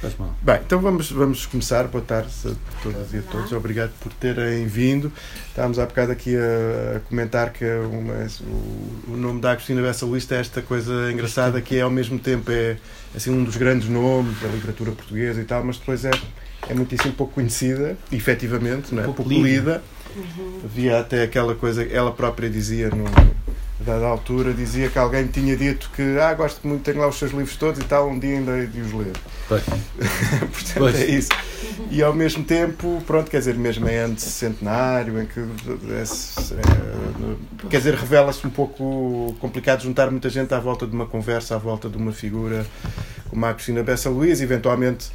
Faz 0.00 0.16
mal. 0.18 0.34
Bem, 0.42 0.60
então 0.64 0.78
vamos, 0.80 1.10
vamos 1.10 1.46
começar. 1.46 1.84
Boa 1.84 2.04
tarde 2.04 2.30
a 2.44 2.82
todas 2.82 3.14
e 3.14 3.18
a 3.18 3.22
todos. 3.22 3.52
Obrigado 3.52 3.92
por 4.00 4.12
terem 4.12 4.66
vindo. 4.66 5.10
Estávamos 5.48 5.78
há 5.78 5.86
bocado 5.86 6.12
aqui 6.12 6.36
a, 6.36 6.96
a 6.96 7.00
comentar 7.00 7.50
que 7.50 7.64
uma, 7.64 8.14
o, 8.42 9.12
o, 9.12 9.16
nome 9.16 9.40
da 9.40 9.52
Agostina 9.52 9.80
Bessa 9.80 10.04
Luís 10.04 10.30
é 10.30 10.38
esta 10.38 10.60
coisa 10.60 11.10
engraçada 11.10 11.60
que 11.62 11.76
é 11.76 11.80
ao 11.80 11.90
mesmo 11.90 12.18
tempo 12.18 12.50
é 12.50 12.76
assim, 13.14 13.30
um 13.30 13.42
dos 13.42 13.56
grandes 13.56 13.88
nomes 13.88 14.38
da 14.40 14.48
literatura 14.48 14.92
portuguesa 14.92 15.40
e 15.40 15.44
tal, 15.44 15.64
mas 15.64 15.78
depois 15.78 16.04
é, 16.04 16.10
é 16.68 16.74
muitíssimo 16.74 17.14
pouco 17.14 17.34
conhecida, 17.34 17.96
efetivamente, 18.12 18.94
não 18.94 19.02
é? 19.02 19.04
pouco, 19.06 19.24
pouco 19.24 19.42
lida. 19.42 19.82
Uhum. 20.14 20.60
Havia 20.64 21.00
até 21.00 21.22
aquela 21.22 21.54
coisa, 21.54 21.82
ela 21.84 22.12
própria 22.12 22.48
dizia 22.50 22.90
no, 22.90 23.04
dada 23.86 24.04
altura, 24.06 24.52
dizia 24.52 24.88
que 24.88 24.98
alguém 24.98 25.26
tinha 25.26 25.56
dito 25.56 25.90
que 25.94 26.18
ah, 26.18 26.34
gosto 26.34 26.66
muito, 26.66 26.82
tenho 26.82 26.98
lá 26.98 27.08
os 27.08 27.16
seus 27.16 27.30
livros 27.32 27.56
todos 27.56 27.80
e 27.80 27.84
tal, 27.84 28.08
um 28.08 28.18
dia 28.18 28.36
ainda 28.36 28.66
de 28.66 28.80
os 28.80 28.92
ler. 28.92 29.12
Portanto, 29.48 30.78
pois. 30.78 30.96
é 30.96 31.06
isso. 31.06 31.28
E 31.90 32.02
ao 32.02 32.12
mesmo 32.12 32.44
tempo, 32.44 33.02
pronto, 33.06 33.30
quer 33.30 33.38
dizer, 33.38 33.54
mesmo 33.54 33.88
em 33.88 33.94
ano 33.94 34.18
centenário, 34.18 35.22
em 35.22 35.26
que 35.26 35.40
é, 35.40 36.02
é, 36.02 37.68
quer 37.70 37.78
dizer, 37.78 37.94
revela-se 37.94 38.46
um 38.46 38.50
pouco 38.50 39.36
complicado 39.40 39.82
juntar 39.82 40.10
muita 40.10 40.28
gente 40.28 40.52
à 40.52 40.58
volta 40.58 40.86
de 40.86 40.92
uma 40.92 41.06
conversa, 41.06 41.54
à 41.54 41.58
volta 41.58 41.88
de 41.88 41.96
uma 41.96 42.12
figura 42.12 42.66
como 43.30 43.46
a 43.46 43.54
Cristina 43.54 43.82
Bessa 43.82 44.10
Luís, 44.10 44.40
eventualmente 44.40 45.10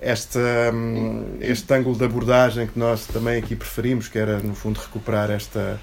este, 0.00 0.38
hum, 0.72 1.38
este 1.40 1.72
ângulo 1.74 1.96
de 1.96 2.04
abordagem 2.04 2.66
que 2.66 2.78
nós 2.78 3.06
também 3.06 3.38
aqui 3.38 3.56
preferimos, 3.56 4.08
que 4.08 4.18
era 4.18 4.38
no 4.38 4.54
fundo 4.54 4.80
recuperar 4.80 5.30
esta 5.30 5.80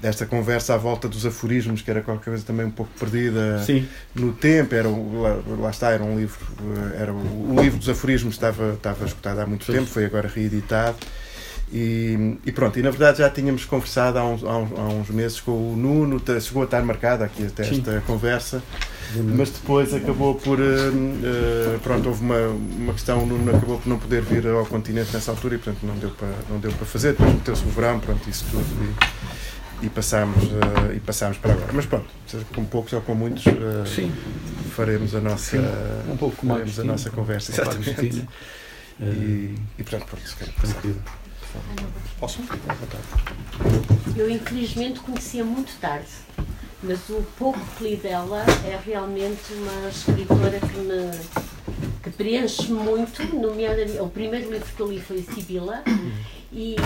desta 0.00 0.24
conversa 0.24 0.74
à 0.74 0.76
volta 0.76 1.08
dos 1.08 1.26
aforismos, 1.26 1.82
que 1.82 1.90
era 1.90 2.00
qualquer 2.00 2.30
coisa 2.30 2.44
também 2.44 2.66
um 2.66 2.70
pouco 2.70 2.90
perdida 2.98 3.58
Sim. 3.64 3.86
no 4.14 4.32
tempo. 4.32 4.74
Era, 4.74 4.88
lá, 4.88 5.42
lá, 5.58 5.70
está, 5.70 5.90
era 5.90 6.02
um 6.02 6.18
livro, 6.18 6.38
era 6.98 7.12
o, 7.12 7.60
livro 7.60 7.78
dos 7.78 7.88
aforismos 7.88 8.34
estava, 8.34 8.74
estava 8.74 9.04
escutado 9.04 9.40
há 9.40 9.46
muito 9.46 9.64
Sim. 9.64 9.72
tempo, 9.72 9.86
foi 9.86 10.04
agora 10.04 10.28
reeditado. 10.28 10.96
E, 11.72 12.36
e, 12.44 12.50
pronto, 12.50 12.80
e 12.80 12.82
na 12.82 12.90
verdade 12.90 13.18
já 13.18 13.30
tínhamos 13.30 13.64
conversado 13.64 14.18
há 14.18 14.24
uns, 14.24 14.42
há 14.42 14.56
uns, 14.56 14.72
há 14.76 14.82
uns 14.88 15.08
meses 15.08 15.38
com 15.38 15.52
o 15.52 15.76
Nuno, 15.76 16.20
chegou 16.40 16.62
a 16.62 16.64
estar 16.64 16.82
marcada 16.82 17.24
aqui 17.24 17.46
até 17.46 17.62
Sim. 17.62 17.78
esta 17.78 18.02
conversa, 18.04 18.60
mas 19.36 19.50
depois 19.50 19.94
acabou 19.94 20.34
por. 20.34 20.58
Uh, 20.58 20.64
uh, 20.64 21.78
pronto, 21.80 22.08
houve 22.08 22.24
uma, 22.24 22.48
uma 22.48 22.92
questão, 22.92 23.22
o 23.22 23.26
Nuno 23.26 23.56
acabou 23.56 23.78
por 23.78 23.88
não 23.88 24.00
poder 24.00 24.22
vir 24.22 24.48
ao 24.48 24.66
continente 24.66 25.12
nessa 25.12 25.30
altura 25.30 25.54
e 25.54 25.58
portanto 25.58 25.86
não 25.86 25.94
deu 25.94 26.10
para, 26.10 26.28
não 26.48 26.58
deu 26.58 26.72
para 26.72 26.86
fazer, 26.86 27.12
depois 27.12 27.34
meteu-se 27.34 27.62
o 27.62 27.68
verão, 27.68 28.00
pronto, 28.00 28.28
isso 28.28 28.44
tudo. 28.50 28.64
E, 28.64 29.19
e 29.82 29.88
passámos, 29.88 30.44
uh, 30.44 30.92
e 30.94 31.00
passámos 31.00 31.38
para 31.38 31.52
agora. 31.52 31.72
Mas 31.72 31.86
pronto, 31.86 32.06
com 32.54 32.64
poucos 32.64 32.92
ou 32.92 33.00
com 33.00 33.14
muitos, 33.14 33.46
uh, 33.46 33.86
Sim. 33.86 34.12
faremos 34.74 35.14
a 35.14 35.20
nossa, 35.20 35.58
Sim, 35.58 36.12
um 36.12 36.16
pouco 36.16 36.46
faremos 36.46 36.78
a 36.78 36.84
nossa 36.84 37.10
conversa. 37.10 37.52
Exatamente. 37.52 38.26
E, 39.00 39.04
uh, 39.04 39.54
e 39.78 39.82
pronto, 39.82 40.06
por 40.06 40.18
isso 40.18 40.36
quero 40.36 40.52
tranquilo. 40.52 41.02
Posso? 42.18 42.40
Eu 44.16 44.30
infelizmente 44.30 45.00
conhecia 45.00 45.44
muito 45.44 45.72
tarde, 45.80 46.06
mas 46.82 47.08
o 47.08 47.24
pouco 47.38 47.58
que 47.76 47.84
li 47.84 47.96
dela 47.96 48.44
é 48.64 48.78
realmente 48.84 49.52
uma 49.54 49.88
escritora 49.88 50.60
que 50.60 50.78
me 50.78 51.10
que 52.02 52.10
preenche 52.10 52.72
muito, 52.72 53.22
nomeadamente, 53.36 53.98
o 53.98 54.08
primeiro 54.08 54.50
livro 54.50 54.68
que 54.74 54.80
eu 54.80 54.90
li 54.90 55.00
foi 55.00 55.22
Sibila 55.22 55.82
e 56.50 56.76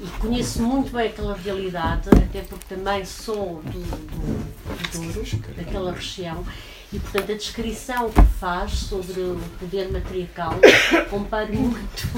e 0.00 0.06
conheço 0.18 0.62
muito 0.62 0.92
bem 0.92 1.08
aquela 1.08 1.36
realidade, 1.36 2.08
até 2.08 2.42
porque 2.42 2.74
também 2.74 3.04
sou 3.04 3.62
do, 3.62 3.80
do, 3.80 4.98
do 4.98 5.12
Douro, 5.12 5.54
daquela 5.56 5.92
região, 5.92 6.44
e 6.92 6.98
portanto 6.98 7.32
a 7.32 7.34
descrição 7.34 8.10
que 8.10 8.22
faz 8.38 8.72
sobre 8.72 9.20
o 9.20 9.40
poder 9.58 9.90
matriarcal 9.90 10.54
comparo 11.10 11.54
muito 11.54 12.08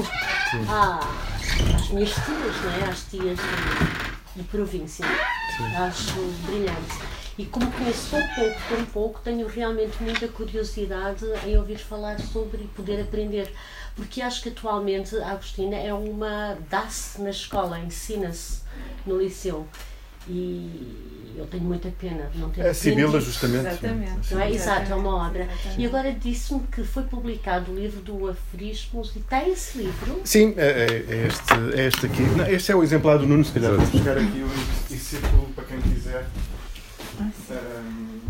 à, 0.69 1.01
às 1.75 1.89
minhas 1.91 2.11
tias, 2.11 2.63
não 2.63 2.73
é? 2.73 2.91
às 2.91 3.05
tias 3.05 3.39
de, 3.39 4.43
de 4.43 4.43
província. 4.49 5.07
Acho 5.77 6.21
brilhante. 6.47 7.16
E 7.39 7.45
como 7.45 7.71
conheço 7.71 8.17
pouco, 8.35 8.61
tão 8.69 8.85
pouco, 8.87 9.21
tenho 9.23 9.47
realmente 9.47 10.03
muita 10.03 10.27
curiosidade 10.27 11.25
em 11.47 11.57
ouvir 11.59 11.79
falar 11.79 12.19
sobre 12.19 12.65
e 12.65 12.69
poder 12.69 13.01
aprender 13.01 13.53
porque 13.97 14.21
acho 14.21 14.43
que 14.43 14.51
atualmente 14.51 15.17
a 15.17 15.31
Agostina 15.31 15.75
é 15.75 15.93
uma. 15.93 16.57
dá-se 16.71 17.21
na 17.21 17.31
escola, 17.31 17.81
ensina-se 17.81 18.61
no 19.07 19.19
liceu. 19.19 19.67
E 20.29 21.35
eu 21.37 21.47
tenho 21.47 21.63
muita 21.63 21.89
pena 21.89 22.29
de 22.33 22.39
não 22.39 22.51
ter 22.51 22.63
É 22.63 22.71
a 22.71 22.75
Sibila, 22.75 23.21
justamente. 23.21 23.69
Exatamente. 23.69 24.35
Não 24.35 24.41
é? 24.41 24.53
Exato, 24.53 24.93
é 24.93 24.95
uma 24.95 25.29
obra. 25.29 25.45
Exatamente. 25.45 25.81
E 25.81 25.87
agora 25.87 26.13
disse-me 26.13 26.61
que 26.67 26.83
foi 26.83 27.05
publicado 27.05 27.73
o 27.73 27.77
livro 27.77 28.01
do 28.01 28.29
Aforismos 28.29 29.15
e 29.15 29.21
tem 29.21 29.53
esse 29.53 29.79
livro? 29.79 30.21
Sim, 30.25 30.53
é, 30.57 30.67
é, 30.67 31.15
é 31.15 31.27
este, 31.29 31.79
é 31.81 31.87
este 31.87 32.07
aqui. 32.07 32.23
Não, 32.23 32.47
este 32.47 32.73
é 32.73 32.77
o 32.77 32.83
exemplar 32.83 33.19
do 33.19 33.27
Nuno, 33.27 33.45
se 33.45 33.53
calhar 33.53 33.73
vou 33.73 33.87
buscar 33.87 34.19
aqui 34.19 34.43
o 34.43 34.95
círculo 34.99 35.49
para 35.55 35.65
quem 35.65 35.81
quiser. 35.81 36.27
Um, 37.21 38.21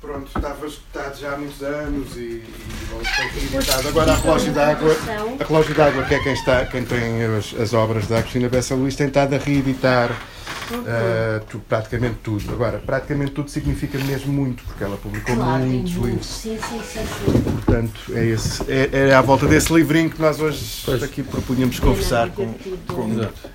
pronto, 0.00 0.26
estava 0.26 0.66
escutado 0.66 1.18
já 1.18 1.32
há 1.32 1.36
muitos 1.36 1.62
anos 1.62 2.16
e, 2.16 2.42
e 2.42 3.88
Agora 3.88 4.12
a 4.12 4.16
relógio 4.16 4.52
d'água, 4.52 4.96
a 5.40 5.44
relógio 5.44 5.74
d'água 5.74 6.04
que 6.04 6.14
é 6.14 6.22
quem, 6.22 6.32
está, 6.32 6.64
quem 6.66 6.84
tem 6.84 7.24
as, 7.24 7.54
as 7.58 7.72
obras 7.72 8.06
da 8.06 8.18
Agostina 8.18 8.48
Bessa 8.48 8.74
Luís, 8.74 8.94
tem 8.96 9.08
estado 9.08 9.34
a 9.34 9.38
reeditar 9.38 10.10
uh, 10.10 11.44
tu, 11.48 11.58
praticamente 11.60 12.16
tudo. 12.22 12.52
Agora, 12.52 12.78
praticamente 12.78 13.32
tudo 13.32 13.50
significa 13.50 13.98
mesmo 13.98 14.32
muito, 14.32 14.62
porque 14.64 14.84
ela 14.84 14.96
publicou 14.96 15.36
claro, 15.36 15.64
muitos 15.64 15.92
livros. 15.92 16.26
Sim, 16.26 16.58
sim, 16.58 16.80
sim, 16.82 17.06
sim. 17.06 17.42
Portanto, 17.42 18.00
é, 18.12 18.26
esse, 18.26 18.62
é, 18.70 19.08
é 19.08 19.14
à 19.14 19.20
volta 19.20 19.46
desse 19.46 19.72
livrinho 19.72 20.10
que 20.10 20.20
nós 20.20 20.40
hoje 20.40 20.82
pois. 20.84 21.02
aqui 21.02 21.22
propunhamos 21.22 21.78
conversar 21.78 22.30
com. 22.30 22.54
com... 22.86 23.10
Exato. 23.10 23.50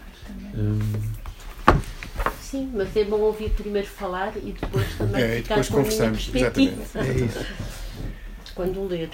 Hum. 0.55 0.79
Sim, 2.49 2.71
mas 2.73 2.95
é 2.97 3.03
bom 3.03 3.19
ouvir 3.19 3.51
primeiro 3.51 3.87
falar 3.87 4.35
e 4.37 4.53
depois 4.59 4.97
também 4.97 5.21
é, 5.21 5.35
ficar 5.35 5.61
depois 5.61 5.69
com 5.69 5.77
a 5.77 5.83
minha 5.83 6.11
perspectiva. 6.11 6.99
É 6.99 7.11
isso. 7.11 7.45
Quando 8.55 8.87
ler. 8.87 9.11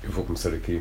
Eu 0.00 0.10
vou 0.12 0.24
começar 0.24 0.54
aqui. 0.54 0.80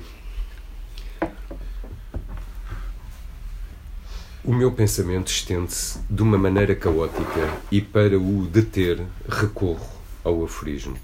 O 4.43 4.53
meu 4.53 4.71
pensamento 4.71 5.31
estende-se 5.31 5.99
de 6.07 6.21
uma 6.21 6.37
maneira 6.37 6.75
caótica 6.75 7.51
e 7.71 7.81
para 7.81 8.15
o 8.19 8.45
deter 8.45 9.03
recorro 9.27 9.89
ao 10.23 10.43
aforismo. 10.43 10.97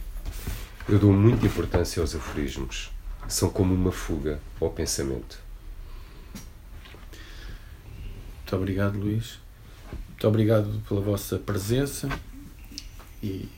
Eu 0.88 1.00
dou 1.00 1.12
muita 1.12 1.47
importância 1.47 2.01
aos 2.01 2.13
aforismos. 2.13 2.91
São 3.28 3.50
como 3.50 3.74
uma 3.74 3.91
fuga 3.91 4.40
ao 4.62 4.69
pensamento. 4.69 5.44
Muito 8.55 8.61
obrigado, 8.61 8.97
Luís. 8.97 9.38
Muito 10.11 10.27
obrigado 10.29 10.81
pela 10.88 11.01
vossa 11.01 11.38
presença 11.38 12.07
e, 13.21 13.49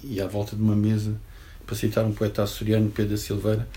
e 0.00 0.20
à 0.20 0.28
volta 0.28 0.54
de 0.54 0.62
uma 0.62 0.76
mesa, 0.76 1.20
para 1.66 1.74
citar 1.74 2.04
um 2.04 2.12
poeta 2.12 2.44
açoriano, 2.44 2.88
Pedro 2.88 3.18
Silveira, 3.18 3.68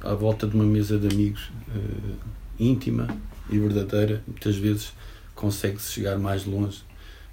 à 0.00 0.14
volta 0.14 0.46
de 0.46 0.54
uma 0.54 0.64
mesa 0.64 0.98
de 0.98 1.14
amigos 1.14 1.50
uh, 1.68 2.16
íntima 2.58 3.08
e 3.50 3.58
verdadeira, 3.58 4.24
muitas 4.26 4.56
vezes 4.56 4.94
consegue-se 5.34 5.92
chegar 5.92 6.18
mais 6.18 6.46
longe 6.46 6.82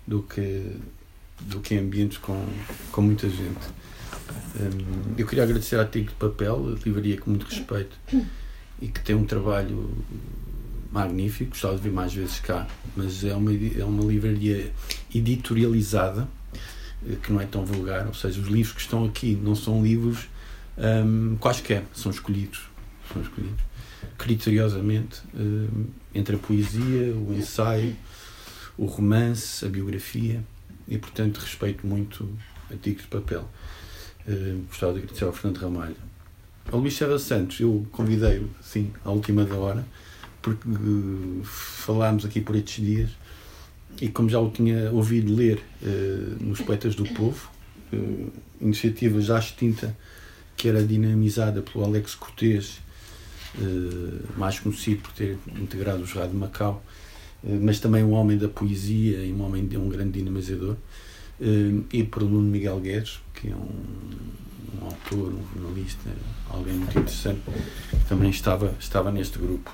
do 0.06 0.22
que, 0.22 0.75
do 1.40 1.61
que 1.61 1.75
em 1.75 1.79
ambientes 1.79 2.17
com, 2.17 2.45
com 2.91 3.01
muita 3.01 3.29
gente. 3.29 3.66
Um, 4.59 5.16
eu 5.17 5.25
queria 5.25 5.45
agradecer 5.45 5.79
à 5.79 5.85
Tico 5.85 6.09
de 6.09 6.16
Papel, 6.16 6.75
a 6.75 6.85
livraria 6.85 7.17
com 7.17 7.29
muito 7.29 7.45
respeito 7.45 7.97
e 8.81 8.90
que 8.90 9.00
tem 9.00 9.16
um 9.16 9.25
trabalho 9.25 9.90
magnífico, 10.91 11.52
gostava 11.52 11.75
de 11.75 11.84
vir 11.84 11.91
mais 11.91 12.13
vezes 12.13 12.40
cá, 12.40 12.68
mas 12.96 13.24
é 13.24 13.35
uma, 13.35 13.52
é 13.53 13.84
uma 13.84 14.03
livraria 14.03 14.72
editorializada, 15.13 16.28
eh, 17.07 17.16
que 17.22 17.31
não 17.31 17.40
é 17.40 17.46
tão 17.46 17.66
vulgar, 17.66 18.07
ou 18.07 18.13
seja, 18.13 18.40
os 18.41 18.47
livros 18.47 18.74
que 18.74 18.81
estão 18.81 19.06
aqui 19.06 19.40
não 19.41 19.56
são 19.56 19.84
livros 19.84 20.28
um, 20.78 21.38
quaisquer, 21.38 21.85
são 21.93 22.11
escolhidos, 22.11 22.70
são 23.11 23.22
escolhidos 23.22 23.72
criteriosamente 24.17 25.22
um, 25.34 25.85
entre 26.14 26.35
a 26.35 26.40
poesia, 26.40 27.14
o 27.16 27.34
ensaio, 27.34 27.96
o 28.78 28.85
romance, 28.85 29.66
a 29.66 29.70
biografia, 29.70 30.43
e 30.88 30.97
portanto 30.97 31.38
respeito 31.38 31.85
muito 31.85 32.29
artigos 32.70 33.03
de 33.03 33.08
papel. 33.08 33.49
Uh, 34.28 34.64
gostava 34.67 34.93
de 34.93 34.99
agradecer 34.99 35.26
ao 35.26 35.34
Fernando 35.34 35.58
Ramalho. 35.58 35.96
Ao 36.72 36.79
Luís 36.79 36.93
Serra 36.93 37.17
Santos, 37.17 37.59
eu 37.59 37.85
convidei-o, 37.91 38.49
sim, 38.61 38.91
à 39.03 39.09
última 39.09 39.43
da 39.43 39.55
hora, 39.55 39.85
porque 40.41 40.67
uh, 40.67 41.41
falámos 41.43 42.26
aqui 42.26 42.41
por 42.41 42.55
estes 42.55 42.84
dias 42.84 43.09
e 44.02 44.08
como 44.08 44.29
já 44.29 44.40
o 44.40 44.49
tinha 44.49 44.91
ouvido 44.91 45.34
ler 45.34 45.61
uh, 45.82 46.43
nos 46.43 46.61
Poetas 46.61 46.96
do 46.96 47.03
Povo, 47.05 47.49
uh, 47.93 48.32
iniciativa 48.59 49.22
já 49.22 49.38
extinta 49.40 49.96
que 50.58 50.67
era 50.67 50.84
dinamizada 50.84 51.61
pelo 51.61 51.84
Alex 51.84 52.14
Cortês, 52.14 52.79
mais 54.38 54.59
conhecido 54.59 55.02
por 55.02 55.11
ter 55.14 55.35
integrado 55.59 56.03
o 56.03 56.05
Jurado 56.05 56.32
de 56.32 56.38
Macau, 56.38 56.84
mas 57.43 57.79
também 57.79 58.03
um 58.03 58.11
homem 58.11 58.38
da 58.38 58.47
poesia 58.47 59.26
e 59.26 59.34
um 59.34 59.41
homem 59.41 59.66
de 59.66 59.76
um 59.76 59.90
grande 59.90 60.20
dinamizador, 60.20 60.76
e 61.91 62.03
por 62.03 62.22
Nuno 62.22 62.47
Miguel 62.47 62.79
Guedes, 62.79 63.20
que 63.34 63.49
é 63.49 63.55
um, 63.55 63.72
um 64.84 64.88
escritor, 65.11 65.34
um 65.34 65.43
jornalista, 65.53 66.09
alguém 66.49 66.73
muito 66.73 66.97
interessante, 66.97 67.41
que 67.90 68.05
também 68.08 68.29
estava, 68.29 68.73
estava 68.79 69.11
neste 69.11 69.38
grupo. 69.38 69.72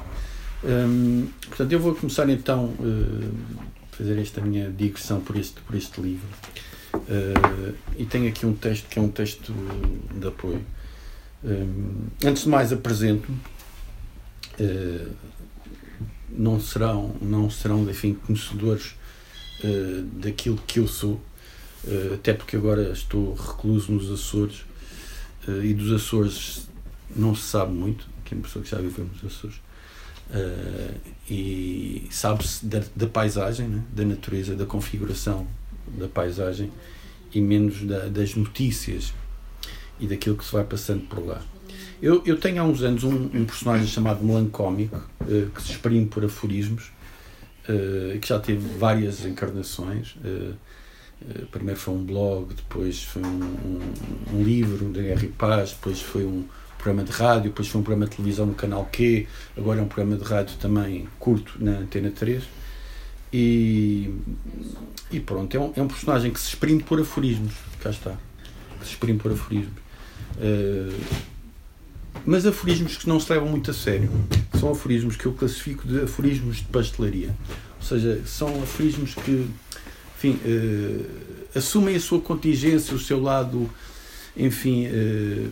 Hum, 0.64 1.28
portanto, 1.48 1.72
eu 1.72 1.80
vou 1.80 1.94
começar 1.96 2.28
então 2.30 2.74
a 2.80 3.96
fazer 3.96 4.20
esta 4.20 4.42
minha 4.42 4.70
digressão 4.72 5.22
por 5.22 5.36
este, 5.36 5.60
por 5.62 5.76
este 5.76 6.02
livro. 6.02 6.28
Uh, 6.94 7.76
e 7.98 8.06
tenho 8.06 8.28
aqui 8.28 8.46
um 8.46 8.54
texto 8.54 8.88
que 8.88 9.00
é 9.00 9.02
um 9.02 9.10
texto 9.10 9.54
de 10.14 10.28
apoio. 10.28 10.64
Um, 11.44 12.08
antes 12.26 12.44
de 12.44 12.50
mais, 12.50 12.72
apresento-me. 12.72 13.38
Uh, 14.60 15.12
não 16.30 16.60
serão, 16.60 17.16
não 17.22 17.50
serão 17.50 17.90
enfim, 17.90 18.14
conhecedores 18.14 18.96
uh, 19.64 20.04
daquilo 20.20 20.58
que 20.68 20.80
eu 20.80 20.88
sou, 20.88 21.22
até 22.14 22.34
porque 22.34 22.58
agora 22.58 22.92
estou 22.92 23.34
recluso 23.34 23.94
nos 23.94 24.12
Açores 24.12 24.66
e 25.64 25.74
dos 25.74 25.94
Açores 25.94 26.68
não 27.16 27.34
se 27.34 27.44
sabe 27.44 27.72
muito. 27.72 28.06
Quem 28.26 28.42
pessoa 28.42 28.62
que 28.62 28.70
já 28.70 28.78
viveu 28.78 29.06
nos 29.06 29.24
Açores. 29.24 29.56
E 31.30 32.08
sabe-se 32.12 32.66
da, 32.66 32.82
da 32.96 33.08
paisagem, 33.08 33.68
né? 33.68 33.84
da 33.94 34.04
natureza, 34.04 34.56
da 34.56 34.66
configuração 34.66 35.48
da 35.88 36.08
paisagem 36.08 36.72
e 37.34 37.42
menos 37.42 37.84
da, 37.84 38.08
das 38.08 38.36
notícias 38.36 39.14
e 40.00 40.08
daquilo 40.08 40.36
que 40.36 40.46
se 40.46 40.52
vai 40.52 40.64
passando 40.64 41.08
por 41.08 41.26
lá. 41.26 41.42
Eu, 42.02 42.22
eu 42.26 42.38
tenho 42.38 42.62
há 42.62 42.66
uns 42.66 42.84
anos 42.84 43.04
um, 43.04 43.30
um 43.34 43.46
personagem 43.46 43.88
chamado 43.88 44.24
Melancómico, 44.24 44.98
uh, 45.22 45.50
que 45.50 45.62
se 45.62 45.72
exprime 45.72 46.06
por 46.06 46.24
aforismos, 46.24 46.92
uh, 47.68 48.20
que 48.20 48.28
já 48.28 48.40
teve 48.40 48.78
várias 48.78 49.26
encarnações. 49.26 50.16
Uh, 50.18 50.56
primeiro 51.52 51.80
foi 51.80 51.96
um 51.96 52.06
blog, 52.06 52.54
depois 52.54 53.04
foi 53.04 53.24
um, 53.24 53.44
um, 53.44 54.36
um 54.36 54.44
livro 54.44 54.92
de 54.92 55.26
e 55.26 55.28
Paz, 55.30 55.72
depois 55.72 56.00
foi 56.00 56.24
um 56.24 56.46
programa 56.78 57.04
de 57.04 57.12
rádio, 57.12 57.50
depois 57.50 57.68
foi 57.68 57.82
um 57.82 57.84
programa 57.84 58.10
de 58.10 58.16
televisão 58.16 58.46
no 58.46 58.54
canal 58.54 58.86
Q, 58.92 59.28
agora 59.58 59.80
é 59.80 59.84
um 59.84 59.88
programa 59.88 60.18
de 60.18 60.24
rádio 60.24 60.56
também 60.58 61.08
curto 61.20 61.54
na 61.60 61.80
Antena 61.80 62.12
3. 62.12 62.44
E, 63.32 64.14
e 65.12 65.20
pronto, 65.20 65.56
é 65.56 65.60
um, 65.60 65.74
é 65.76 65.82
um 65.82 65.88
personagem 65.88 66.32
que 66.32 66.40
se 66.40 66.50
exprime 66.50 66.82
por 66.82 67.00
aforismos. 67.00 67.54
Cá 67.82 67.90
está. 67.90 68.18
Que 68.80 68.86
se 68.86 68.92
exprime 68.92 69.20
por 69.20 69.32
aforismos. 69.32 69.78
Uh, 70.38 71.28
mas 72.26 72.46
aforismos 72.46 72.98
que 72.98 73.08
não 73.08 73.20
se 73.20 73.32
levam 73.32 73.50
muito 73.50 73.72
a 73.72 73.74
sério. 73.74 74.10
São 74.60 74.72
aforismos 74.72 75.16
que 75.16 75.26
eu 75.26 75.34
classifico 75.34 75.88
de 75.88 76.04
aforismos 76.04 76.58
de 76.58 76.66
pastelaria. 76.66 77.36
Ou 77.78 77.86
seja, 77.86 78.22
são 78.26 78.48
aforismos 78.64 79.14
que, 79.14 79.48
enfim, 80.16 80.40
uh, 80.46 81.06
assumem 81.56 81.96
a 81.96 82.00
sua 82.00 82.20
contingência, 82.20 82.96
o 82.96 83.00
seu 83.00 83.22
lado, 83.22 83.70
enfim, 84.36 84.88
uh, 84.88 85.52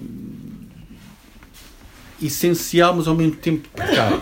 essencial, 2.21 2.95
mas 2.95 3.07
ao 3.07 3.15
mesmo 3.15 3.35
tempo 3.35 3.67
precário. 3.69 4.21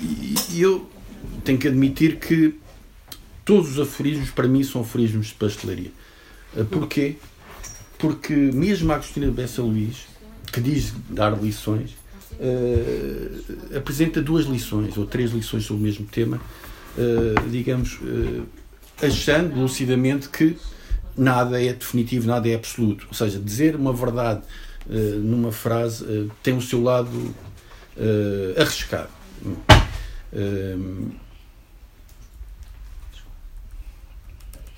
e, 0.00 0.34
e 0.56 0.62
eu 0.62 0.88
tenho 1.44 1.58
que 1.58 1.68
admitir 1.68 2.16
que 2.16 2.54
todos 3.44 3.72
os 3.72 3.80
aforismos 3.80 4.30
para 4.30 4.46
mim 4.46 4.62
são 4.62 4.82
aforismos 4.82 5.28
de 5.28 5.34
pastelaria. 5.34 5.90
Eh, 6.54 6.64
porquê? 6.64 7.16
Porque 7.98 8.34
mesmo 8.34 8.92
a 8.92 8.96
Agostina 8.96 9.30
Bessa 9.30 9.62
Luís, 9.62 10.06
que 10.52 10.60
diz 10.60 10.92
dar 11.08 11.30
lições, 11.42 11.92
uh, 12.34 13.76
apresenta 13.76 14.22
duas 14.22 14.44
lições 14.44 14.96
ou 14.96 15.06
três 15.06 15.32
lições 15.32 15.64
sobre 15.64 15.82
o 15.82 15.84
mesmo 15.84 16.06
tema, 16.06 16.36
uh, 16.96 17.48
digamos, 17.50 17.98
uh, 18.02 18.46
achando 19.02 19.58
lucidamente 19.60 20.28
que 20.28 20.56
nada 21.16 21.60
é 21.62 21.72
definitivo, 21.72 22.28
nada 22.28 22.48
é 22.48 22.54
absoluto. 22.54 23.06
Ou 23.08 23.14
seja, 23.14 23.38
dizer 23.38 23.74
uma 23.74 23.92
verdade 23.92 24.42
numa 24.88 25.52
frase 25.52 26.30
tem 26.42 26.56
o 26.56 26.62
seu 26.62 26.82
lado 26.82 27.34
arriscado. 28.56 29.10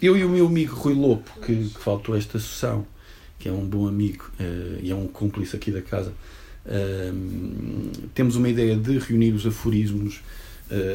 Eu 0.01 0.17
e 0.17 0.25
o 0.25 0.29
meu 0.29 0.47
amigo 0.47 0.75
Rui 0.75 0.95
Lopo, 0.95 1.31
que, 1.41 1.55
que 1.69 1.79
faltou 1.79 2.17
esta 2.17 2.39
sessão, 2.39 2.87
que 3.39 3.49
é 3.49 3.53
um 3.53 3.67
bom 3.67 3.87
amigo 3.87 4.31
e 4.83 4.91
é 4.91 4.95
um 4.95 5.07
cúmplice 5.07 5.55
aqui 5.55 5.71
da 5.71 5.83
casa, 5.83 6.13
temos 8.15 8.37
uma 8.37 8.49
ideia 8.49 8.77
de 8.77 8.99
reunir 8.99 9.33
os 9.33 9.47
aforismos, 9.47 10.21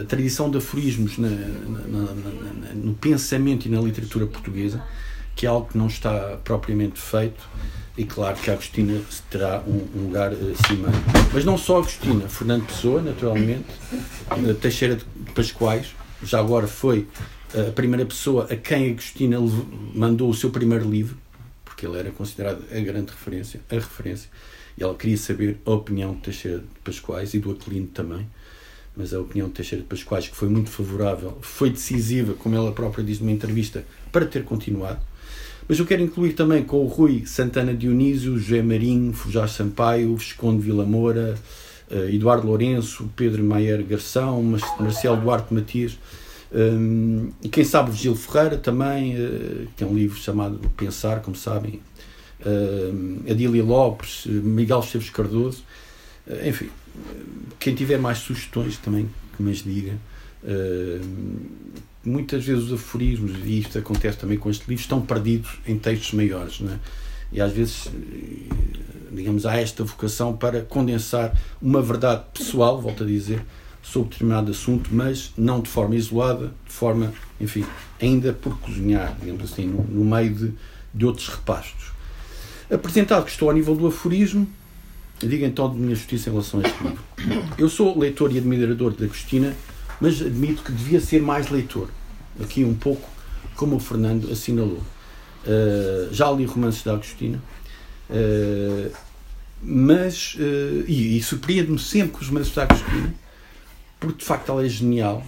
a 0.02 0.06
tradição 0.06 0.50
de 0.50 0.58
aforismos 0.58 1.18
na, 1.18 1.30
na, 1.30 2.02
na, 2.14 2.74
no 2.74 2.94
pensamento 2.94 3.66
e 3.66 3.70
na 3.70 3.82
literatura 3.82 4.26
portuguesa, 4.26 4.82
que 5.36 5.46
é 5.46 5.50
algo 5.50 5.68
que 5.68 5.78
não 5.78 5.88
está 5.88 6.38
propriamente 6.44 7.00
feito, 7.00 7.44
e 7.98 8.04
claro 8.06 8.38
que 8.38 8.50
a 8.50 8.54
Agostina 8.54 9.02
terá 9.30 9.62
um, 9.66 9.88
um 9.96 10.04
lugar 10.08 10.32
acima. 10.32 10.90
Mas 11.34 11.46
não 11.46 11.58
só 11.58 11.78
a 11.78 11.80
Agostina, 11.80 12.28
Fernando 12.28 12.66
Pessoa, 12.66 13.02
naturalmente, 13.02 13.66
Teixeira 14.62 14.96
de 14.96 15.06
Pascoais, 15.34 15.96
já 16.24 16.40
agora 16.40 16.68
foi 16.68 17.08
a 17.54 17.72
primeira 17.72 18.06
pessoa 18.06 18.48
a 18.50 18.56
quem 18.56 18.92
Agostina 18.92 19.38
mandou 19.94 20.30
o 20.30 20.34
seu 20.34 20.50
primeiro 20.50 20.90
livro, 20.90 21.18
porque 21.64 21.86
ele 21.86 21.98
era 21.98 22.12
considerado 22.12 22.64
a 22.72 22.80
grande 22.80 23.12
referência, 23.12 23.62
a 23.70 23.76
referência, 23.76 24.30
e 24.78 24.84
ela 24.84 24.96
queria 24.96 25.18
saber 25.18 25.58
a 25.66 25.72
opinião 25.72 26.16
de 26.16 26.22
Teixeira 26.22 26.60
de 26.60 26.80
Pascoais 26.84 27.34
e 27.34 27.40
do 27.40 27.52
Aquilino 27.52 27.88
também, 27.88 28.28
mas 28.96 29.14
a 29.14 29.20
opinião 29.20 29.48
de 29.48 29.54
Teixeira 29.54 29.84
de 29.84 29.88
Pascoais, 29.90 30.28
que 30.28 30.36
foi 30.36 30.50
muito 30.50 30.70
favorável, 30.70 31.38
foi 31.42 31.70
decisiva, 31.70 32.34
como 32.34 32.56
ela 32.56 32.72
própria 32.72 33.04
diz 33.04 33.20
numa 33.20 33.32
entrevista, 33.32 33.86
para 34.12 34.26
ter 34.26 34.44
continuado. 34.44 35.00
Mas 35.68 35.80
eu 35.80 35.86
quero 35.86 36.02
incluir 36.02 36.34
também 36.34 36.64
com 36.64 36.84
o 36.84 36.88
Rui 36.88 37.26
Santana 37.26 37.74
Dionísio, 37.74 38.38
José 38.38 38.62
Marinho, 38.62 39.14
Fujar 39.14 39.50
Sampaio, 39.50 40.16
Visconde 40.16 40.62
Vila 40.62 40.86
Moura, 40.86 41.36
eh, 41.90 42.14
Eduardo 42.14 42.46
Lourenço, 42.46 43.10
Pedro 43.16 43.44
Maier 43.44 43.84
Garção, 43.84 44.44
Marcelo 44.80 45.18
Duarte 45.18 45.54
Matias, 45.54 45.98
um, 46.56 47.32
e 47.44 47.50
quem 47.50 47.66
sabe 47.66 47.92
Gil 47.92 48.16
Ferreira 48.16 48.58
também, 48.58 49.16
uh, 49.16 49.68
tem 49.76 49.86
um 49.86 49.94
livro 49.94 50.18
chamado 50.18 50.58
Pensar, 50.78 51.22
como 51.22 51.36
sabem, 51.36 51.82
uh, 52.42 53.30
Adília 53.30 53.64
Lopes, 53.64 54.26
Miguel 54.26 54.80
Esteves 54.80 55.10
Cardoso, 55.10 55.64
uh, 56.28 56.48
enfim, 56.48 56.70
quem 57.60 57.76
tiver 57.76 57.98
mais 57.98 58.20
sugestões 58.20 58.78
também 58.78 59.10
que 59.36 59.44
me 59.44 59.52
as 59.52 59.58
diga. 59.58 59.94
Muitas 62.06 62.46
vezes 62.46 62.66
os 62.66 62.74
aforismos, 62.74 63.32
e 63.44 63.60
isto 63.60 63.78
acontece 63.78 64.18
também 64.18 64.38
com 64.38 64.50
este 64.50 64.68
livro, 64.68 64.82
estão 64.82 65.02
perdidos 65.02 65.58
em 65.68 65.78
textos 65.78 66.14
maiores, 66.14 66.60
não 66.60 66.74
é? 66.74 66.80
e 67.32 67.42
às 67.42 67.52
vezes, 67.52 67.88
digamos, 69.12 69.46
há 69.46 69.58
esta 69.58 69.84
vocação 69.84 70.36
para 70.36 70.62
condensar 70.62 71.36
uma 71.62 71.82
verdade 71.82 72.24
pessoal, 72.34 72.82
volto 72.82 73.04
a 73.04 73.06
dizer, 73.06 73.42
sobre 73.82 74.10
determinado 74.10 74.52
assunto, 74.52 74.90
mas 74.92 75.32
não 75.38 75.62
de 75.62 75.70
forma 75.70 75.96
isolada, 75.96 76.54
de 76.66 76.72
forma, 76.72 77.14
enfim, 77.40 77.66
ainda 78.02 78.34
por 78.34 78.58
cozinhar, 78.60 79.16
digamos 79.20 79.52
assim, 79.52 79.68
no, 79.68 79.84
no 79.84 80.06
meio 80.06 80.34
de, 80.34 80.54
de 80.94 81.06
outros 81.06 81.28
repastos. 81.28 81.92
Apresentado 82.72 83.26
que 83.26 83.32
estou 83.32 83.50
ao 83.50 83.56
nível 83.56 83.76
do 83.76 83.88
aforismo, 83.88 84.48
digo 85.20 85.46
então 85.46 85.72
de 85.72 85.78
minha 85.78 85.96
justiça 85.96 86.30
em 86.30 86.34
relação 86.34 86.62
a 86.62 86.64
este 86.64 86.84
livro. 86.84 87.46
Eu 87.58 87.70
sou 87.70 87.98
leitor 87.98 88.32
e 88.32 88.38
admirador 88.38 88.92
de 88.94 89.04
Agostina, 89.04 89.54
mas 90.00 90.22
admito 90.22 90.64
que 90.64 90.72
devia 90.72 91.00
ser 91.00 91.22
mais 91.22 91.50
leitor. 91.50 91.90
Aqui 92.42 92.64
um 92.64 92.74
pouco 92.74 93.10
como 93.56 93.78
o 93.78 93.80
Fernando 93.80 94.32
assinalou. 94.32 94.82
Uh, 95.46 96.12
já 96.12 96.32
li 96.32 96.46
romances 96.46 96.84
da 96.84 96.94
Agostina, 96.94 97.42
uh, 98.10 98.92
mas, 99.62 100.36
uh, 100.36 100.84
e, 100.88 101.18
e 101.18 101.24
surpreende-me 101.24 101.80
sempre 101.80 102.14
com 102.14 102.22
os 102.22 102.28
romances 102.28 102.54
da 102.54 102.64
Agostina, 102.64 103.14
porque 104.00 104.20
de 104.20 104.26
facto 104.26 104.52
ela 104.52 104.66
é 104.66 104.70
genial. 104.70 105.26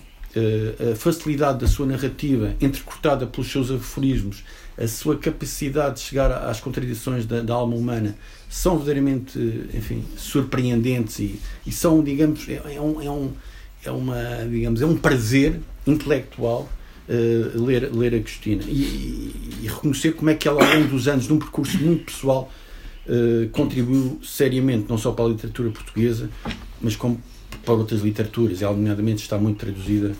A 0.91 0.95
facilidade 0.95 1.57
da 1.57 1.67
sua 1.67 1.87
narrativa, 1.87 2.53
entrecortada 2.61 3.25
pelos 3.25 3.51
seus 3.51 3.71
aforismos, 3.71 4.43
a 4.77 4.87
sua 4.87 5.17
capacidade 5.17 5.95
de 5.95 6.01
chegar 6.01 6.31
às 6.31 6.59
contradições 6.59 7.25
da, 7.25 7.41
da 7.41 7.55
alma 7.55 7.75
humana, 7.75 8.15
são 8.47 8.77
verdadeiramente, 8.77 9.39
enfim, 9.73 10.05
surpreendentes 10.15 11.17
e, 11.19 11.41
e 11.65 11.71
são, 11.71 12.03
digamos, 12.03 12.47
é, 12.47 12.75
é, 12.75 12.81
um, 12.81 13.01
é, 13.01 13.09
um, 13.09 13.33
é, 13.87 13.91
uma, 13.91 14.45
digamos, 14.49 14.81
é 14.81 14.85
um 14.85 14.97
prazer 14.97 15.59
intelectual 15.85 16.69
uh, 17.07 17.63
ler, 17.63 17.91
ler 17.93 18.15
Agostina 18.15 18.63
e, 18.63 18.71
e, 18.71 19.59
e, 19.63 19.67
reconhecer 19.67 20.13
como 20.13 20.29
é 20.29 20.35
que 20.35 20.47
ela, 20.47 20.63
ao 20.63 20.75
longo 20.75 20.89
dos 20.89 21.07
anos, 21.07 21.27
num 21.27 21.39
percurso 21.39 21.77
muito 21.79 22.05
pessoal, 22.05 22.51
uh, 23.07 23.49
contribuiu 23.49 24.19
seriamente, 24.23 24.89
não 24.89 24.97
só 24.97 25.11
para 25.11 25.25
a 25.25 25.27
literatura 25.29 25.71
portuguesa, 25.71 26.29
mas 26.81 26.95
como 26.95 27.21
para 27.63 27.73
outras 27.73 28.01
literaturas, 28.01 28.61
e 28.61 28.63
nomeadamente 28.63 29.21
está 29.21 29.37
muito 29.37 29.59
traduzida 29.59 30.13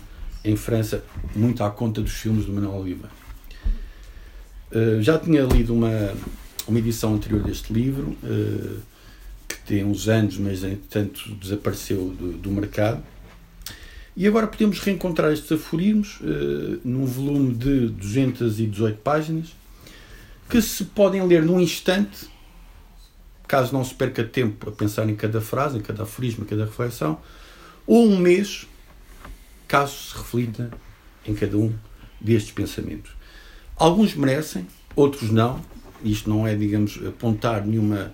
em 0.44 0.56
França, 0.56 1.04
muito 1.34 1.62
à 1.62 1.70
conta 1.70 2.00
dos 2.00 2.12
filmes 2.12 2.46
do 2.46 2.52
Manuel 2.52 2.80
Oliveira. 2.80 3.18
Uh, 4.70 5.02
já 5.02 5.18
tinha 5.18 5.42
lido 5.42 5.74
uma, 5.74 6.12
uma 6.66 6.78
edição 6.78 7.14
anterior 7.14 7.42
deste 7.42 7.72
livro, 7.72 8.16
que 9.48 9.58
tem 9.60 9.82
uns 9.82 10.08
anos, 10.08 10.36
mas 10.36 10.62
entretanto 10.62 11.34
desapareceu 11.36 12.10
do, 12.10 12.32
do, 12.32 12.50
mercado. 12.50 13.02
E 14.18 14.26
agora 14.26 14.48
podemos 14.48 14.80
reencontrar 14.80 15.30
estes 15.30 15.52
aforismos 15.52 16.18
uh, 16.22 16.80
num 16.84 17.06
volume 17.06 17.54
de 17.54 17.86
218 17.90 18.98
páginas, 18.98 19.54
que 20.50 20.60
se 20.60 20.86
podem 20.86 21.24
ler 21.24 21.44
num 21.44 21.60
instante 21.60 22.28
caso 23.46 23.72
não 23.72 23.84
se 23.84 23.94
perca 23.94 24.24
tempo 24.24 24.68
a 24.68 24.72
pensar 24.72 25.08
em 25.08 25.14
cada 25.14 25.40
frase, 25.40 25.78
em 25.78 25.80
cada 25.80 26.02
aforismo, 26.02 26.42
em 26.42 26.48
cada 26.48 26.64
reflexão, 26.64 27.20
ou 27.86 28.08
um 28.08 28.18
mês, 28.18 28.66
caso 29.68 29.94
se 29.96 30.16
reflita 30.16 30.68
em 31.24 31.32
cada 31.32 31.56
um 31.56 31.72
destes 32.20 32.50
pensamentos. 32.50 33.12
Alguns 33.76 34.16
merecem, 34.16 34.66
outros 34.96 35.30
não. 35.30 35.62
Isto 36.04 36.30
não 36.30 36.46
é, 36.46 36.54
digamos, 36.54 37.00
apontar 37.06 37.66
nenhuma, 37.66 38.12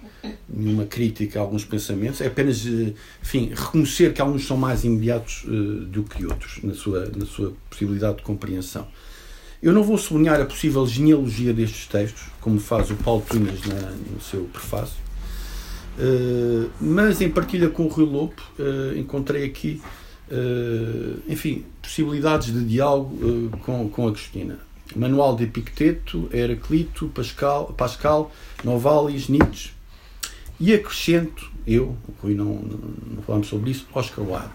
nenhuma 0.49 0.87
crítica 0.87 1.39
a 1.39 1.43
alguns 1.43 1.65
pensamentos, 1.65 2.21
é 2.21 2.27
apenas, 2.27 2.65
eh, 2.67 2.93
enfim, 3.23 3.51
reconhecer 3.55 4.15
que 4.15 4.23
alguns 4.23 4.47
são 4.47 4.57
mais 4.57 4.85
imediatos 4.85 5.45
uh, 5.45 5.85
do 5.87 6.03
que 6.03 6.25
outros 6.25 6.61
na 6.63 6.73
sua, 6.75 7.11
na 7.15 7.27
sua 7.27 7.53
possibilidade 7.69 8.19
de 8.19 8.23
compreensão. 8.23 8.87
Eu 9.63 9.73
não 9.73 9.83
vou 9.83 9.99
sublinhar 9.99 10.41
a 10.41 10.47
possível 10.47 10.87
genealogia 10.87 11.53
destes 11.53 11.87
textos, 11.87 12.25
como 12.41 12.59
faz 12.59 12.91
o 12.91 12.97
Paulo 12.97 13.25
Tunas 13.29 13.61
no 14.13 14.21
seu 14.21 14.45
prefácio, 14.45 14.97
uh, 15.99 16.71
mas 16.81 17.21
em 17.21 17.29
partilha 17.29 17.69
com 17.69 17.85
o 17.85 17.89
Rui 17.89 18.07
Lopo 18.07 18.43
uh, 18.59 18.99
encontrei 18.99 19.45
aqui, 19.45 19.81
enfim, 21.29 21.65
possibilidades 21.83 22.51
de 22.51 22.65
diálogo 22.65 23.51
com, 23.59 23.89
com 23.91 24.09
a 24.09 24.13
Cristina. 24.13 24.59
Manual 24.95 25.37
de 25.37 25.45
Epicteto, 25.45 26.29
Heraclito, 26.33 27.09
Pascal, 27.09 27.67
Pascal 27.77 28.33
Novalis, 28.63 29.29
Nietzsche. 29.29 29.73
E 30.59 30.73
acrescento, 30.73 31.51
eu, 31.67 31.97
Rui 32.23 32.35
não, 32.35 32.55
não, 32.55 33.23
falamos 33.23 33.49
sobre 33.49 33.71
isso, 33.71 33.87
Oscar 33.93 34.25
Wilde. 34.25 34.51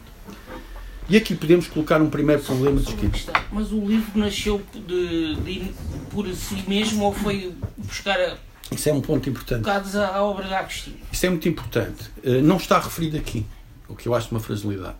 E 1.09 1.17
aqui 1.17 1.35
podemos 1.35 1.67
colocar 1.67 2.01
um 2.01 2.09
primeiro 2.09 2.41
problema 2.41 2.79
de 2.79 2.89
escrita. 2.89 3.33
Mas 3.51 3.71
o 3.71 3.83
livro 3.85 4.17
nasceu 4.17 4.61
de, 4.73 5.35
de, 5.35 5.71
por 6.11 6.27
si 6.33 6.63
mesmo 6.67 7.03
ou 7.03 7.13
foi 7.13 7.53
buscar 7.77 8.19
a, 8.19 8.37
isso 8.71 8.87
é 8.87 8.93
um 8.93 9.01
ponto 9.01 9.27
importante. 9.27 9.61
bocados 9.61 9.95
à 9.95 10.21
obra 10.21 10.47
da 10.47 10.59
Agostinho? 10.59 10.97
Isso 11.11 11.25
é 11.25 11.29
muito 11.29 11.49
importante. 11.49 12.03
Uh, 12.23 12.41
não 12.43 12.57
está 12.57 12.79
referido 12.79 13.17
aqui, 13.17 13.45
o 13.87 13.95
que 13.95 14.07
eu 14.07 14.13
acho 14.13 14.29
uma 14.31 14.39
fragilidade. 14.39 14.95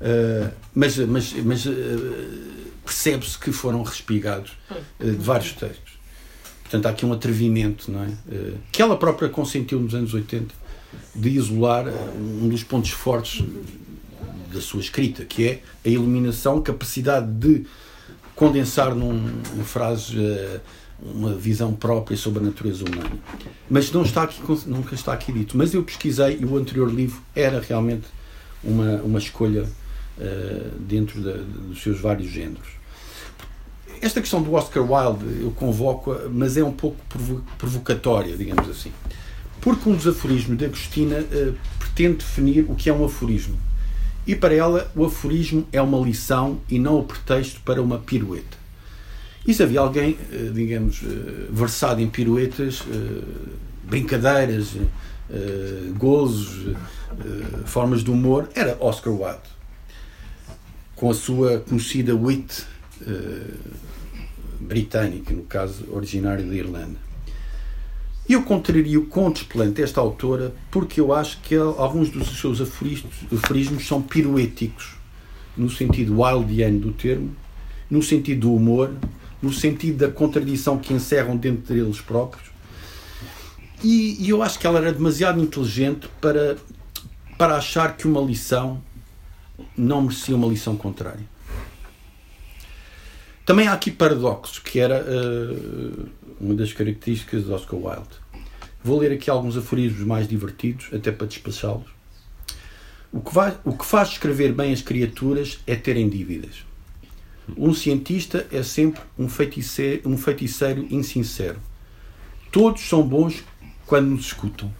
Uh, 0.00 0.50
mas 0.74 0.96
mas, 0.98 1.32
mas 1.34 1.66
uh, 1.66 1.70
percebe-se 2.90 3.38
que 3.38 3.52
foram 3.52 3.84
respigados 3.84 4.52
de 4.98 5.12
vários 5.12 5.52
textos. 5.52 5.92
Portanto, 6.62 6.86
há 6.86 6.90
aqui 6.90 7.06
um 7.06 7.12
atrevimento, 7.12 7.90
não 7.90 8.02
é? 8.02 8.08
que 8.72 8.82
ela 8.82 8.96
própria 8.96 9.28
consentiu 9.28 9.78
nos 9.78 9.94
anos 9.94 10.12
80 10.12 10.52
de 11.14 11.28
isolar 11.30 11.86
um 12.16 12.48
dos 12.48 12.64
pontos 12.64 12.90
fortes 12.90 13.44
da 14.52 14.60
sua 14.60 14.80
escrita, 14.80 15.24
que 15.24 15.46
é 15.46 15.62
a 15.84 15.88
iluminação, 15.88 16.58
a 16.58 16.62
capacidade 16.62 17.30
de 17.30 17.64
condensar 18.34 18.92
num, 18.94 19.12
numa 19.12 19.64
frase 19.64 20.16
uma 21.02 21.34
visão 21.34 21.72
própria 21.72 22.16
sobre 22.16 22.40
a 22.40 22.46
natureza 22.46 22.84
humana. 22.84 23.18
Mas 23.68 23.90
não 23.92 24.02
está 24.02 24.24
aqui, 24.24 24.40
nunca 24.66 24.94
está 24.94 25.12
aqui 25.12 25.32
dito. 25.32 25.56
Mas 25.56 25.72
eu 25.72 25.82
pesquisei 25.82 26.38
e 26.40 26.44
o 26.44 26.56
anterior 26.56 26.92
livro 26.92 27.20
era 27.34 27.60
realmente 27.60 28.06
uma, 28.62 28.96
uma 29.02 29.18
escolha 29.18 29.62
uh, 29.64 30.78
dentro 30.80 31.20
da, 31.20 31.32
dos 31.32 31.82
seus 31.82 32.00
vários 32.00 32.30
géneros. 32.30 32.79
Esta 34.00 34.20
questão 34.20 34.42
do 34.42 34.54
Oscar 34.54 34.82
Wilde 34.82 35.42
eu 35.42 35.50
convoco, 35.50 36.16
mas 36.30 36.56
é 36.56 36.64
um 36.64 36.72
pouco 36.72 36.96
provocatória, 37.58 38.36
digamos 38.36 38.68
assim. 38.68 38.92
Porque 39.60 39.88
um 39.88 39.94
dos 39.94 40.06
aforismos 40.06 40.56
de 40.56 40.64
Agostina 40.64 41.18
uh, 41.18 41.54
pretende 41.78 42.18
definir 42.18 42.64
o 42.68 42.74
que 42.74 42.88
é 42.88 42.92
um 42.92 43.04
aforismo 43.04 43.58
e 44.26 44.34
para 44.36 44.54
ela, 44.54 44.90
o 44.94 45.04
aforismo 45.04 45.66
é 45.72 45.80
uma 45.80 45.98
lição 45.98 46.60
e 46.68 46.78
não 46.78 46.98
o 46.98 47.04
pretexto 47.04 47.60
para 47.62 47.82
uma 47.82 47.98
pirueta. 47.98 48.58
E 49.46 49.54
se 49.54 49.62
havia 49.62 49.80
alguém, 49.80 50.16
eh, 50.30 50.50
digamos, 50.52 51.02
eh, 51.02 51.46
versado 51.50 52.00
em 52.00 52.08
piruetas, 52.08 52.82
brincadeiras, 53.84 54.76
gozos, 55.96 56.76
formas 57.64 58.04
de 58.04 58.10
humor, 58.10 58.48
era 58.54 58.76
Oscar 58.78 59.12
Wilde. 59.12 59.50
Com 60.94 61.10
a 61.10 61.14
sua 61.14 61.60
conhecida 61.60 62.14
wit 62.14 62.66
britânica, 64.60 65.32
no 65.32 65.42
caso, 65.42 65.86
originário 65.90 66.46
da 66.46 66.54
Irlanda. 66.54 66.96
Eu 68.28 68.42
contrario 68.42 69.06
com 69.06 69.30
desplante 69.30 69.82
esta 69.82 70.00
autora 70.00 70.54
porque 70.70 71.00
eu 71.00 71.12
acho 71.12 71.40
que 71.40 71.56
alguns 71.56 72.10
dos 72.10 72.38
seus 72.38 72.60
aforismos 72.60 73.86
são 73.86 74.00
piruéticos, 74.00 74.94
no 75.56 75.68
sentido 75.68 76.20
wildiano 76.20 76.78
do 76.78 76.92
termo, 76.92 77.34
no 77.90 78.02
sentido 78.02 78.42
do 78.42 78.54
humor, 78.54 78.94
no 79.42 79.52
sentido 79.52 79.98
da 79.98 80.12
contradição 80.12 80.78
que 80.78 80.94
encerram 80.94 81.36
dentro 81.36 81.74
deles 81.74 82.00
próprios. 82.00 82.50
E, 83.82 84.24
e 84.24 84.28
eu 84.28 84.42
acho 84.42 84.58
que 84.58 84.66
ela 84.66 84.78
era 84.78 84.92
demasiado 84.92 85.40
inteligente 85.40 86.08
para, 86.20 86.56
para 87.36 87.56
achar 87.56 87.96
que 87.96 88.06
uma 88.06 88.20
lição 88.20 88.80
não 89.76 90.02
merecia 90.02 90.36
uma 90.36 90.46
lição 90.46 90.76
contrária. 90.76 91.29
Também 93.50 93.66
há 93.66 93.72
aqui 93.72 93.90
paradoxos, 93.90 94.60
que 94.60 94.78
era 94.78 95.04
uh, 95.04 96.08
uma 96.40 96.54
das 96.54 96.72
características 96.72 97.46
de 97.46 97.50
Oscar 97.50 97.80
Wilde. 97.80 98.14
Vou 98.80 99.00
ler 99.00 99.10
aqui 99.10 99.28
alguns 99.28 99.56
aforismos 99.56 100.06
mais 100.06 100.28
divertidos, 100.28 100.86
até 100.94 101.10
para 101.10 101.26
despachá-los. 101.26 101.88
O 103.12 103.20
que, 103.20 103.32
o 103.64 103.76
que 103.76 103.84
faz 103.84 104.10
escrever 104.10 104.52
bem 104.52 104.72
as 104.72 104.82
criaturas 104.82 105.58
é 105.66 105.74
terem 105.74 106.08
dívidas. 106.08 106.64
Um 107.56 107.74
cientista 107.74 108.46
é 108.52 108.62
sempre 108.62 109.00
um 109.18 109.28
feiticeiro, 109.28 110.08
um 110.08 110.16
feiticeiro 110.16 110.86
insincero. 110.88 111.58
Todos 112.52 112.88
são 112.88 113.02
bons 113.02 113.42
quando 113.84 114.10
nos 114.10 114.26
escutam. 114.26 114.72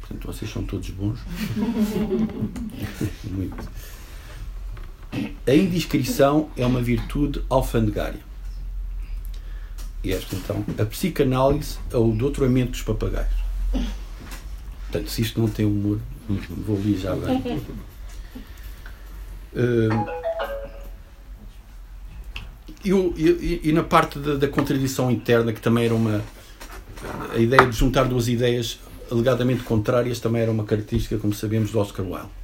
Portanto, 0.00 0.28
vocês 0.28 0.50
são 0.50 0.64
todos 0.64 0.88
bons. 0.88 1.18
Muito. 3.30 3.68
A 5.46 5.54
indiscrição 5.54 6.50
é 6.56 6.64
uma 6.64 6.80
virtude 6.80 7.42
alfandegária. 7.50 8.20
E 10.04 10.12
esta 10.12 10.34
então, 10.34 10.64
a 10.78 10.84
psicanálise 10.84 11.78
é 11.92 11.96
o 11.96 12.10
doutoramento 12.12 12.72
dos 12.72 12.82
papagaios. 12.82 13.34
Portanto, 14.82 15.08
se 15.08 15.22
isto 15.22 15.40
não 15.40 15.48
tem 15.48 15.64
humor, 15.64 15.98
vou 16.66 16.76
ali 16.76 16.98
já 16.98 17.14
bem. 17.14 17.40
Uh, 19.54 20.22
e, 22.84 22.90
e, 22.90 23.60
e, 23.64 23.72
na 23.72 23.82
parte 23.82 24.18
da, 24.18 24.34
da, 24.34 24.48
contradição 24.48 25.10
interna, 25.10 25.52
que 25.52 25.60
também 25.60 25.84
era 25.84 25.94
uma. 25.94 26.22
A 27.32 27.38
ideia 27.38 27.66
de 27.66 27.76
juntar 27.76 28.04
duas 28.04 28.28
ideias 28.28 28.80
alegadamente 29.10 29.62
contrárias 29.62 30.18
também 30.18 30.42
era 30.42 30.50
uma 30.50 30.64
característica, 30.64 31.18
como 31.18 31.32
sabemos, 31.34 31.70
do 31.70 31.78
Oscar 31.78 32.04
Wilde. 32.04 32.41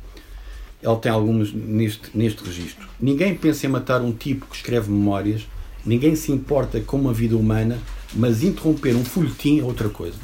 Ele 0.82 0.96
tem 0.96 1.10
algumas 1.10 1.52
neste, 1.52 2.16
neste 2.16 2.44
registro. 2.44 2.88
Ninguém 3.00 3.34
pensa 3.34 3.66
em 3.66 3.70
matar 3.70 4.00
um 4.00 4.12
tipo 4.12 4.46
que 4.46 4.56
escreve 4.56 4.90
memórias 4.90 5.46
Ninguém 5.88 6.14
se 6.16 6.32
importa 6.32 6.80
com 6.80 7.08
a 7.08 7.12
vida 7.14 7.34
humana, 7.34 7.78
mas 8.14 8.42
interromper 8.42 8.94
um 8.94 9.04
folhetim 9.04 9.60
é 9.60 9.64
outra 9.64 9.88
coisa. 9.88 10.18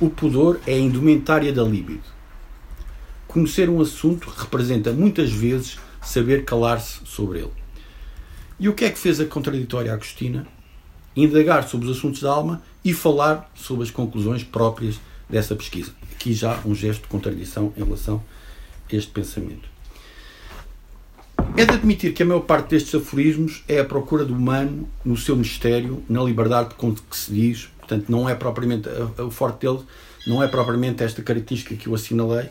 O 0.00 0.08
pudor 0.08 0.60
é 0.66 0.72
a 0.72 0.78
indumentária 0.78 1.52
da 1.52 1.62
libido. 1.62 2.08
Conhecer 3.26 3.68
um 3.68 3.82
assunto 3.82 4.30
representa 4.30 4.92
muitas 4.92 5.30
vezes 5.30 5.78
saber 6.00 6.46
calar-se 6.46 7.00
sobre 7.04 7.40
ele. 7.40 7.52
E 8.58 8.66
o 8.66 8.74
que 8.74 8.86
é 8.86 8.90
que 8.90 8.98
fez 8.98 9.20
a 9.20 9.26
contraditória 9.26 9.92
Agostina? 9.92 10.46
Indagar 11.14 11.68
sobre 11.68 11.90
os 11.90 11.98
assuntos 11.98 12.22
da 12.22 12.30
alma 12.30 12.62
e 12.82 12.94
falar 12.94 13.50
sobre 13.54 13.82
as 13.82 13.90
conclusões 13.90 14.42
próprias 14.42 14.98
dessa 15.28 15.54
pesquisa. 15.54 15.92
Aqui 16.12 16.32
já 16.32 16.60
um 16.64 16.74
gesto 16.74 17.02
de 17.02 17.08
contradição 17.08 17.74
em 17.76 17.84
relação 17.84 18.16
a 18.16 18.35
este 18.94 19.10
pensamento. 19.10 19.68
É 21.56 21.64
de 21.64 21.72
admitir 21.72 22.12
que 22.12 22.22
a 22.22 22.26
maior 22.26 22.40
parte 22.40 22.70
destes 22.70 22.94
aforismos 22.94 23.64
é 23.66 23.80
a 23.80 23.84
procura 23.84 24.24
do 24.24 24.34
humano 24.34 24.88
no 25.04 25.16
seu 25.16 25.34
mistério, 25.34 26.02
na 26.08 26.22
liberdade 26.22 26.74
com 26.74 26.94
que 26.94 27.16
se 27.16 27.32
diz, 27.32 27.68
portanto, 27.78 28.10
não 28.10 28.28
é 28.28 28.34
propriamente 28.34 28.88
o 29.18 29.30
forte 29.30 29.66
dele, 29.66 29.80
não 30.26 30.42
é 30.42 30.48
propriamente 30.48 31.02
esta 31.02 31.22
característica 31.22 31.74
que 31.74 31.86
eu 31.86 31.94
assinalei 31.94 32.50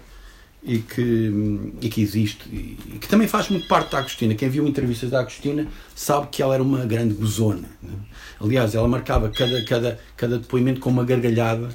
e 0.63 0.79
que, 0.79 1.71
e 1.81 1.89
que 1.89 2.01
existe 2.01 2.49
e 2.49 2.97
que 2.99 3.07
também 3.07 3.27
faz 3.27 3.49
muito 3.49 3.67
parte 3.67 3.91
da 3.91 3.99
Agostina. 3.99 4.33
Quem 4.33 4.49
viu 4.49 4.67
entrevistas 4.67 5.11
da 5.11 5.19
Agostina 5.19 5.67
sabe 5.93 6.27
que 6.31 6.41
ela 6.41 6.55
era 6.55 6.63
uma 6.63 6.85
grande 6.85 7.13
gozona. 7.13 7.69
Né? 7.83 7.93
Aliás, 8.41 8.73
ela 8.73 8.87
marcava 8.87 9.29
cada, 9.29 9.63
cada, 9.65 9.99
cada 10.17 10.39
depoimento 10.39 10.79
com 10.79 10.89
uma 10.89 11.05
gargalhada 11.05 11.69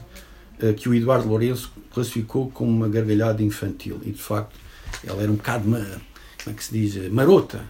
que 0.76 0.88
o 0.88 0.94
Eduardo 0.94 1.28
Lourenço 1.28 1.72
classificou 1.92 2.50
como 2.50 2.70
uma 2.70 2.88
gargalhada 2.88 3.42
infantil. 3.42 4.00
E 4.04 4.10
de 4.10 4.22
facto, 4.22 4.58
ela 5.06 5.22
era 5.22 5.30
um 5.30 5.36
bocado 5.36 5.66
uma 5.66 6.00
como 6.42 6.54
é 6.54 6.58
que 6.58 6.64
se 6.64 6.72
diz, 6.72 7.10
marota. 7.12 7.64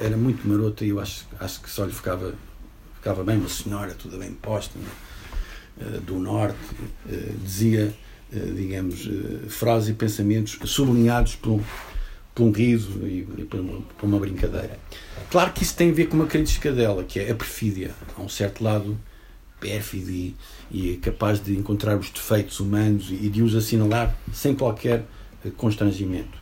Era 0.00 0.16
muito 0.16 0.46
marota 0.46 0.84
e 0.84 0.88
eu 0.88 1.00
acho, 1.00 1.26
acho 1.38 1.60
que 1.60 1.70
só 1.70 1.84
lhe 1.84 1.92
ficava, 1.92 2.34
ficava 2.96 3.22
bem 3.22 3.36
uma 3.36 3.48
senhora, 3.48 3.94
toda 3.94 4.18
bem 4.18 4.32
posta, 4.32 4.78
né? 4.78 4.88
do 6.04 6.18
norte, 6.18 6.58
eh, 7.10 7.32
dizia, 7.42 7.94
eh, 8.32 8.38
digamos, 8.54 9.08
frases 9.48 9.88
e 9.88 9.94
pensamentos 9.94 10.58
sublinhados 10.64 11.34
por 11.36 11.52
um, 11.52 11.60
por 12.34 12.44
um 12.44 12.52
riso 12.52 13.06
e, 13.06 13.22
por, 13.48 14.06
uma, 14.06 14.18
brincadeira. 14.18 14.78
Claro 15.30 15.52
que 15.52 15.62
isso 15.62 15.74
tem 15.74 15.90
a 15.90 15.94
ver 15.94 16.06
com 16.06 16.16
uma 16.16 16.26
característica 16.26 16.70
dela, 16.72 17.02
que 17.04 17.18
é 17.18 17.30
a 17.30 17.34
perfídia. 17.34 17.92
Há 18.16 18.22
um 18.22 18.28
certo 18.28 18.62
lado 18.62 18.98
pérfido 19.62 20.10
e, 20.10 20.34
e 20.70 20.94
é 20.94 20.96
capaz 20.96 21.42
de 21.42 21.56
encontrar 21.56 21.96
os 21.96 22.10
defeitos 22.10 22.58
humanos 22.58 23.08
e 23.10 23.28
de 23.28 23.40
os 23.40 23.54
assinalar 23.54 24.14
sem 24.32 24.54
qualquer 24.54 25.04
eh, 25.44 25.50
constrangimento. 25.56 26.36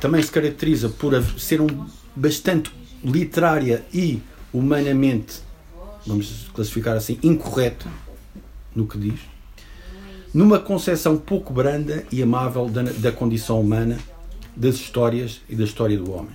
Também 0.00 0.20
se 0.20 0.30
caracteriza 0.30 0.88
por 0.88 1.14
ser 1.38 1.60
um 1.60 1.86
bastante 2.16 2.72
literária 3.02 3.84
e 3.94 4.20
humanamente, 4.52 5.40
vamos 6.04 6.48
classificar 6.52 6.96
assim, 6.96 7.18
incorreta 7.22 7.88
no 8.74 8.86
que 8.86 8.98
diz, 8.98 9.20
numa 10.32 10.58
concepção 10.58 11.16
pouco 11.16 11.52
branda 11.52 12.04
e 12.10 12.20
amável 12.20 12.68
da, 12.68 12.82
da 12.82 13.12
condição 13.12 13.60
humana, 13.60 13.98
das 14.56 14.74
histórias 14.74 15.40
e 15.48 15.54
da 15.54 15.64
história 15.64 15.96
do 15.96 16.10
homem. 16.12 16.34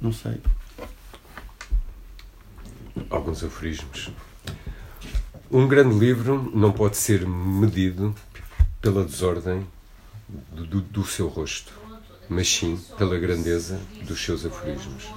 Não 0.00 0.12
sei. 0.12 0.38
Alguns 3.08 3.42
aforismos. 3.42 4.10
Um 5.50 5.66
grande 5.66 5.98
livro 5.98 6.50
não 6.54 6.72
pode 6.72 6.96
ser 6.96 7.26
medido 7.26 8.14
pela 8.80 9.04
desordem 9.04 9.66
do, 10.28 10.66
do, 10.66 10.80
do 10.80 11.04
seu 11.04 11.28
rosto, 11.28 11.72
mas 12.28 12.48
sim 12.48 12.80
pela 12.96 13.18
grandeza 13.18 13.80
dos 14.06 14.22
seus 14.22 14.46
aforismos. 14.46 15.08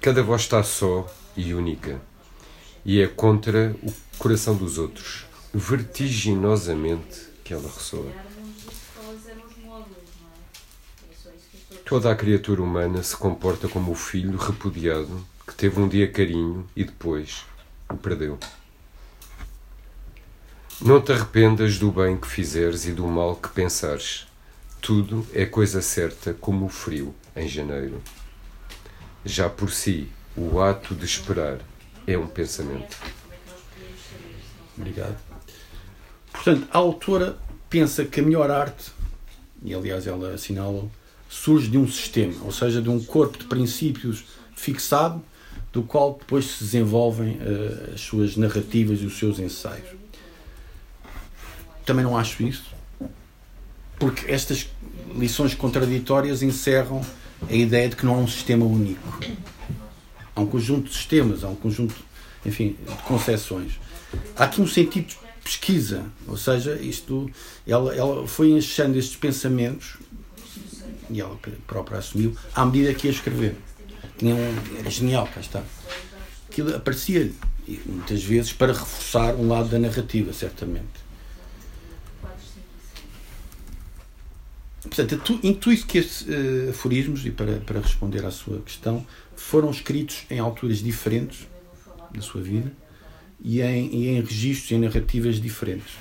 Cada 0.00 0.22
voz 0.22 0.42
está 0.42 0.62
só 0.62 1.06
e 1.36 1.54
única, 1.54 2.00
e 2.84 3.00
é 3.00 3.06
contra 3.06 3.76
o 3.82 3.92
coração 4.18 4.56
dos 4.56 4.78
outros, 4.78 5.26
vertiginosamente 5.52 7.28
que 7.44 7.54
ela 7.54 7.68
ressoa. 7.68 8.10
Toda 11.84 12.10
a 12.10 12.16
criatura 12.16 12.62
humana 12.62 13.02
se 13.02 13.16
comporta 13.16 13.68
como 13.68 13.92
o 13.92 13.96
filho 13.96 14.36
repudiado 14.36 15.24
que 15.50 15.56
teve 15.56 15.80
um 15.80 15.88
dia 15.88 16.08
carinho 16.08 16.64
e 16.76 16.84
depois 16.84 17.44
o 17.90 17.96
perdeu. 17.96 18.38
Não 20.80 21.02
te 21.02 21.10
arrependas 21.10 21.76
do 21.76 21.90
bem 21.90 22.16
que 22.16 22.28
fizeres 22.28 22.86
e 22.86 22.92
do 22.92 23.04
mal 23.08 23.34
que 23.34 23.48
pensares. 23.48 24.28
Tudo 24.80 25.26
é 25.34 25.44
coisa 25.44 25.82
certa 25.82 26.32
como 26.32 26.66
o 26.66 26.68
frio 26.68 27.12
em 27.34 27.48
janeiro. 27.48 28.00
Já 29.24 29.50
por 29.50 29.72
si, 29.72 30.08
o 30.36 30.60
ato 30.60 30.94
de 30.94 31.04
esperar 31.04 31.58
é 32.06 32.16
um 32.16 32.28
pensamento. 32.28 32.96
Obrigado. 34.78 35.18
Portanto, 36.32 36.68
a 36.70 36.78
autora 36.78 37.36
pensa 37.68 38.04
que 38.04 38.20
a 38.20 38.22
melhor 38.22 38.52
arte, 38.52 38.92
e 39.64 39.74
aliás 39.74 40.06
ela 40.06 40.32
assinala, 40.32 40.88
surge 41.28 41.68
de 41.68 41.76
um 41.76 41.88
sistema, 41.88 42.34
ou 42.44 42.52
seja, 42.52 42.80
de 42.80 42.88
um 42.88 43.02
corpo 43.04 43.36
de 43.36 43.46
princípios 43.46 44.24
fixado, 44.54 45.20
do 45.72 45.82
qual 45.82 46.18
depois 46.18 46.46
se 46.46 46.64
desenvolvem 46.64 47.34
uh, 47.34 47.94
as 47.94 48.00
suas 48.00 48.36
narrativas 48.36 49.00
e 49.00 49.06
os 49.06 49.18
seus 49.18 49.38
ensaios. 49.38 49.88
Também 51.84 52.04
não 52.04 52.16
acho 52.16 52.42
isso, 52.42 52.74
porque 53.98 54.30
estas 54.30 54.68
lições 55.14 55.54
contraditórias 55.54 56.42
encerram 56.42 57.00
a 57.48 57.54
ideia 57.54 57.88
de 57.88 57.96
que 57.96 58.04
não 58.04 58.14
há 58.14 58.18
um 58.18 58.28
sistema 58.28 58.64
único. 58.64 59.20
Há 60.34 60.40
um 60.40 60.46
conjunto 60.46 60.88
de 60.88 60.94
sistemas, 60.94 61.44
há 61.44 61.48
um 61.48 61.54
conjunto, 61.54 61.94
enfim, 62.44 62.76
de 62.86 63.02
concepções. 63.02 63.72
Há 64.36 64.44
aqui 64.44 64.60
um 64.60 64.66
sentido 64.66 65.06
de 65.06 65.18
pesquisa, 65.42 66.04
ou 66.26 66.36
seja, 66.36 66.74
isto, 66.76 67.30
ela, 67.66 67.94
ela 67.94 68.26
foi 68.26 68.50
enchendo 68.50 68.98
estes 68.98 69.16
pensamentos, 69.16 69.96
e 71.08 71.20
ela 71.20 71.38
própria 71.66 71.98
assumiu, 71.98 72.36
à 72.54 72.64
medida 72.64 72.94
que 72.94 73.06
ia 73.06 73.12
escrever. 73.12 73.56
Tinha 74.20 74.34
um, 74.34 74.78
era 74.78 74.90
genial, 74.90 75.26
cá 75.34 75.40
está. 75.40 75.62
Aquilo 76.46 76.76
aparecia-lhe, 76.76 77.34
muitas 77.86 78.22
vezes, 78.22 78.52
para 78.52 78.74
reforçar 78.74 79.34
um 79.34 79.48
lado 79.48 79.70
da 79.70 79.78
narrativa, 79.78 80.30
certamente. 80.34 81.00
Portanto, 84.82 85.40
intuito 85.42 85.86
que 85.86 85.96
estes 85.96 86.20
uh, 86.20 86.68
aforismos, 86.68 87.24
e 87.24 87.30
para, 87.30 87.60
para 87.60 87.80
responder 87.80 88.26
à 88.26 88.30
sua 88.30 88.60
questão, 88.60 89.06
foram 89.34 89.70
escritos 89.70 90.26
em 90.28 90.38
alturas 90.38 90.80
diferentes 90.80 91.48
da 92.12 92.20
sua 92.20 92.42
vida 92.42 92.70
e 93.42 93.62
em, 93.62 93.86
e 93.86 94.08
em 94.08 94.20
registros 94.20 94.70
e 94.70 94.76
narrativas 94.76 95.40
diferentes. 95.40 95.94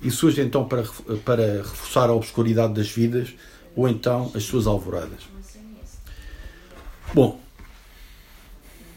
E 0.00 0.10
surge 0.10 0.40
então 0.40 0.66
para, 0.66 0.84
para 1.22 1.58
reforçar 1.58 2.08
a 2.08 2.14
obscuridade 2.14 2.72
das 2.72 2.88
vidas 2.90 3.34
ou 3.76 3.86
então 3.86 4.32
as 4.34 4.44
suas 4.44 4.66
alvoradas. 4.66 5.29
Bom, 7.12 7.40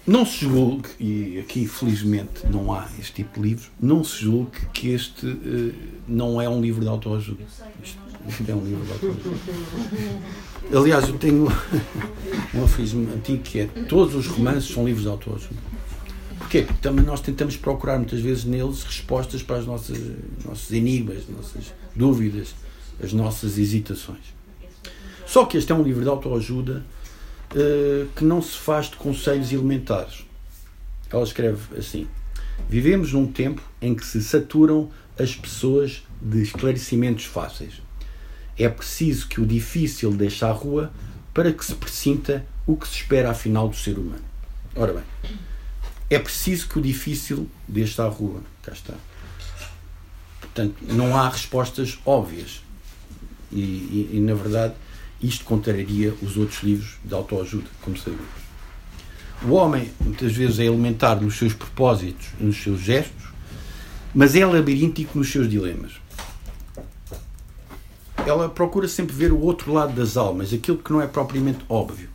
não 0.06 0.26
se 0.26 0.41
julgue, 0.41 0.89
e 0.99 1.39
aqui 1.39 1.67
felizmente 1.67 2.45
não 2.47 2.71
há 2.71 2.88
este 2.99 3.13
tipo 3.13 3.39
de 3.41 3.47
livros, 3.47 3.71
não 3.82 4.04
se 4.04 4.21
julgue 4.21 4.67
que 4.71 4.89
este 4.89 5.26
uh, 5.26 5.73
não 6.08 6.39
é 6.39 6.47
um 6.47 6.62
livro 6.62 6.82
de 6.82 6.89
autoajuda. 6.89 7.43
Isto 8.28 8.52
é 8.52 8.54
um 8.54 8.63
livro 8.63 8.86
de 8.86 8.91
autoajuda. 8.91 9.39
Aliás, 10.78 11.08
eu 11.08 11.17
tenho 11.17 11.47
um 12.54 12.63
aforismo 12.63 13.12
antigo 13.15 13.41
que 13.41 13.62
é 13.62 13.65
todos 13.65 14.13
os 14.13 14.28
romances 14.28 14.71
são 14.71 14.86
livros 14.86 15.04
de 15.04 15.10
autoajuda. 15.10 15.73
Porquê? 16.38 16.63
Porque 16.63 16.82
também 16.82 17.04
nós 17.04 17.21
tentamos 17.21 17.58
procurar 17.58 17.97
muitas 17.97 18.19
vezes 18.19 18.43
neles 18.43 18.84
respostas 18.84 19.41
para 19.41 19.58
as 19.58 19.65
nossas 19.65 19.97
nossos 20.45 20.71
enigmas, 20.71 21.19
as 21.19 21.30
nossas 21.30 21.73
dúvidas, 21.95 22.54
as 23.02 23.12
nossas 23.12 23.58
hesitações. 23.58 24.34
Só 25.26 25.45
que 25.45 25.58
este 25.58 25.71
é 25.71 25.76
um 25.76 25.82
livro 25.82 26.04
de 26.04 26.10
autoajuda 26.10 26.86
uh, 27.56 28.08
que 28.16 28.24
não 28.24 28.42
se 28.42 28.58
faz 28.58 28.89
de 28.89 28.96
conselhos 28.96 29.52
elementares. 29.52 30.26
Ela 31.12 31.24
escreve 31.24 31.78
assim: 31.78 32.08
Vivemos 32.70 33.13
num 33.13 33.32
tempo 33.32 33.62
em 33.82 33.94
que 33.96 34.06
se 34.06 34.22
saturam 34.24 34.89
as 35.18 35.36
pessoas 35.36 36.04
de 36.22 36.42
esclarecimentos 36.42 37.26
fáceis. 37.26 37.82
É 38.58 38.70
preciso 38.70 39.28
que 39.28 39.42
o 39.42 39.46
difícil 39.46 40.12
deixe 40.12 40.44
à 40.46 40.52
rua 40.52 40.92
para 41.34 41.52
que 41.52 41.66
se 41.66 41.76
presinta 41.76 42.46
o 42.66 42.76
que 42.76 42.88
se 42.88 42.96
espera 42.96 43.32
afinal 43.32 43.68
do 43.68 43.76
ser 43.76 43.98
humano. 43.98 44.24
Ora 44.76 44.94
bem, 44.94 45.04
é 46.10 46.20
preciso 46.20 46.68
que 46.68 46.80
o 46.80 46.82
difícil 46.82 47.50
deixe 47.68 48.00
à 48.02 48.08
rua. 48.08 48.42
Cá 48.62 48.72
está. 48.72 48.94
Portanto, 50.39 50.76
não 50.82 51.18
há 51.18 51.28
respostas 51.30 52.00
óbvias. 52.06 52.62
E, 53.52 53.60
e, 53.60 54.10
e 54.13 54.20
na 54.20 54.34
verdade, 54.34 54.74
isto 55.23 55.45
contraria 55.45 56.13
os 56.21 56.36
outros 56.36 56.62
livros 56.62 56.97
de 57.03 57.13
autoajuda, 57.13 57.69
como 57.81 57.97
sabemos. 57.97 58.43
O 59.47 59.53
homem, 59.53 59.89
muitas 60.01 60.33
vezes, 60.33 60.59
é 60.59 60.65
elementar 60.65 61.21
nos 61.21 61.38
seus 61.38 61.53
propósitos, 61.53 62.27
nos 62.39 62.62
seus 62.62 62.81
gestos, 62.81 63.23
mas 64.13 64.36
é 64.36 64.45
labiríntico 64.45 65.17
nos 65.17 65.31
seus 65.31 65.49
dilemas. 65.49 65.93
Ela 68.25 68.49
procura 68.49 68.88
sempre 68.88 69.15
ver 69.15 69.31
o 69.31 69.39
outro 69.39 69.73
lado 69.73 69.93
das 69.93 70.17
almas, 70.17 70.53
aquilo 70.53 70.77
que 70.77 70.91
não 70.91 71.01
é 71.01 71.07
propriamente 71.07 71.59
óbvio. 71.67 72.09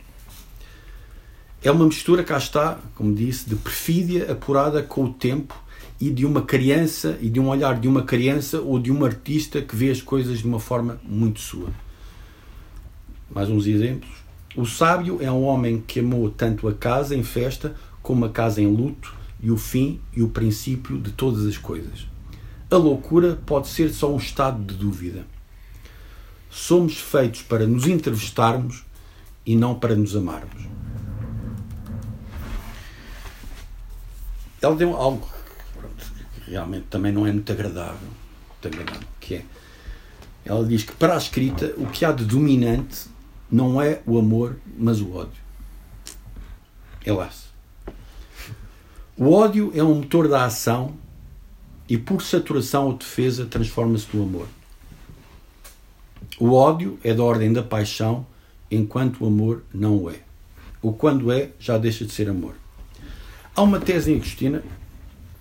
É 1.61 1.69
uma 1.71 1.85
mistura, 1.85 2.23
cá 2.23 2.37
está, 2.37 2.79
como 2.95 3.13
disse, 3.13 3.49
de 3.49 3.55
perfídia 3.55 4.31
apurada 4.31 4.81
com 4.81 5.05
o 5.05 5.13
tempo 5.13 5.55
e 5.99 6.09
de 6.09 6.25
uma 6.25 6.41
criança, 6.43 7.17
e 7.19 7.29
de 7.29 7.39
um 7.39 7.49
olhar 7.49 7.79
de 7.79 7.87
uma 7.87 8.03
criança 8.03 8.61
ou 8.61 8.79
de 8.79 8.91
um 8.91 9.03
artista 9.03 9.61
que 9.61 9.75
vê 9.75 9.91
as 9.91 10.01
coisas 10.01 10.39
de 10.39 10.47
uma 10.47 10.59
forma 10.59 10.99
muito 11.03 11.39
sua 11.39 11.69
mais 13.29 13.49
uns 13.49 13.65
exemplos. 13.65 14.09
O 14.55 14.65
sábio 14.65 15.19
é 15.21 15.31
um 15.31 15.43
homem 15.43 15.81
que 15.85 15.99
amou 15.99 16.29
tanto 16.29 16.67
a 16.67 16.73
casa 16.73 17.15
em 17.15 17.23
festa 17.23 17.75
como 18.01 18.25
a 18.25 18.29
casa 18.29 18.61
em 18.61 18.67
luto 18.67 19.13
e 19.41 19.51
o 19.51 19.57
fim 19.57 20.01
e 20.15 20.21
o 20.21 20.29
princípio 20.29 20.99
de 20.99 21.11
todas 21.11 21.45
as 21.45 21.57
coisas. 21.57 22.07
A 22.69 22.75
loucura 22.75 23.39
pode 23.45 23.67
ser 23.67 23.89
só 23.93 24.13
um 24.13 24.17
estado 24.17 24.63
de 24.63 24.75
dúvida. 24.75 25.25
Somos 26.49 26.97
feitos 26.97 27.41
para 27.43 27.65
nos 27.65 27.87
entrevistarmos 27.87 28.83
e 29.45 29.55
não 29.55 29.75
para 29.75 29.95
nos 29.95 30.15
amarmos. 30.15 30.67
Ela 34.61 34.75
deu 34.75 34.95
algo 34.95 35.27
que 36.43 36.51
realmente 36.51 36.87
também 36.89 37.11
não 37.11 37.25
é 37.25 37.31
muito 37.31 37.51
agradável, 37.51 38.07
muito 38.49 38.67
agradável, 38.67 39.07
que 39.19 39.35
é 39.35 39.45
ela 40.45 40.65
diz 40.65 40.83
que 40.83 40.93
para 40.93 41.13
a 41.13 41.17
escrita 41.17 41.73
o 41.77 41.85
que 41.85 42.05
há 42.05 42.11
de 42.11 42.25
dominante 42.25 43.07
não 43.51 43.81
é 43.81 44.01
o 44.05 44.17
amor, 44.17 44.57
mas 44.77 45.01
o 45.01 45.13
ódio. 45.13 45.41
Helas. 47.05 47.49
O 49.17 49.31
ódio 49.31 49.71
é 49.73 49.83
um 49.83 49.95
motor 49.95 50.27
da 50.27 50.45
ação 50.45 50.93
e, 51.87 51.97
por 51.97 52.21
saturação 52.21 52.85
ou 52.85 52.93
defesa, 52.93 53.45
transforma-se 53.45 54.07
no 54.13 54.23
amor. 54.23 54.47
O 56.39 56.53
ódio 56.53 56.99
é 57.03 57.13
da 57.13 57.23
ordem 57.23 57.51
da 57.51 57.63
paixão, 57.63 58.25
enquanto 58.69 59.23
o 59.23 59.27
amor 59.27 59.63
não 59.73 59.97
o 59.97 60.09
é. 60.09 60.21
O 60.81 60.93
quando 60.93 61.31
é, 61.31 61.51
já 61.59 61.77
deixa 61.77 62.05
de 62.05 62.13
ser 62.13 62.29
amor. 62.29 62.55
Há 63.55 63.61
uma 63.61 63.79
tese 63.79 64.11
em 64.13 64.15
Agostina, 64.15 64.63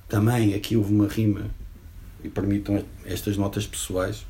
também 0.09 0.55
aqui 0.55 0.77
houve 0.77 0.93
uma 0.93 1.07
rima, 1.07 1.51
e 2.25 2.29
permitam 2.29 2.83
estas 3.05 3.37
notas 3.37 3.67
pessoais, 3.67 4.27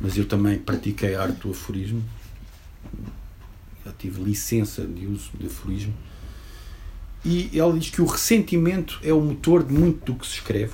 mas 0.00 0.16
eu 0.16 0.24
também 0.24 0.58
pratiquei 0.58 1.16
arte 1.16 1.40
do 1.40 1.50
aforismo 1.50 2.02
já 3.84 3.92
tive 3.98 4.22
licença 4.22 4.86
de 4.86 5.06
uso 5.06 5.30
de 5.38 5.46
aforismo, 5.46 5.94
E 7.24 7.50
ela 7.58 7.76
diz 7.76 7.90
que 7.90 8.00
o 8.00 8.06
ressentimento 8.06 9.00
é 9.02 9.12
o 9.12 9.20
motor 9.20 9.64
de 9.64 9.72
muito 9.72 10.12
do 10.12 10.18
que 10.18 10.26
se 10.26 10.34
escreve. 10.34 10.72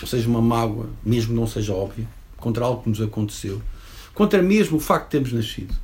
Ou 0.00 0.08
seja, 0.08 0.28
uma 0.28 0.40
mágoa, 0.40 0.88
mesmo 1.04 1.34
não 1.34 1.46
seja 1.46 1.72
óbvia, 1.72 2.08
contra 2.36 2.64
algo 2.64 2.82
que 2.82 2.88
nos 2.88 3.00
aconteceu, 3.00 3.62
contra 4.14 4.42
mesmo 4.42 4.78
o 4.78 4.80
facto 4.80 5.04
de 5.04 5.10
termos 5.10 5.32
nascido. 5.32 5.74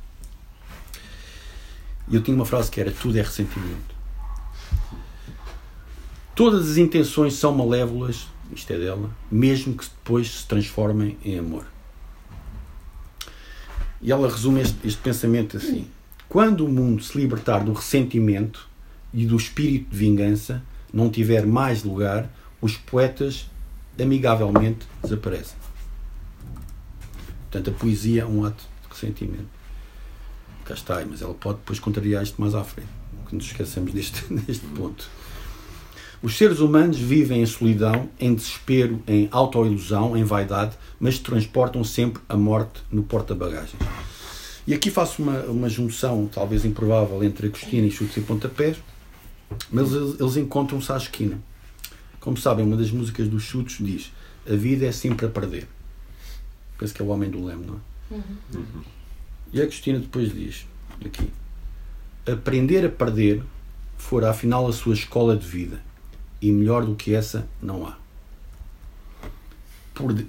E 2.07 2.15
eu 2.15 2.21
tinha 2.21 2.35
uma 2.35 2.45
frase 2.45 2.69
que 2.69 2.81
era: 2.81 2.91
tudo 2.91 3.17
é 3.17 3.21
ressentimento. 3.21 3.95
Todas 6.35 6.71
as 6.71 6.77
intenções 6.77 7.35
são 7.35 7.53
malévolas, 7.53 8.27
isto 8.53 8.71
é 8.73 8.77
dela, 8.77 9.09
mesmo 9.31 9.75
que 9.75 9.85
depois 9.85 10.39
se 10.39 10.47
transformem 10.47 11.17
em 11.23 11.37
amor. 11.37 11.65
E 14.01 14.11
ela 14.11 14.29
resume 14.29 14.61
este, 14.61 14.75
este 14.87 15.01
pensamento 15.01 15.57
assim: 15.57 15.87
quando 16.27 16.65
o 16.65 16.69
mundo 16.69 17.03
se 17.03 17.17
libertar 17.17 17.63
do 17.63 17.73
ressentimento 17.73 18.67
e 19.13 19.25
do 19.25 19.35
espírito 19.35 19.91
de 19.91 19.97
vingança, 19.97 20.63
não 20.93 21.09
tiver 21.09 21.45
mais 21.45 21.83
lugar, 21.83 22.29
os 22.61 22.77
poetas 22.77 23.49
amigavelmente 23.99 24.87
desaparecem. 25.03 25.57
Portanto, 27.49 27.69
a 27.69 27.73
poesia 27.79 28.21
é 28.21 28.25
um 28.25 28.45
ato 28.45 28.63
de 28.83 28.89
ressentimento. 28.89 29.49
Cá 30.63 30.73
está, 30.73 31.05
mas 31.05 31.21
ela 31.21 31.33
pode 31.33 31.57
depois 31.59 31.79
contrariar 31.79 32.23
isto 32.23 32.39
mais 32.39 32.55
à 32.55 32.63
frente. 32.63 32.89
Que 33.27 33.35
nos 33.35 33.45
esqueçamos 33.45 33.93
deste, 33.93 34.23
deste 34.33 34.65
ponto. 34.67 35.09
Os 36.23 36.37
seres 36.37 36.59
humanos 36.59 36.99
vivem 36.99 37.41
em 37.41 37.45
solidão, 37.47 38.07
em 38.19 38.35
desespero, 38.35 39.01
em 39.07 39.27
autoilusão, 39.31 40.15
em 40.15 40.23
vaidade, 40.23 40.77
mas 40.99 41.17
transportam 41.17 41.83
sempre 41.83 42.21
a 42.29 42.37
morte 42.37 42.83
no 42.91 43.01
porta-bagagens. 43.01 43.81
E 44.67 44.73
aqui 44.73 44.91
faço 44.91 45.23
uma, 45.23 45.39
uma 45.45 45.67
junção, 45.67 46.29
talvez 46.31 46.63
improvável, 46.63 47.23
entre 47.23 47.47
Agostina 47.47 47.87
e 47.87 47.91
Chutes 47.91 48.17
e 48.17 48.21
Pontapés, 48.21 48.77
mas 49.71 49.91
eles, 49.91 50.19
eles 50.19 50.37
encontram-se 50.37 50.91
à 50.91 50.97
esquina. 50.97 51.41
Como 52.19 52.37
sabem, 52.37 52.63
uma 52.63 52.77
das 52.77 52.91
músicas 52.91 53.27
dos 53.27 53.41
Chutes 53.41 53.83
diz: 53.83 54.11
A 54.47 54.55
vida 54.55 54.85
é 54.85 54.91
sempre 54.91 55.25
a 55.25 55.29
perder. 55.29 55.67
Penso 56.77 56.93
que 56.93 57.01
é 57.01 57.05
o 57.05 57.07
homem 57.07 57.31
do 57.31 57.43
leme, 57.43 57.65
não 57.65 57.75
é? 57.75 58.13
Uhum. 58.13 58.83
E 59.51 59.59
a 59.59 59.63
Agostina 59.63 59.97
depois 59.97 60.31
diz: 60.31 60.67
aqui, 61.03 61.31
Aprender 62.31 62.85
a 62.85 62.89
perder 62.89 63.41
fora 63.97 64.29
afinal 64.29 64.67
a 64.67 64.71
sua 64.71 64.93
escola 64.93 65.35
de 65.35 65.47
vida 65.47 65.81
e 66.41 66.51
melhor 66.51 66.85
do 66.85 66.95
que 66.95 67.13
essa 67.13 67.47
não 67.61 67.85
há. 67.85 67.97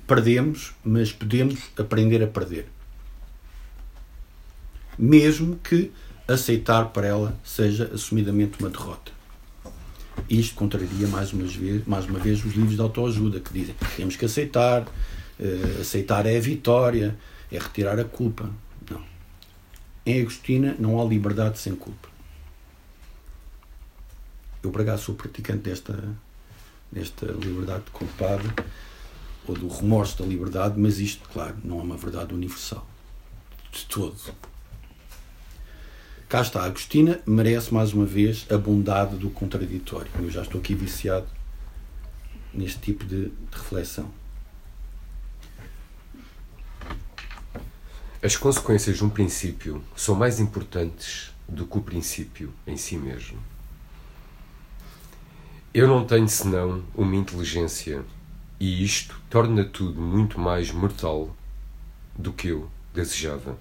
Perdemos, 0.07 0.75
mas 0.85 1.11
podemos 1.11 1.59
aprender 1.79 2.23
a 2.23 2.27
perder. 2.27 2.67
Mesmo 4.99 5.57
que 5.57 5.91
aceitar 6.29 6.87
para 6.87 7.07
ela 7.07 7.41
seja 7.43 7.91
assumidamente 7.95 8.59
uma 8.61 8.69
derrota. 8.69 9.11
Isto 10.29 10.55
contraria 10.55 11.09
mais 11.09 11.33
uma 11.33 11.45
vez, 11.45 11.87
mais 11.87 12.05
uma 12.05 12.19
vez 12.19 12.45
os 12.45 12.53
livros 12.53 12.75
de 12.75 12.83
autoajuda 12.83 13.41
que 13.41 13.53
dizem 13.53 13.75
que 13.75 13.97
temos 13.97 14.15
que 14.15 14.27
aceitar, 14.27 14.83
uh, 14.83 15.81
aceitar 15.81 16.27
é 16.27 16.37
a 16.37 16.41
vitória, 16.41 17.17
é 17.51 17.59
retirar 17.59 17.99
a 17.99 18.05
culpa. 18.05 18.51
Não. 18.91 19.03
Em 20.05 20.21
Agostina 20.21 20.77
não 20.79 21.01
há 21.01 21.05
liberdade 21.05 21.59
sem 21.59 21.75
culpa 21.75 22.12
eu 24.63 24.71
por 24.71 24.83
acaso 24.83 25.05
sou 25.05 25.15
praticante 25.15 25.63
desta, 25.63 26.03
desta 26.91 27.27
liberdade 27.27 27.85
de 27.85 27.91
culpado 27.91 28.53
ou 29.47 29.55
do 29.57 29.69
remorso 29.69 30.19
da 30.19 30.25
liberdade, 30.25 30.79
mas 30.79 30.99
isto, 30.99 31.29
claro, 31.29 31.57
não 31.65 31.81
é 31.81 31.83
uma 31.83 31.97
verdade 31.97 32.33
universal. 32.33 32.87
De 33.73 33.85
todo. 33.87 34.17
Cá 36.29 36.41
está, 36.41 36.63
a 36.63 36.67
Agostina 36.67 37.21
merece 37.27 37.75
mais 37.75 37.93
uma 37.93 38.07
vez 38.07 38.47
a 38.51 38.57
bondade 38.57 39.17
do 39.17 39.31
contraditório. 39.31 40.11
Eu 40.19 40.31
já 40.31 40.43
estou 40.43 40.61
aqui 40.61 40.75
viciado 40.75 41.27
neste 42.55 42.79
tipo 42.79 43.05
de, 43.05 43.27
de 43.27 43.33
reflexão. 43.51 44.11
As 48.23 48.37
consequências 48.37 48.99
de 48.99 49.05
um 49.05 49.11
princípio 49.11 49.83
são 49.97 50.15
mais 50.15 50.39
importantes 50.39 51.33
do 51.49 51.67
que 51.67 51.77
o 51.77 51.83
princípio 51.83 52.55
em 52.67 52.77
si 52.77 52.97
mesmo. 52.97 53.39
Eu 55.75 55.89
não 55.89 56.05
tenho 56.05 56.29
senão 56.29 56.85
uma 56.95 57.17
inteligência, 57.17 58.05
e 58.61 58.85
isto 58.85 59.19
torna 59.31 59.65
tudo 59.65 59.99
muito 60.03 60.39
mais 60.39 60.71
mortal 60.71 61.35
do 62.15 62.31
que 62.31 62.49
eu 62.49 62.69
desejava. 62.93 63.57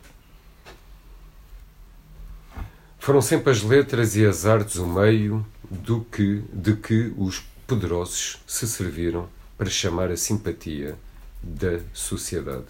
Foram 3.00 3.22
sempre 3.22 3.50
as 3.50 3.64
letras 3.64 4.18
e 4.18 4.26
as 4.26 4.46
artes 4.46 4.76
o 4.76 4.86
meio 4.86 5.46
do 5.70 6.02
que, 6.02 6.44
de 6.52 6.76
que 6.76 7.14
os 7.18 7.40
poderosos 7.66 8.42
se 8.46 8.68
serviram 8.68 9.30
para 9.58 9.70
chamar 9.70 10.12
a 10.12 10.18
simpatia 10.18 10.98
da 11.42 11.80
sociedade, 11.94 12.68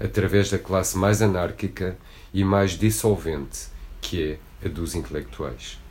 através 0.00 0.50
da 0.50 0.58
classe 0.58 0.98
mais 0.98 1.22
anárquica 1.22 1.96
e 2.34 2.42
mais 2.42 2.72
dissolvente, 2.72 3.68
que 4.00 4.38
é 4.60 4.66
a 4.66 4.68
dos 4.68 4.96
intelectuais. 4.96 5.81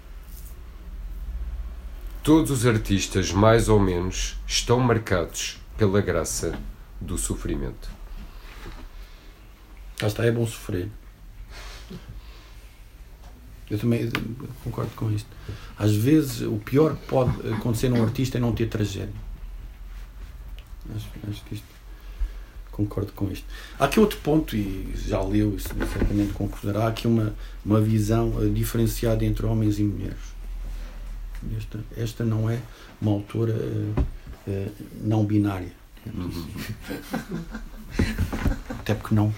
Todos 2.24 2.52
os 2.52 2.66
artistas, 2.68 3.32
mais 3.32 3.68
ou 3.68 3.80
menos, 3.80 4.38
estão 4.46 4.80
marcados 4.80 5.60
pela 5.76 6.00
graça 6.02 6.56
do 7.00 7.18
sofrimento. 7.18 7.90
Lá 10.00 10.08
está, 10.08 10.24
é 10.24 10.32
bom 10.32 10.46
sofrer. 10.46 10.88
Eu 13.72 13.80
também 13.80 14.08
concordo 14.64 14.92
com 14.96 15.10
isto. 15.10 15.30
Às 15.80 15.96
vezes, 15.96 16.42
o 16.42 16.58
pior 16.58 16.96
que 16.96 17.08
pode 17.08 17.32
acontecer 17.54 17.90
num 17.90 18.04
artista 18.04 18.38
é 18.38 18.42
não 18.42 18.54
ter 18.54 18.68
tragédia. 18.68 19.10
Acho, 20.96 21.08
acho 21.28 21.44
que 21.46 21.56
isto. 21.56 21.66
Concordo 22.72 23.14
com 23.14 23.32
isto. 23.32 23.46
Há 23.80 23.86
aqui 23.86 24.00
outro 24.00 24.20
ponto, 24.20 24.56
e 24.56 24.94
já 24.96 25.20
leu, 25.24 25.56
e 25.56 25.60
certamente 25.60 26.34
concordará, 26.34 26.86
há 26.86 26.88
aqui 26.90 27.08
uma, 27.08 27.36
uma 27.66 27.82
visão 27.82 28.36
eh, 28.42 28.50
diferenciada 28.50 29.26
entre 29.26 29.46
homens 29.46 29.80
e 29.80 29.84
mulheres. 29.84 30.31
Esta, 31.58 31.80
esta 31.98 32.26
não 32.26 32.50
é 32.50 32.60
uma 33.02 33.12
autora 33.12 33.54
uh, 33.54 34.02
uh, 34.48 34.72
não 35.02 35.26
binária. 35.26 35.72
Até 38.80 38.96
porque 38.96 39.14
não, 39.14 39.34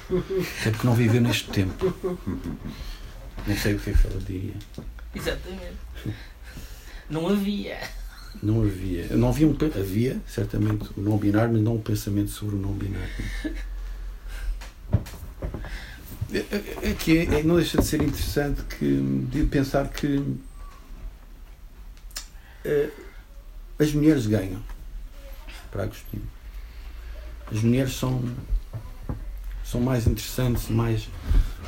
até 0.59 0.71
porque 0.71 0.87
não 0.87 0.93
viveu 0.93 1.21
neste 1.21 1.49
tempo. 1.49 1.93
Não 3.45 3.57
sei 3.57 3.75
o 3.75 3.79
que 3.79 3.89
é 3.89 3.93
que 3.93 4.07
ela 4.07 4.19
diria. 4.21 4.53
Exatamente. 5.13 5.77
Não 7.09 7.27
havia. 7.27 7.77
Não 8.41 8.61
havia. 8.61 9.07
Não 9.15 9.29
havia, 9.29 9.47
um, 9.47 9.55
havia 9.77 10.21
certamente 10.27 10.89
o 10.97 11.01
não 11.01 11.17
binário, 11.17 11.53
mas 11.53 11.61
não 11.61 11.75
um 11.75 11.81
pensamento 11.81 12.31
sobre 12.31 12.55
o 12.55 12.59
não 12.59 12.71
binário. 12.73 13.09
É, 16.33 16.37
é, 16.37 16.89
é 16.89 16.93
que 16.93 17.19
é, 17.19 17.43
não 17.43 17.57
deixa 17.57 17.79
de 17.79 17.85
ser 17.85 18.01
interessante 18.01 18.63
que, 18.63 19.27
de 19.29 19.43
pensar 19.43 19.87
que 19.89 20.07
eh, 20.17 20.21
as 23.79 23.93
mulheres 23.93 24.27
ganham 24.27 24.61
para 25.71 25.83
Agostinho. 25.83 26.23
As 27.51 27.61
mulheres 27.61 27.93
são, 27.93 28.23
são 29.63 29.81
mais 29.81 30.07
interessantes 30.07 30.69
mais, 30.69 31.07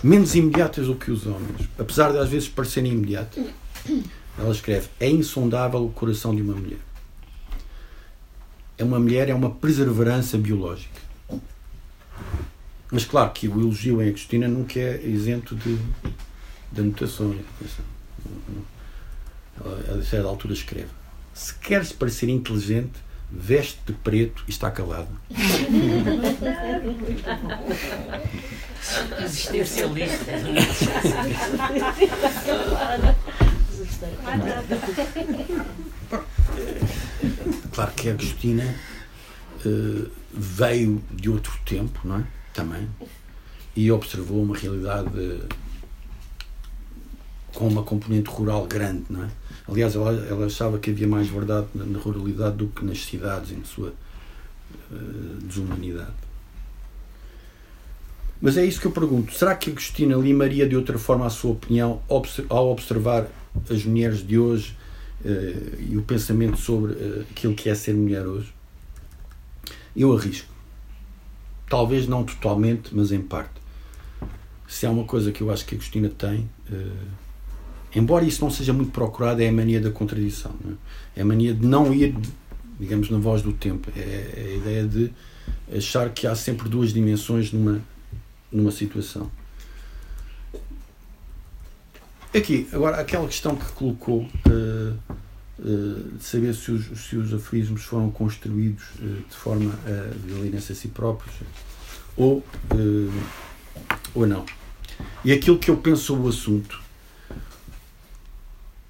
menos 0.03 0.35
imediatas 0.35 0.87
do 0.87 0.95
que 0.95 1.11
os 1.11 1.25
homens. 1.25 1.67
Apesar 1.77 2.11
de 2.11 2.17
às 2.17 2.29
vezes 2.29 2.47
parecerem 2.47 2.91
imediatas. 2.91 3.45
Ela 4.37 4.51
escreve: 4.51 4.89
É 4.99 5.09
insondável 5.09 5.85
o 5.85 5.91
coração 5.91 6.35
de 6.35 6.41
uma 6.41 6.53
mulher. 6.53 6.79
É 8.77 8.83
uma 8.83 8.99
mulher, 8.99 9.29
é 9.29 9.33
uma 9.33 9.49
perseverança 9.49 10.37
biológica. 10.37 11.01
Mas 12.91 13.05
claro 13.05 13.31
que 13.31 13.47
o 13.47 13.59
elogio 13.59 14.01
em 14.01 14.09
Agostina 14.09 14.47
nunca 14.47 14.79
é 14.79 15.01
isento 15.05 15.55
de, 15.55 15.77
de 16.71 16.81
anotações. 16.81 17.41
A 19.59 20.03
certa 20.03 20.27
altura, 20.27 20.53
escreve: 20.53 20.89
Se 21.33 21.53
queres 21.55 21.91
parecer 21.91 22.29
inteligente, 22.29 22.93
veste 23.31 23.79
de 23.85 23.93
preto 23.93 24.43
e 24.47 24.51
está 24.51 24.69
calado. 24.69 25.07
Existencialista. 29.23 30.31
Claro 37.73 37.91
que 37.93 38.09
a 38.09 38.11
Agostina 38.11 38.75
uh, 39.65 40.11
veio 40.33 41.03
de 41.11 41.29
outro 41.29 41.57
tempo, 41.65 41.99
não 42.03 42.19
é? 42.19 42.23
Também. 42.53 42.87
E 43.75 43.91
observou 43.91 44.43
uma 44.43 44.55
realidade 44.55 45.09
com 47.55 47.67
uma 47.67 47.81
componente 47.81 48.29
rural 48.29 48.67
grande, 48.67 49.05
não 49.09 49.23
é? 49.23 49.29
Aliás, 49.67 49.95
ela, 49.95 50.11
ela 50.27 50.45
achava 50.45 50.77
que 50.77 50.91
havia 50.91 51.07
mais 51.07 51.27
verdade 51.27 51.67
na, 51.73 51.85
na 51.85 51.97
ruralidade 51.97 52.57
do 52.57 52.67
que 52.67 52.85
nas 52.85 53.03
cidades, 53.03 53.51
em 53.51 53.63
sua 53.63 53.93
uh, 54.91 55.37
desumanidade. 55.41 56.13
Mas 58.41 58.57
é 58.57 58.65
isso 58.65 58.79
que 58.79 58.85
eu 58.85 58.91
pergunto. 58.91 59.33
Será 59.33 59.55
que 59.55 59.71
Agostina 59.71 60.15
limaria 60.17 60.67
de 60.67 60.75
outra 60.75 60.99
forma 60.99 61.25
a 61.25 61.29
sua 61.29 61.51
opinião 61.51 62.01
ao 62.49 62.69
observar 62.69 63.27
as 63.69 63.85
mulheres 63.85 64.25
de 64.25 64.37
hoje 64.37 64.77
uh, 65.23 65.81
e 65.81 65.97
o 65.97 66.03
pensamento 66.03 66.57
sobre 66.57 66.91
uh, 66.91 67.25
aquilo 67.31 67.55
que 67.55 67.69
é 67.69 67.73
ser 67.73 67.95
mulher 67.95 68.27
hoje, 68.27 68.53
eu 69.95 70.15
arrisco. 70.15 70.53
Talvez 71.67 72.07
não 72.07 72.23
totalmente, 72.23 72.93
mas 72.93 73.11
em 73.11 73.21
parte. 73.21 73.53
Se 74.67 74.85
há 74.85 74.91
uma 74.91 75.05
coisa 75.05 75.31
que 75.31 75.41
eu 75.41 75.49
acho 75.49 75.65
que 75.65 75.73
Agostina 75.73 76.09
tem, 76.09 76.49
uh, 76.69 77.24
embora 77.95 78.25
isso 78.25 78.43
não 78.43 78.51
seja 78.51 78.73
muito 78.73 78.91
procurado, 78.91 79.41
é 79.41 79.47
a 79.47 79.51
mania 79.51 79.79
da 79.79 79.89
contradição. 79.89 80.51
É? 81.15 81.19
é? 81.19 81.21
a 81.21 81.25
mania 81.25 81.53
de 81.53 81.65
não 81.65 81.93
ir, 81.93 82.15
digamos, 82.79 83.09
na 83.09 83.17
voz 83.17 83.41
do 83.41 83.53
tempo. 83.53 83.89
É, 83.95 83.99
é 83.99 84.49
a 84.51 84.55
ideia 84.57 84.83
de 84.85 85.11
achar 85.75 86.09
que 86.09 86.27
há 86.27 86.35
sempre 86.35 86.69
duas 86.69 86.93
dimensões 86.93 87.51
numa, 87.51 87.81
numa 88.51 88.71
situação. 88.71 89.31
Aqui, 92.35 92.67
agora, 92.73 92.99
aquela 92.99 93.25
questão 93.27 93.55
que 93.55 93.65
colocou 93.71 94.23
uh, 94.23 95.13
uh, 95.57 96.17
de 96.17 96.23
saber 96.23 96.53
se 96.53 96.69
os, 96.69 96.99
se 96.99 97.15
os 97.15 97.33
aforismos 97.33 97.83
foram 97.83 98.11
construídos 98.11 98.83
uh, 98.99 99.23
de 99.29 99.35
forma 99.35 99.73
a 99.87 100.13
violarem-se 100.27 100.73
a 100.73 100.75
si 100.75 100.89
próprios 100.89 101.33
ou, 102.17 102.43
ou 104.13 104.27
não. 104.27 104.45
E 105.23 105.31
aquilo 105.31 105.57
que 105.57 105.71
eu 105.71 105.77
penso 105.77 106.15
o 106.15 106.27
assunto, 106.27 106.81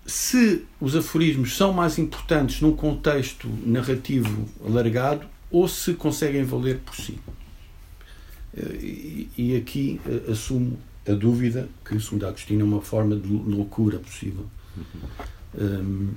se 0.06 0.66
os 0.80 0.96
aforismos 0.96 1.58
são 1.58 1.74
mais 1.74 1.98
importantes 1.98 2.62
num 2.62 2.76
contexto 2.76 3.50
narrativo 3.66 4.46
alargado 4.66 5.26
ou 5.50 5.68
se 5.68 5.94
conseguem 5.94 6.44
valer 6.44 6.80
por 6.80 6.96
si. 6.96 7.20
E, 8.56 9.30
e 9.38 9.56
aqui 9.56 10.00
assumo 10.30 10.78
a 11.08 11.14
dúvida, 11.14 11.70
que, 11.84 12.00
segundo 12.00 12.26
a 12.26 12.30
Agostina, 12.30 12.62
é 12.62 12.66
uma 12.66 12.82
forma 12.82 13.16
de 13.16 13.28
loucura 13.28 14.00
possível. 14.00 14.46
Um, 15.58 16.10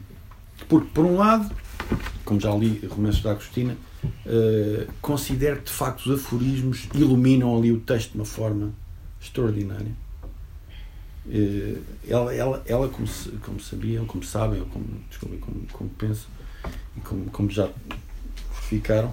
porque, 0.68 0.88
por 0.92 1.04
um 1.04 1.16
lado, 1.16 1.54
como 2.24 2.40
já 2.40 2.54
li 2.54 2.84
romances 2.86 3.22
da 3.22 3.32
Agostina, 3.32 3.76
uh, 4.04 4.92
considero 5.00 5.58
que, 5.58 5.64
de 5.64 5.72
facto, 5.72 6.06
os 6.06 6.20
aforismos 6.20 6.88
iluminam 6.94 7.56
ali 7.56 7.70
o 7.70 7.80
texto 7.80 8.12
de 8.12 8.18
uma 8.18 8.24
forma 8.24 8.72
extraordinária. 9.20 9.92
Uh, 11.28 11.82
ela, 12.08 12.34
ela, 12.34 12.62
ela 12.64 12.88
como, 12.88 13.06
como 13.42 13.60
sabiam, 13.60 14.06
como 14.06 14.24
sabem, 14.24 14.60
ou 14.60 14.66
como, 14.66 14.86
desculpa, 15.10 15.36
como, 15.36 15.66
como 15.70 15.90
pensam, 15.90 16.26
e 16.96 17.00
como, 17.00 17.30
como 17.30 17.50
já 17.50 17.68
ficaram, 18.62 19.12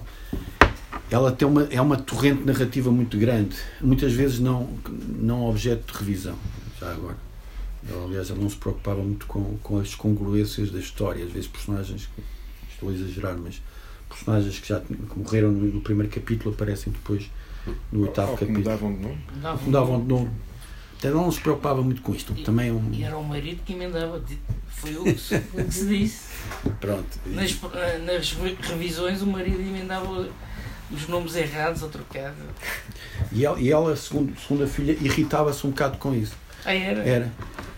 ela 1.10 1.30
tem 1.30 1.46
uma, 1.46 1.64
é 1.64 1.80
uma 1.80 1.96
torrente 1.96 2.42
narrativa 2.44 2.90
muito 2.90 3.18
grande, 3.18 3.56
muitas 3.82 4.12
vezes 4.12 4.38
não, 4.38 4.68
não 5.18 5.46
objeto 5.46 5.92
de 5.92 5.98
revisão, 5.98 6.36
já 6.80 6.90
agora. 6.90 7.16
Ela, 7.88 8.04
aliás, 8.04 8.30
ela 8.30 8.40
não 8.40 8.50
se 8.50 8.56
preocupava 8.56 9.02
muito 9.02 9.26
com, 9.26 9.58
com 9.58 9.78
as 9.78 9.94
congruências 9.94 10.70
da 10.70 10.78
história, 10.78 11.24
às 11.24 11.30
vezes 11.30 11.48
personagens, 11.48 12.08
que, 12.14 12.22
estou 12.72 12.88
a 12.88 12.92
exagerar, 12.92 13.36
mas 13.36 13.62
personagens 14.08 14.58
que 14.58 14.68
já 14.68 14.80
que 14.80 15.18
morreram 15.18 15.52
no, 15.52 15.66
no, 15.66 15.80
primeiro 15.80 16.12
capítulo 16.12 16.54
aparecem 16.54 16.92
depois 16.92 17.30
no 17.92 18.02
oitavo 18.02 18.32
Ou 18.32 18.38
capítulo. 18.38 18.58
Mudavam 18.58 18.94
de 18.94 19.02
nome. 19.02 19.18
Mudavam 19.64 20.00
de 20.00 20.06
nome. 20.06 20.30
Até 20.98 21.10
não 21.10 21.30
se 21.30 21.40
preocupava 21.40 21.82
muito 21.82 22.00
com 22.02 22.14
isto. 22.14 22.32
E, 22.36 22.42
também 22.42 22.70
é 22.70 22.72
um... 22.72 22.90
e 22.92 23.04
era 23.04 23.16
o 23.16 23.24
marido 23.24 23.62
que 23.64 23.74
emendava. 23.74 24.22
Foi 24.68 24.96
o 24.96 25.04
que 25.04 25.18
se 25.70 25.86
disse. 25.86 26.26
Pronto. 26.80 27.20
Nas, 27.26 27.56
nas 28.04 28.32
revisões, 28.60 29.22
o 29.22 29.26
marido 29.26 29.60
emendava 29.60 30.28
os 30.90 31.08
nomes 31.08 31.34
errados 31.34 31.82
ou 31.82 31.88
trocados. 31.88 32.38
E 33.32 33.44
ela, 33.44 33.60
e 33.60 33.70
ela 33.70 33.96
segundo, 33.96 34.38
segundo 34.40 34.64
a 34.64 34.66
filha, 34.66 34.92
irritava-se 34.92 35.66
um 35.66 35.70
bocado 35.70 35.98
com 35.98 36.14
isso. 36.14 36.34
Ah, 36.64 36.74
era? 36.74 37.00
Era. 37.00 37.32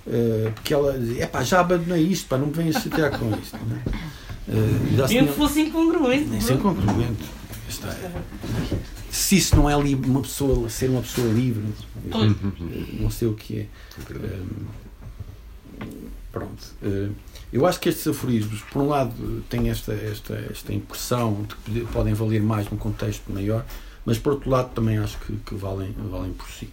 Uh, 0.07 0.51
porque 0.53 0.73
ela 0.73 0.99
dizia, 0.99 1.27
pá, 1.27 1.43
já 1.43 1.61
abandonei 1.61 2.03
isto, 2.03 2.29
pá, 2.29 2.39
não 2.39 2.47
me 2.47 2.53
venhas 2.53 2.83
chatear 2.83 3.19
com 3.19 3.31
isto. 3.39 3.57
Né? 3.57 3.83
Uh, 4.49 4.53
Mesmo 4.93 5.07
tinha... 5.07 5.27
fosse 5.27 5.61
incongruente. 5.61 6.29
Nem 6.29 6.41
ser 6.41 6.55
incongruente. 6.55 7.25
Está, 7.69 7.95
se 9.11 9.37
isso 9.37 9.57
não 9.57 9.69
é 9.69 9.77
uma 9.77 10.23
pessoa, 10.23 10.69
ser 10.69 10.91
uma 10.91 11.01
pessoa 11.01 11.27
livre, 11.33 11.65
eu, 12.05 13.01
não 13.01 13.11
sei 13.11 13.29
o 13.29 13.35
que 13.35 13.61
é. 13.61 13.67
Uh, 14.13 14.47
pronto. 16.31 16.75
Uh, 16.83 17.15
eu 17.53 17.65
acho 17.67 17.81
que 17.81 17.89
estes 17.89 18.07
aforismos, 18.07 18.61
por 18.63 18.83
um 18.83 18.89
lado, 18.89 19.43
têm 19.49 19.71
esta, 19.71 19.93
esta, 19.95 20.35
esta 20.51 20.73
impressão 20.73 21.47
de 21.67 21.81
que 21.81 21.87
podem 21.93 22.13
valer 22.13 22.43
mais 22.43 22.69
num 22.71 22.77
contexto 22.77 23.33
maior, 23.33 23.65
mas 24.05 24.19
por 24.19 24.35
outro 24.35 24.51
lado 24.51 24.75
também 24.75 24.99
acho 24.99 25.19
que, 25.21 25.35
que 25.37 25.55
valem, 25.55 25.93
valem 26.11 26.33
por 26.33 26.49
si. 26.49 26.69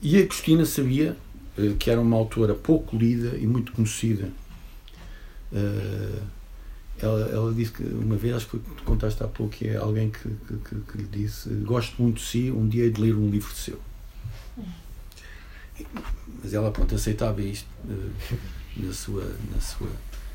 E 0.00 0.16
a 0.18 0.22
Agostina 0.22 0.64
sabia 0.64 1.16
uh, 1.58 1.74
que 1.74 1.90
era 1.90 2.00
uma 2.00 2.16
autora 2.16 2.54
pouco 2.54 2.96
lida 2.96 3.36
e 3.36 3.46
muito 3.46 3.72
conhecida. 3.72 4.30
Uh, 5.52 6.35
ela, 6.98 7.28
ela 7.28 7.52
disse 7.52 7.72
que 7.72 7.82
uma 7.82 8.16
vez, 8.16 8.36
acho 8.36 8.48
que 8.48 8.58
contaste 8.84 9.22
há 9.22 9.28
pouco, 9.28 9.52
que 9.52 9.68
é 9.68 9.76
alguém 9.76 10.10
que, 10.10 10.28
que, 10.64 10.80
que, 10.80 10.98
lhe 10.98 11.08
disse: 11.10 11.50
Gosto 11.50 12.02
muito 12.02 12.16
de 12.16 12.22
si, 12.22 12.50
um 12.50 12.66
dia 12.66 12.90
de 12.90 13.00
ler 13.00 13.14
um 13.14 13.28
livro 13.28 13.52
seu. 13.54 13.78
Mas 16.42 16.54
ela, 16.54 16.70
pronto, 16.70 16.94
aceitava 16.94 17.42
isto 17.42 17.68
uh, 17.84 18.10
na 18.78 18.92
sua, 18.94 19.24
na 19.54 19.60
sua, 19.60 19.88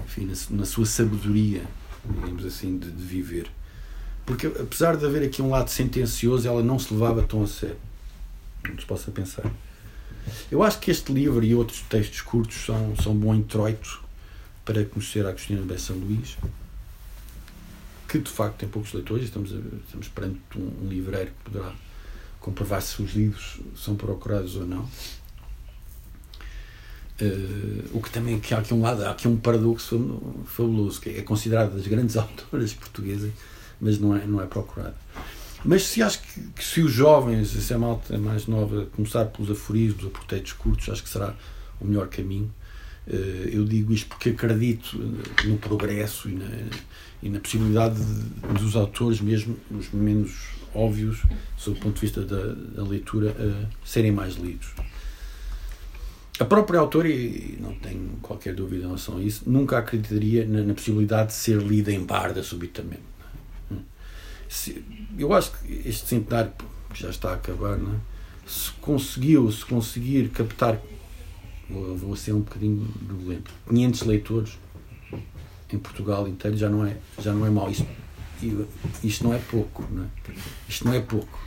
enfim, 0.06 0.26
na, 0.26 0.58
na, 0.58 0.66
sua 0.66 0.86
sabedoria, 0.86 1.64
digamos 2.06 2.46
assim, 2.46 2.78
de, 2.78 2.92
de, 2.92 3.04
viver. 3.04 3.50
Porque, 4.24 4.46
apesar 4.46 4.96
de 4.98 5.06
haver 5.06 5.24
aqui 5.24 5.42
um 5.42 5.50
lado 5.50 5.70
sentencioso, 5.70 6.48
ela 6.48 6.62
não 6.62 6.78
se 6.78 6.94
levava 6.94 7.24
tão 7.24 7.44
a 7.44 7.48
sério. 7.48 7.78
Não 8.70 8.78
se 8.78 8.86
possa 8.86 9.10
pensar. 9.10 9.52
Eu 10.52 10.62
acho 10.62 10.80
que 10.80 10.92
este 10.92 11.12
livro 11.12 11.44
e 11.44 11.56
outros 11.56 11.82
textos 11.82 12.22
curtos 12.22 12.66
são, 12.66 12.96
são 12.96 13.16
bom 13.16 13.34
introito 13.34 14.01
para 14.72 14.86
conhecer 14.86 15.26
a 15.26 15.30
Agostina 15.30 15.62
Bessa 15.62 15.92
Luís, 15.92 16.38
que 18.08 18.20
de 18.20 18.32
facto 18.32 18.56
tem 18.58 18.70
poucos 18.70 18.94
leitores, 18.94 19.26
estamos, 19.26 19.52
estamos 19.86 20.08
perante 20.08 20.40
um, 20.56 20.86
um 20.86 20.88
livreiro 20.88 21.32
que 21.32 21.52
poderá 21.52 21.74
comprovar 22.40 22.82
se 22.82 23.02
os 23.02 23.14
livros 23.14 23.60
são 23.76 23.96
procurados 23.96 24.56
ou 24.56 24.66
não. 24.66 24.90
Uh, 27.22 27.86
o 27.92 28.02
que 28.02 28.10
também 28.10 28.40
que 28.40 28.54
há 28.54 28.60
aqui 28.60 28.74
um 28.74 28.82
lado, 28.82 29.04
há 29.04 29.12
aqui 29.12 29.28
um 29.28 29.36
paradoxo 29.36 30.22
fabuloso, 30.46 31.02
que 31.02 31.10
é 31.10 31.22
considerada 31.22 31.72
das 31.72 31.86
grandes 31.86 32.16
autoras 32.18 32.74
portuguesas, 32.74 33.32
mas 33.80 34.00
não 34.00 34.16
é, 34.16 34.26
não 34.26 34.42
é 34.42 34.46
procurada. 34.46 34.96
Mas 35.66 35.84
se 35.84 36.02
acho 36.02 36.22
que, 36.22 36.42
que, 36.56 36.64
se 36.64 36.82
os 36.82 36.92
jovens, 36.92 37.50
se 37.50 37.74
a 37.74 37.78
malta 37.78 38.18
mais 38.18 38.48
nova, 38.48 38.88
começar 38.96 39.26
pelos 39.26 39.52
aforismos 39.52 40.06
ou 40.06 40.10
por 40.10 40.24
textos 40.24 40.54
curtos, 40.54 40.90
acho 40.90 41.04
que 41.04 41.10
será 41.10 41.36
o 41.80 41.86
melhor 41.86 42.08
caminho. 42.08 42.52
Uh, 43.08 43.50
eu 43.52 43.66
digo 43.66 43.94
isto 43.94 44.08
porque 44.08 44.30
acredito 44.30 44.98
no 45.46 45.58
progresso 45.58 46.30
e 46.30 46.34
na, 46.34 46.50
e 47.24 47.30
na 47.30 47.40
possibilidade 47.40 47.96
de, 47.96 48.60
dos 48.60 48.76
autores, 48.76 49.20
mesmo 49.20 49.58
os 49.72 49.92
menos 49.92 50.50
óbvios, 50.74 51.24
sob 51.58 51.78
o 51.78 51.82
ponto 51.82 51.96
de 51.96 52.02
vista 52.02 52.22
da, 52.22 52.54
da 52.54 52.84
leitura, 52.84 53.32
uh, 53.32 53.68
serem 53.84 54.12
mais 54.12 54.36
lidos. 54.36 54.70
A 56.40 56.46
própria 56.46 56.80
autora, 56.80 57.08
e 57.08 57.58
não 57.60 57.76
tenho 57.76 58.18
qualquer 58.22 58.56
dúvida 58.56 58.84
em 58.84 58.86
relação 58.88 59.18
a 59.18 59.22
isso, 59.22 59.50
nunca 59.50 59.78
acreditaria 59.78 60.46
na, 60.46 60.64
na 60.64 60.74
possibilidade 60.74 61.30
de 61.30 61.36
ser 61.36 61.58
lida 61.58 61.92
em 61.92 62.04
barda 62.04 62.42
subitamente. 62.42 63.12
Se, 64.50 64.84
eu 65.18 65.32
acho 65.34 65.52
que 65.54 65.88
este 65.88 66.08
centenário, 66.08 66.52
já 66.94 67.10
está 67.10 67.30
a 67.30 67.36
acabar, 67.36 67.78
não 67.78 67.94
é? 67.94 67.98
se 68.46 68.72
conseguiu, 68.82 69.50
se 69.52 69.64
conseguir 69.66 70.30
captar, 70.30 70.78
vou, 71.72 72.16
ser 72.16 72.34
um 72.34 72.42
bocadinho 72.42 72.88
violento, 73.02 73.52
500 73.68 74.02
leitores 74.04 74.60
em 75.72 75.78
Portugal 75.78 76.28
inteiro 76.28 76.58
já 76.58 76.70
não 76.70 76.86
é, 76.86 76.98
já 77.20 77.34
não 77.34 77.46
é 77.46 77.50
mau. 77.50 77.70
Isto, 77.70 77.88
isto 79.04 79.24
não 79.24 79.34
é 79.34 79.40
pouco, 79.40 79.86
não 79.90 80.04
é? 80.04 80.08
Isto 80.68 80.86
não 80.86 80.94
é 80.94 81.00
pouco. 81.00 81.40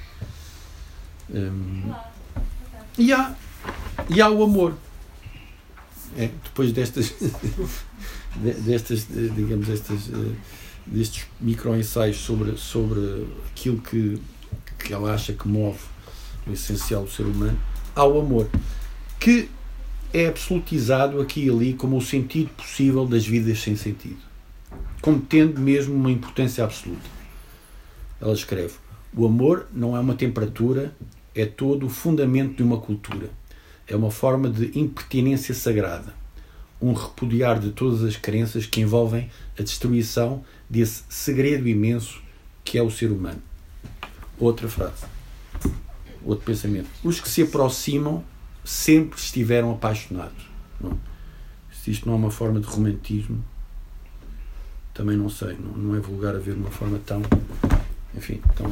Hum, 1.30 1.92
e 2.98 3.12
há 3.12 3.34
e 4.08 4.20
há 4.20 4.30
o 4.30 4.42
amor. 4.42 4.74
É, 6.16 6.30
depois 6.44 6.72
destas, 6.72 7.12
destas 8.36 9.06
digamos, 9.08 9.66
destas, 9.66 10.10
eh, 10.12 10.34
destes 10.86 11.26
micro-ensaios 11.40 12.18
sobre, 12.18 12.56
sobre 12.56 13.26
aquilo 13.50 13.80
que, 13.80 14.20
que 14.78 14.92
ela 14.92 15.12
acha 15.12 15.32
que 15.32 15.48
move 15.48 15.78
o 16.46 16.52
essencial 16.52 17.04
do 17.04 17.10
ser 17.10 17.24
humano, 17.24 17.58
há 17.96 18.04
o 18.04 18.20
amor, 18.20 18.48
que 19.18 19.48
é 20.14 20.28
absolutizado 20.28 21.20
aqui 21.20 21.44
e 21.44 21.50
ali 21.50 21.74
como 21.74 21.98
o 21.98 22.00
sentido 22.00 22.48
possível 22.50 23.04
das 23.04 23.26
vidas 23.26 23.60
sem 23.60 23.76
sentido, 23.76 24.22
como 25.02 25.20
tendo 25.20 25.60
mesmo 25.60 25.94
uma 25.94 26.10
importância 26.10 26.64
absoluta. 26.64 27.10
Ela 28.18 28.32
escreve: 28.32 28.74
O 29.14 29.26
amor 29.26 29.66
não 29.74 29.94
é 29.94 30.00
uma 30.00 30.14
temperatura, 30.14 30.96
é 31.34 31.44
todo 31.44 31.84
o 31.84 31.90
fundamento 31.90 32.56
de 32.56 32.62
uma 32.62 32.78
cultura 32.78 33.28
é 33.86 33.94
uma 33.94 34.10
forma 34.10 34.48
de 34.48 34.78
impertinência 34.78 35.54
sagrada, 35.54 36.14
um 36.80 36.92
repudiar 36.92 37.58
de 37.58 37.70
todas 37.70 38.02
as 38.02 38.16
crenças 38.16 38.66
que 38.66 38.80
envolvem 38.80 39.30
a 39.58 39.62
destruição 39.62 40.44
desse 40.68 41.04
segredo 41.08 41.68
imenso 41.68 42.22
que 42.64 42.78
é 42.78 42.82
o 42.82 42.90
ser 42.90 43.10
humano. 43.10 43.42
Outra 44.38 44.68
frase, 44.68 45.04
outro 46.24 46.44
pensamento. 46.44 46.88
Os 47.02 47.20
que 47.20 47.28
se 47.28 47.42
aproximam 47.42 48.24
sempre 48.64 49.18
estiveram 49.18 49.72
apaixonados. 49.72 50.46
Não? 50.80 50.98
se 51.84 51.90
isto 51.90 52.06
não 52.06 52.14
é 52.14 52.16
uma 52.16 52.30
forma 52.30 52.58
de 52.60 52.66
romantismo, 52.66 53.44
também 54.94 55.18
não 55.18 55.28
sei. 55.28 55.54
Não, 55.58 55.72
não 55.76 55.94
é 55.94 56.00
vulgar 56.00 56.34
haver 56.34 56.54
uma 56.54 56.70
forma 56.70 56.98
tão, 57.04 57.20
enfim, 58.16 58.40
tão, 58.56 58.70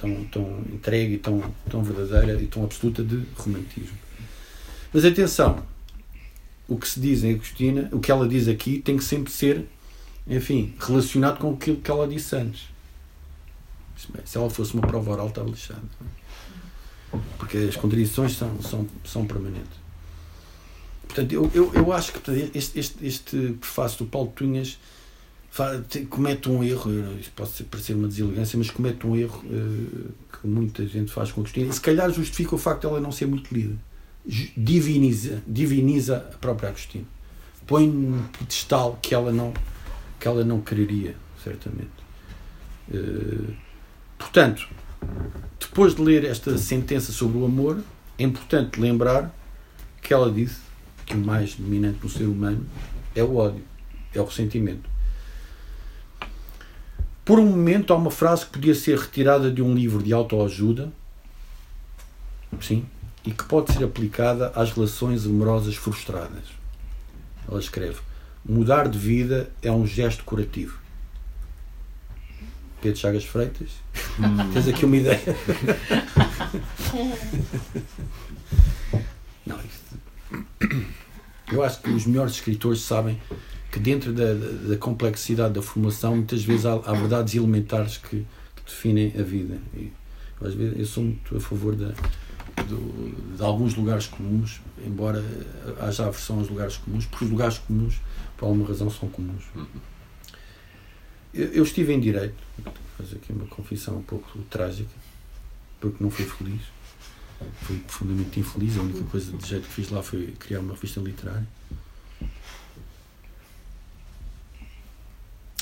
tão, 0.00 0.24
tão 0.24 0.60
entregue 0.72 1.14
e 1.14 1.18
tão, 1.18 1.42
tão 1.68 1.82
verdadeira 1.82 2.40
e 2.40 2.46
tão 2.46 2.64
absoluta 2.64 3.04
de 3.04 3.22
romantismo. 3.36 3.98
Mas 4.90 5.04
atenção, 5.04 5.62
o 6.66 6.78
que 6.78 6.88
se 6.88 6.98
diz 6.98 7.24
em 7.24 7.34
Agostina, 7.34 7.90
o 7.92 8.00
que 8.00 8.10
ela 8.10 8.26
diz 8.26 8.48
aqui, 8.48 8.78
tem 8.78 8.96
que 8.96 9.04
sempre 9.04 9.30
ser, 9.30 9.66
enfim, 10.26 10.74
relacionado 10.80 11.38
com 11.38 11.52
aquilo 11.52 11.76
que 11.76 11.90
ela 11.90 12.08
disse 12.08 12.34
antes. 12.36 12.68
Se 14.24 14.38
ela 14.38 14.48
fosse 14.48 14.72
uma 14.72 14.86
prova 14.86 15.10
oral, 15.10 15.28
estava 15.28 15.50
lixada. 15.50 15.82
Porque 17.38 17.58
as 17.58 17.76
contradições 17.76 18.36
são, 18.36 18.60
são, 18.62 18.86
são 19.04 19.26
permanentes. 19.26 19.86
Portanto, 21.06 21.32
eu, 21.32 21.50
eu, 21.54 21.72
eu 21.74 21.92
acho 21.92 22.12
que 22.12 22.30
este, 22.54 22.78
este, 22.78 23.06
este 23.06 23.56
prefácio 23.60 24.04
do 24.04 24.10
Paulo 24.10 24.32
Tunhas 24.34 24.78
comete 26.10 26.50
um 26.50 26.62
erro, 26.62 26.90
isto 27.18 27.32
pode 27.34 27.64
parecer 27.64 27.94
uma 27.94 28.08
deselegância, 28.08 28.58
mas 28.58 28.70
comete 28.70 29.06
um 29.06 29.16
erro 29.16 29.42
uh, 29.46 30.12
que 30.30 30.46
muita 30.46 30.86
gente 30.86 31.10
faz 31.10 31.32
com 31.32 31.40
a 31.40 31.42
Agostina 31.42 31.70
e 31.70 31.72
se 31.72 31.80
calhar 31.80 32.10
justifica 32.10 32.54
o 32.54 32.58
facto 32.58 32.82
de 32.82 32.86
ela 32.88 33.00
não 33.00 33.10
ser 33.10 33.26
muito 33.26 33.52
lida. 33.54 33.74
Diviniza, 34.56 35.42
diviniza 35.46 36.16
a 36.16 36.36
própria 36.38 36.68
Agostina. 36.68 37.04
Põe 37.66 37.88
num 37.88 38.22
pedestal 38.38 38.98
que 39.00 39.14
ela 39.14 39.32
não, 39.32 39.54
que 40.20 40.28
ela 40.28 40.44
não 40.44 40.60
quereria, 40.60 41.16
certamente. 41.42 41.88
Uh, 42.90 43.54
portanto, 44.18 44.68
depois 45.58 45.94
de 45.94 46.02
ler 46.02 46.24
esta 46.24 46.56
sentença 46.56 47.12
sobre 47.12 47.38
o 47.38 47.44
amor, 47.44 47.82
é 48.18 48.22
importante 48.22 48.80
lembrar 48.80 49.34
que 50.00 50.14
ela 50.14 50.30
disse 50.30 50.60
que 51.04 51.14
o 51.14 51.18
mais 51.18 51.54
dominante 51.54 51.98
no 52.02 52.08
ser 52.08 52.24
humano 52.24 52.66
é 53.14 53.22
o 53.22 53.36
ódio, 53.36 53.62
é 54.14 54.20
o 54.20 54.24
ressentimento. 54.24 54.88
Por 57.24 57.38
um 57.38 57.46
momento, 57.46 57.92
há 57.92 57.96
uma 57.96 58.10
frase 58.10 58.46
que 58.46 58.52
podia 58.52 58.74
ser 58.74 58.98
retirada 58.98 59.50
de 59.50 59.60
um 59.60 59.74
livro 59.74 60.02
de 60.02 60.12
autoajuda, 60.12 60.92
sim, 62.60 62.86
e 63.24 63.30
que 63.30 63.44
pode 63.44 63.72
ser 63.72 63.84
aplicada 63.84 64.52
às 64.54 64.72
relações 64.72 65.26
amorosas 65.26 65.74
frustradas. 65.74 66.44
Ela 67.48 67.60
escreve: 67.60 67.98
Mudar 68.44 68.88
de 68.88 68.98
vida 68.98 69.50
é 69.60 69.70
um 69.70 69.86
gesto 69.86 70.24
curativo. 70.24 70.85
Pedro 72.86 73.00
Chagas 73.00 73.24
Freitas, 73.24 73.70
hum. 74.20 74.52
tens 74.52 74.68
aqui 74.68 74.84
uma 74.84 74.96
ideia? 74.96 75.20
Não, 79.44 79.58
eu 81.52 81.64
acho 81.64 81.82
que 81.82 81.90
os 81.90 82.06
melhores 82.06 82.34
escritores 82.34 82.82
sabem 82.82 83.20
que 83.72 83.80
dentro 83.80 84.12
da, 84.12 84.34
da, 84.34 84.68
da 84.68 84.76
complexidade 84.76 85.54
da 85.54 85.62
formação 85.62 86.14
muitas 86.14 86.44
vezes 86.44 86.64
há, 86.64 86.74
há 86.74 86.92
verdades 86.92 87.34
elementares 87.34 87.96
que, 87.96 88.18
que, 88.54 88.62
definem 88.64 89.12
a 89.18 89.22
vida. 89.22 89.58
E, 89.74 89.90
às 90.40 90.54
vezes 90.54 90.78
eu 90.78 90.86
sou 90.86 91.02
muito 91.02 91.36
a 91.36 91.40
favor 91.40 91.74
da, 91.74 91.88
do, 92.68 93.36
de 93.36 93.42
alguns 93.42 93.74
lugares 93.74 94.06
comuns, 94.06 94.60
embora 94.86 95.24
haja 95.80 96.06
aversão 96.06 96.38
aos 96.38 96.48
lugares 96.48 96.76
comuns, 96.76 97.04
porque 97.06 97.24
os 97.24 97.32
lugares 97.32 97.58
comuns, 97.58 98.00
por 98.36 98.46
alguma 98.46 98.68
razão, 98.68 98.88
são 98.88 99.08
comuns. 99.08 99.42
Eu, 101.36 101.64
estive 101.64 101.92
em 101.92 102.00
direito, 102.00 102.34
vou 102.64 102.72
fazer 102.96 103.16
aqui 103.16 103.30
uma 103.30 103.46
confissão 103.46 103.98
um 103.98 104.02
pouco 104.02 104.38
trágica, 104.48 104.88
porque 105.78 106.02
não 106.02 106.10
fui 106.10 106.24
feliz. 106.24 106.62
Fui 107.60 107.76
profundamente 107.80 108.40
infeliz. 108.40 108.78
A 108.78 108.80
única 108.80 109.04
coisa 109.04 109.30
de 109.36 109.46
jeito 109.46 109.68
que 109.68 109.74
fiz 109.74 109.90
lá 109.90 110.02
foi 110.02 110.28
criar 110.38 110.60
uma 110.60 110.72
revista 110.72 110.98
literária. 111.00 111.46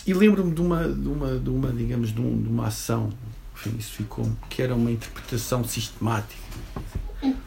E 0.06 0.14
lembro-me 0.14 0.54
de 0.54 0.60
uma, 0.60 0.86
de 0.88 1.08
uma, 1.08 1.38
de 1.38 1.50
uma, 1.50 1.72
digamos, 1.72 2.14
de, 2.14 2.20
um, 2.20 2.40
de 2.40 2.48
uma 2.48 2.68
ação, 2.68 3.10
enfim, 3.56 3.74
isso 3.76 3.92
ficou 3.94 4.30
que 4.48 4.62
era 4.62 4.74
uma 4.74 4.92
interpretação 4.92 5.64
sistemática. 5.64 6.40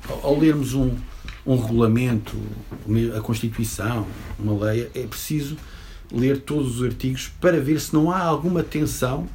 Ao, 0.10 0.26
ao 0.26 0.40
lermos 0.40 0.74
um, 0.74 0.98
um 1.46 1.56
regulamento, 1.56 2.36
a 3.16 3.22
Constituição, 3.22 4.06
uma 4.38 4.66
lei, 4.66 4.92
é 4.94 5.08
preciso 5.08 5.56
ler 6.12 6.42
todos 6.42 6.80
os 6.80 6.86
artigos 6.86 7.32
para 7.40 7.60
ver 7.60 7.80
se 7.80 7.94
não 7.94 8.12
há 8.12 8.22
alguma 8.22 8.64
tensão 8.64 9.28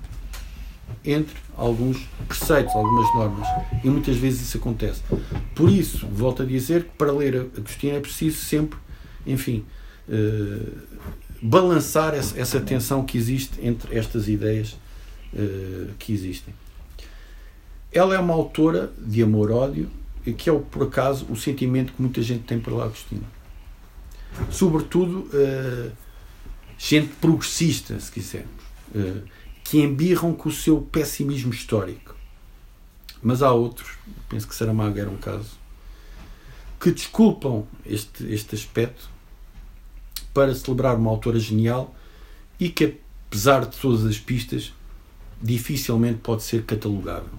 entre 1.05 1.35
alguns 1.57 1.99
preceitos, 2.29 2.75
algumas 2.75 3.15
normas. 3.15 3.49
E 3.83 3.89
muitas 3.89 4.17
vezes 4.17 4.43
isso 4.43 4.59
acontece. 4.59 5.03
Por 5.55 5.71
isso, 5.71 6.07
volto 6.07 6.43
a 6.43 6.47
dizer 6.47 6.85
que 6.85 6.91
para 6.91 7.13
ler 7.13 7.37
a 7.37 7.41
Agostina 7.59 7.97
é 7.97 8.01
preciso 8.01 8.39
sempre, 8.39 8.79
enfim, 9.27 9.65
uh, 10.09 10.73
balançar 11.41 12.15
essa, 12.15 12.39
essa 12.39 12.61
tensão 12.61 13.05
que 13.05 13.19
existe 13.19 13.59
entre 13.63 13.97
estas 13.97 14.29
ideias 14.29 14.77
uh, 15.35 15.91
que 15.99 16.13
existem. 16.13 16.55
Ela 17.93 18.15
é 18.15 18.19
uma 18.19 18.33
autora 18.33 18.91
de 18.99 19.23
amor-ódio, 19.23 19.91
que 20.37 20.49
é, 20.49 20.53
por 20.53 20.85
acaso, 20.85 21.27
o 21.29 21.37
sentimento 21.37 21.93
que 21.93 22.01
muita 22.01 22.23
gente 22.23 22.45
tem 22.45 22.59
pela 22.59 22.85
Agostina. 22.85 23.27
Sobretudo, 24.51 25.29
uh, 25.35 25.93
gente 26.89 27.15
progressista, 27.21 27.99
se 28.01 28.11
quisermos, 28.11 28.51
uh, 28.95 29.23
que 29.63 29.81
embirram 29.81 30.35
com 30.35 30.49
o 30.49 30.53
seu 30.53 30.81
pessimismo 30.81 31.53
histórico. 31.53 32.17
Mas 33.23 33.41
há 33.41 33.53
outros, 33.53 33.89
penso 34.29 34.49
que 34.49 34.55
Saramago 34.55 34.99
era 34.99 35.09
um 35.09 35.17
caso, 35.17 35.51
que 36.81 36.91
desculpam 36.91 37.65
este, 37.87 38.27
este 38.33 38.57
aspecto 38.57 39.09
para 40.35 40.53
celebrar 40.55 40.97
uma 40.97 41.11
autora 41.11 41.39
genial 41.39 41.95
e 42.59 42.69
que, 42.69 42.99
apesar 43.29 43.65
de 43.65 43.77
todas 43.79 44.05
as 44.05 44.19
pistas, 44.19 44.73
dificilmente 45.41 46.19
pode 46.19 46.43
ser 46.43 46.65
catalogável. 46.65 47.31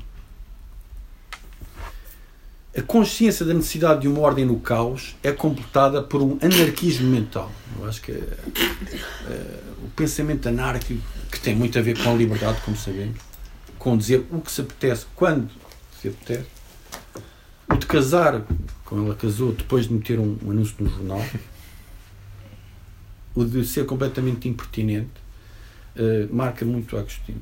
A 2.76 2.82
consciência 2.82 3.46
da 3.46 3.54
necessidade 3.54 4.02
de 4.02 4.08
uma 4.08 4.20
ordem 4.22 4.46
no 4.46 4.60
caos 4.60 5.16
é 5.22 5.32
completada 5.32 6.02
por 6.02 6.24
um 6.24 6.40
anarquismo 6.42 7.08
mental. 7.08 7.52
Eu 7.78 7.86
acho 7.86 8.02
que 8.02 8.12
é, 8.12 8.16
é, 8.16 9.60
o 9.84 9.90
pensamento 9.96 10.50
anárquico, 10.50 11.00
que 11.32 11.40
tem 11.40 11.56
muito 11.56 11.78
a 11.78 11.84
ver 11.84 12.02
com 12.02 12.10
a 12.10 12.14
liberdade, 12.16 12.60
como 12.66 12.76
sabemos, 12.76 13.20
com 13.78 13.96
dizer 13.96 14.26
o 14.32 14.42
que 14.42 14.52
se 14.52 14.62
apetece, 14.62 15.06
quando 15.16 15.52
se 16.02 16.08
apetece, 16.08 16.48
o 17.72 17.76
de 17.76 17.86
casar, 17.86 18.44
como 18.84 19.06
ela 19.06 19.16
casou, 19.16 19.52
depois 19.52 19.88
de 19.88 19.94
meter 19.94 20.20
um, 20.20 20.36
um 20.44 20.50
anúncio 20.50 20.76
no 20.80 20.90
jornal, 20.90 21.24
o 23.36 23.46
de 23.46 23.64
ser 23.68 23.86
completamente 23.86 24.50
impertinente 24.50 25.12
uh, 25.96 26.34
marca 26.34 26.66
muito 26.66 26.98
a 26.98 27.02
Agostinho. 27.02 27.42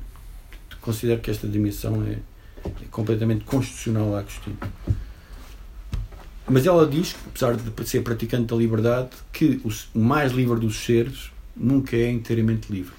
Considero 0.82 1.22
que 1.22 1.30
esta 1.30 1.48
dimensão 1.48 2.04
é, 2.04 2.18
é 2.66 2.86
completamente 2.90 3.44
constitucional 3.44 4.14
a 4.14 4.18
Agostinho. 4.18 4.58
Mas 6.48 6.66
ela 6.66 6.86
diz, 6.86 7.14
apesar 7.26 7.56
de 7.56 7.88
ser 7.88 8.02
praticante 8.02 8.46
da 8.46 8.56
liberdade, 8.56 9.10
que 9.32 9.60
o 9.64 9.98
mais 9.98 10.32
livre 10.32 10.58
dos 10.58 10.84
seres 10.84 11.30
nunca 11.56 11.96
é 11.96 12.10
inteiramente 12.10 12.72
livre. 12.72 12.94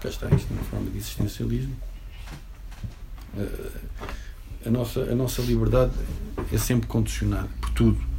Cá 0.00 0.08
está, 0.08 0.28
isto 0.34 0.52
uma 0.52 0.62
forma 0.64 0.90
de 0.90 0.98
existencialismo. 0.98 1.74
Uh, 3.36 3.70
a 4.66 4.70
nossa, 4.70 5.00
a 5.00 5.14
nossa 5.14 5.42
liberdade 5.42 5.92
é 6.52 6.58
sempre 6.58 6.86
condicionada 6.86 7.48
por 7.60 7.70
tudo 7.70 8.14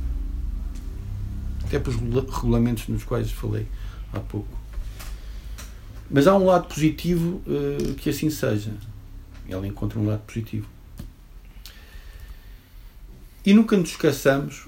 até 1.65 1.79
pelos 1.79 1.97
regulamentos 2.33 2.87
nos 2.87 3.03
quais 3.03 3.31
falei 3.31 3.67
há 4.13 4.19
pouco. 4.19 4.47
Mas 6.09 6.27
há 6.27 6.35
um 6.35 6.45
lado 6.45 6.67
positivo 6.67 7.41
uh, 7.47 7.93
que 7.95 8.09
assim 8.09 8.29
seja. 8.29 8.71
Ela 9.49 9.67
encontra 9.67 9.99
um 9.99 10.07
lado 10.07 10.21
positivo. 10.21 10.67
E 13.45 13.53
nunca 13.53 13.77
nos 13.77 13.89
esqueçamos 13.89 14.67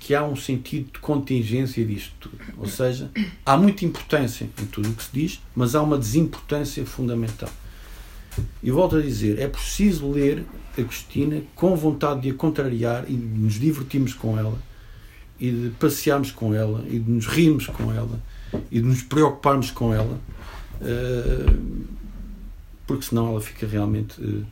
que 0.00 0.14
há 0.14 0.24
um 0.24 0.36
sentido 0.36 0.92
de 0.92 0.98
contingência 1.00 1.84
disto 1.84 2.12
tudo. 2.20 2.38
Ou 2.56 2.66
seja, 2.66 3.10
há 3.44 3.56
muita 3.56 3.84
importância 3.84 4.48
em 4.60 4.66
tudo 4.66 4.90
o 4.90 4.94
que 4.94 5.02
se 5.02 5.10
diz, 5.12 5.42
mas 5.54 5.74
há 5.74 5.82
uma 5.82 5.98
desimportância 5.98 6.84
fundamental. 6.86 7.50
E 8.62 8.70
volto 8.70 8.96
a 8.96 9.02
dizer, 9.02 9.38
é 9.38 9.48
preciso 9.48 10.10
ler 10.10 10.44
Agostina 10.76 11.42
com 11.54 11.74
vontade 11.74 12.20
de 12.22 12.30
a 12.30 12.34
contrariar 12.34 13.04
e 13.08 13.14
de 13.14 13.38
nos 13.38 13.54
divertirmos 13.54 14.14
com 14.14 14.38
ela 14.38 14.58
e 15.40 15.50
de 15.50 15.70
passearmos 15.70 16.30
com 16.30 16.54
ela 16.54 16.84
e 16.88 16.98
de 16.98 17.10
nos 17.10 17.26
rirmos 17.26 17.66
com 17.66 17.92
ela 17.92 18.20
e 18.70 18.80
de 18.80 18.86
nos 18.86 19.02
preocuparmos 19.02 19.70
com 19.70 19.92
ela 19.92 20.20
eh, 20.80 21.52
porque 22.86 23.06
senão 23.06 23.28
ela 23.28 23.40
fica 23.40 23.66
realmente 23.66 24.14
eh, 24.22 24.44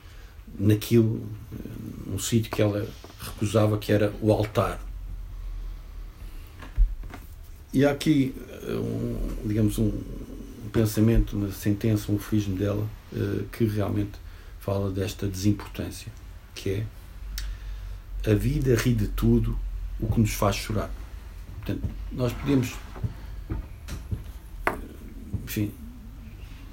naquilo 0.59 1.23
eh, 1.53 2.11
num 2.11 2.19
sítio 2.19 2.51
que 2.51 2.61
ela 2.63 2.87
recusava 3.27 3.79
que 3.79 3.93
era 3.93 4.13
o 4.21 4.33
altar 4.33 4.81
e 7.73 7.85
há 7.85 7.91
aqui 7.91 8.35
um, 8.69 9.47
digamos 9.47 9.79
um 9.79 9.93
pensamento, 10.73 11.37
uma 11.37 11.51
sentença, 11.53 12.11
um 12.11 12.17
aforismo 12.17 12.57
dela 12.57 12.87
que 13.53 13.65
realmente 13.65 14.13
fala 14.61 14.91
desta 14.91 15.27
desimportância 15.27 16.11
que 16.55 16.71
é 16.71 16.87
a 18.31 18.35
vida 18.35 18.75
ri 18.75 18.95
de 18.95 19.07
tudo 19.09 19.57
o 20.01 20.11
que 20.11 20.21
nos 20.21 20.33
faz 20.33 20.57
chorar. 20.57 20.91
Portanto, 21.59 21.89
nós 22.11 22.33
podemos, 22.33 22.75
enfim, 25.45 25.73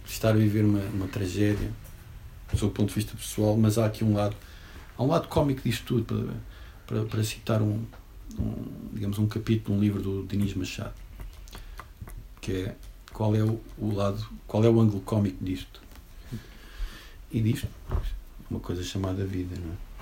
estar 0.05 0.29
a 0.29 0.33
viver 0.33 0.65
uma, 0.65 0.79
uma 0.79 1.07
tragédia, 1.07 1.71
do 2.51 2.57
seu 2.57 2.69
ponto 2.69 2.89
de 2.89 2.95
vista 2.95 3.15
pessoal, 3.15 3.55
mas 3.57 3.77
há 3.77 3.85
aqui 3.85 4.03
um 4.03 4.13
lado, 4.13 4.35
há 4.97 5.03
um 5.03 5.07
lado 5.07 5.27
cómico 5.27 5.61
disto 5.61 5.85
tudo, 5.85 6.05
para, 6.05 6.35
para, 6.87 7.05
para 7.05 7.23
citar 7.23 7.61
um, 7.61 7.83
um, 8.39 8.89
digamos, 8.93 9.17
um 9.19 9.27
capítulo, 9.27 9.77
um 9.77 9.81
livro 9.81 10.01
do 10.01 10.23
Dinis 10.25 10.53
Machado, 10.53 10.93
que 12.41 12.51
é 12.51 12.75
qual 13.11 13.35
é 13.35 13.43
o, 13.43 13.59
o 13.77 13.93
lado, 13.93 14.25
qual 14.47 14.63
é 14.63 14.69
o 14.69 14.79
ângulo 14.79 15.01
cómico 15.01 15.43
disto. 15.43 15.81
E 17.31 17.41
disto, 17.41 17.67
uma 18.49 18.59
coisa 18.59 18.83
chamada 18.83 19.25
vida, 19.25 19.55
não 19.59 19.73
é? 19.73 19.93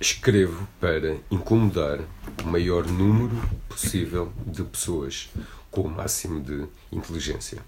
Escrevo 0.00 0.68
para 0.80 1.16
incomodar 1.30 2.00
o 2.42 2.46
maior 2.46 2.86
número 2.86 3.36
possível 3.68 4.32
de 4.46 4.62
pessoas 4.62 5.30
com 5.70 5.82
o 5.82 5.88
máximo 5.88 6.40
de 6.40 6.66
inteligência. 6.92 7.62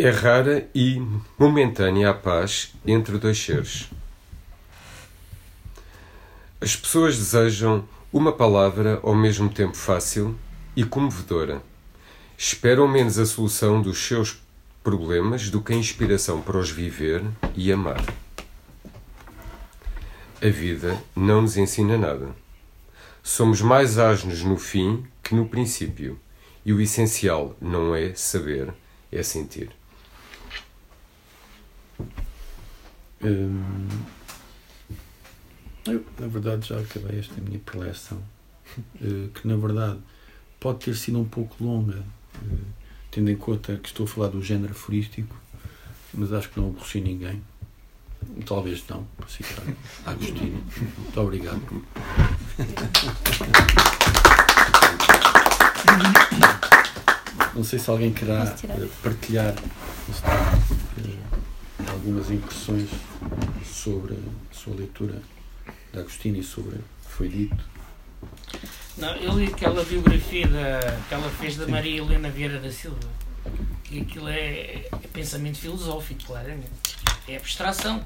É 0.00 0.10
rara 0.10 0.70
e 0.72 1.02
momentânea 1.36 2.10
a 2.10 2.14
paz 2.14 2.72
entre 2.86 3.18
dois 3.18 3.36
seres. 3.36 3.90
As 6.60 6.76
pessoas 6.76 7.18
desejam 7.18 7.84
uma 8.12 8.30
palavra 8.30 9.00
ao 9.02 9.12
mesmo 9.12 9.48
tempo 9.48 9.76
fácil 9.76 10.38
e 10.76 10.84
comovedora. 10.84 11.60
Esperam 12.36 12.86
menos 12.86 13.18
a 13.18 13.26
solução 13.26 13.82
dos 13.82 13.98
seus 13.98 14.40
problemas 14.84 15.50
do 15.50 15.60
que 15.60 15.72
a 15.72 15.76
inspiração 15.76 16.42
para 16.42 16.58
os 16.58 16.70
viver 16.70 17.24
e 17.56 17.72
amar. 17.72 18.00
A 20.40 20.48
vida 20.48 20.96
não 21.16 21.42
nos 21.42 21.56
ensina 21.56 21.98
nada. 21.98 22.28
Somos 23.20 23.60
mais 23.60 23.98
asnos 23.98 24.44
no 24.44 24.58
fim 24.58 25.04
que 25.24 25.34
no 25.34 25.48
princípio, 25.48 26.20
e 26.64 26.72
o 26.72 26.80
essencial 26.80 27.56
não 27.60 27.96
é 27.96 28.14
saber, 28.14 28.72
é 29.10 29.24
sentir. 29.24 29.77
Hum, 33.22 33.88
eu, 35.86 36.04
na 36.18 36.26
verdade, 36.26 36.68
já 36.68 36.78
acabei 36.78 37.18
esta 37.18 37.40
minha 37.40 37.58
preleção, 37.58 38.22
eh, 39.02 39.28
que 39.34 39.48
na 39.48 39.56
verdade 39.56 39.98
pode 40.60 40.84
ter 40.84 40.94
sido 40.94 41.18
um 41.18 41.24
pouco 41.24 41.62
longa, 41.64 42.04
eh, 42.36 42.56
tendo 43.10 43.30
em 43.30 43.36
conta 43.36 43.76
que 43.76 43.88
estou 43.88 44.04
a 44.04 44.08
falar 44.08 44.28
do 44.28 44.42
género 44.42 44.72
aforístico, 44.72 45.34
mas 46.14 46.32
acho 46.32 46.50
que 46.50 46.60
não 46.60 46.68
aborreci 46.68 47.00
ninguém. 47.00 47.42
Talvez 48.44 48.84
não, 48.88 49.04
para 49.16 49.28
citar 49.28 49.64
Agostinho. 50.04 50.62
Muito 50.98 51.20
obrigado. 51.20 51.62
Não 57.54 57.64
sei 57.64 57.78
se 57.78 57.90
alguém 57.90 58.12
querá 58.12 58.54
partilhar 59.02 59.54
eh, 60.98 61.90
algumas 61.90 62.30
impressões 62.30 62.88
sobre 63.78 64.14
a 64.14 64.54
sua 64.54 64.74
leitura 64.74 65.22
de 65.92 65.98
Agostinho 66.00 66.36
e 66.36 66.42
sobre 66.42 66.76
o 66.76 66.78
que 66.78 67.10
foi 67.10 67.28
dito. 67.28 67.64
Não, 68.96 69.14
eu 69.16 69.38
li 69.38 69.46
aquela 69.46 69.84
biografia 69.84 70.46
da, 70.48 70.80
que 71.08 71.14
ela 71.14 71.30
fez 71.30 71.56
da 71.56 71.66
Maria 71.68 71.98
Helena 71.98 72.28
Vieira 72.28 72.58
da 72.58 72.70
Silva. 72.70 72.98
E 73.90 74.00
aquilo 74.00 74.28
é, 74.28 74.86
é 74.90 75.08
pensamento 75.12 75.58
filosófico, 75.58 76.24
claramente. 76.24 76.96
É 77.28 77.36
abstração. 77.36 78.02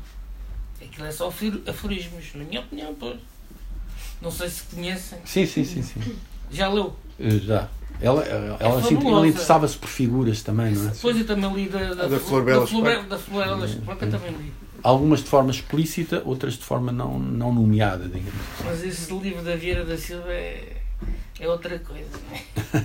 Aquilo 0.80 1.06
é 1.06 1.12
só 1.12 1.32
aforismos, 1.66 2.34
na 2.34 2.44
minha 2.44 2.60
opinião, 2.60 2.94
pois. 2.98 3.18
Não 4.20 4.30
sei 4.30 4.48
se 4.50 4.62
conhecem. 4.64 5.18
Sim, 5.24 5.46
sim, 5.46 5.64
sim, 5.64 5.82
sim. 5.82 6.16
Já 6.50 6.68
leu? 6.68 6.94
Eh, 7.18 7.38
Já. 7.38 7.68
Ela, 8.00 8.22
ela, 8.24 8.56
ela, 8.58 8.78
assim, 8.80 8.96
fabulosa. 8.96 9.16
ela 9.18 9.28
interessava-se 9.28 9.76
por 9.76 9.88
figuras 9.88 10.42
também, 10.42 10.72
não 10.72 10.88
é? 10.88 10.90
Depois 10.90 11.16
eu 11.16 11.24
também 11.24 11.54
li 11.54 11.68
da, 11.68 11.94
da 11.94 12.18
Flor 12.18 12.44
Bela 12.44 12.60
da 12.62 12.66
Flor, 12.66 12.88
Espanca. 12.88 13.08
da 13.08 13.18
Flor 13.18 13.44
Bela 13.44 13.66
Espanca 13.66 14.06
também 14.08 14.30
li. 14.32 14.52
Algumas 14.82 15.20
de 15.20 15.26
forma 15.26 15.50
explícita, 15.50 16.22
outras 16.24 16.54
de 16.54 16.64
forma 16.64 16.90
não, 16.90 17.18
não 17.18 17.54
nomeada, 17.54 18.08
digamos. 18.08 18.40
Mas 18.64 18.82
esse 18.82 19.12
livro 19.14 19.42
da 19.42 19.54
Vieira 19.54 19.84
da 19.84 19.96
Silva 19.96 20.32
é, 20.32 20.76
é 21.38 21.48
outra 21.48 21.78
coisa. 21.78 22.18
Né? 22.30 22.44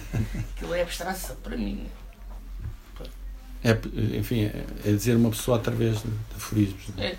Aquilo 0.55 0.73
é 0.73 0.81
abstração 0.81 1.35
para 1.43 1.57
mim. 1.57 1.87
É, 3.63 3.71
enfim, 4.17 4.43
é, 4.43 4.65
é 4.85 4.91
dizer 4.91 5.15
uma 5.15 5.31
pessoa 5.31 5.57
através 5.57 6.03
de, 6.03 6.09
de 6.09 6.35
aforismos. 6.35 6.89
não 6.95 7.03
é? 7.03 7.07
É. 7.07 7.17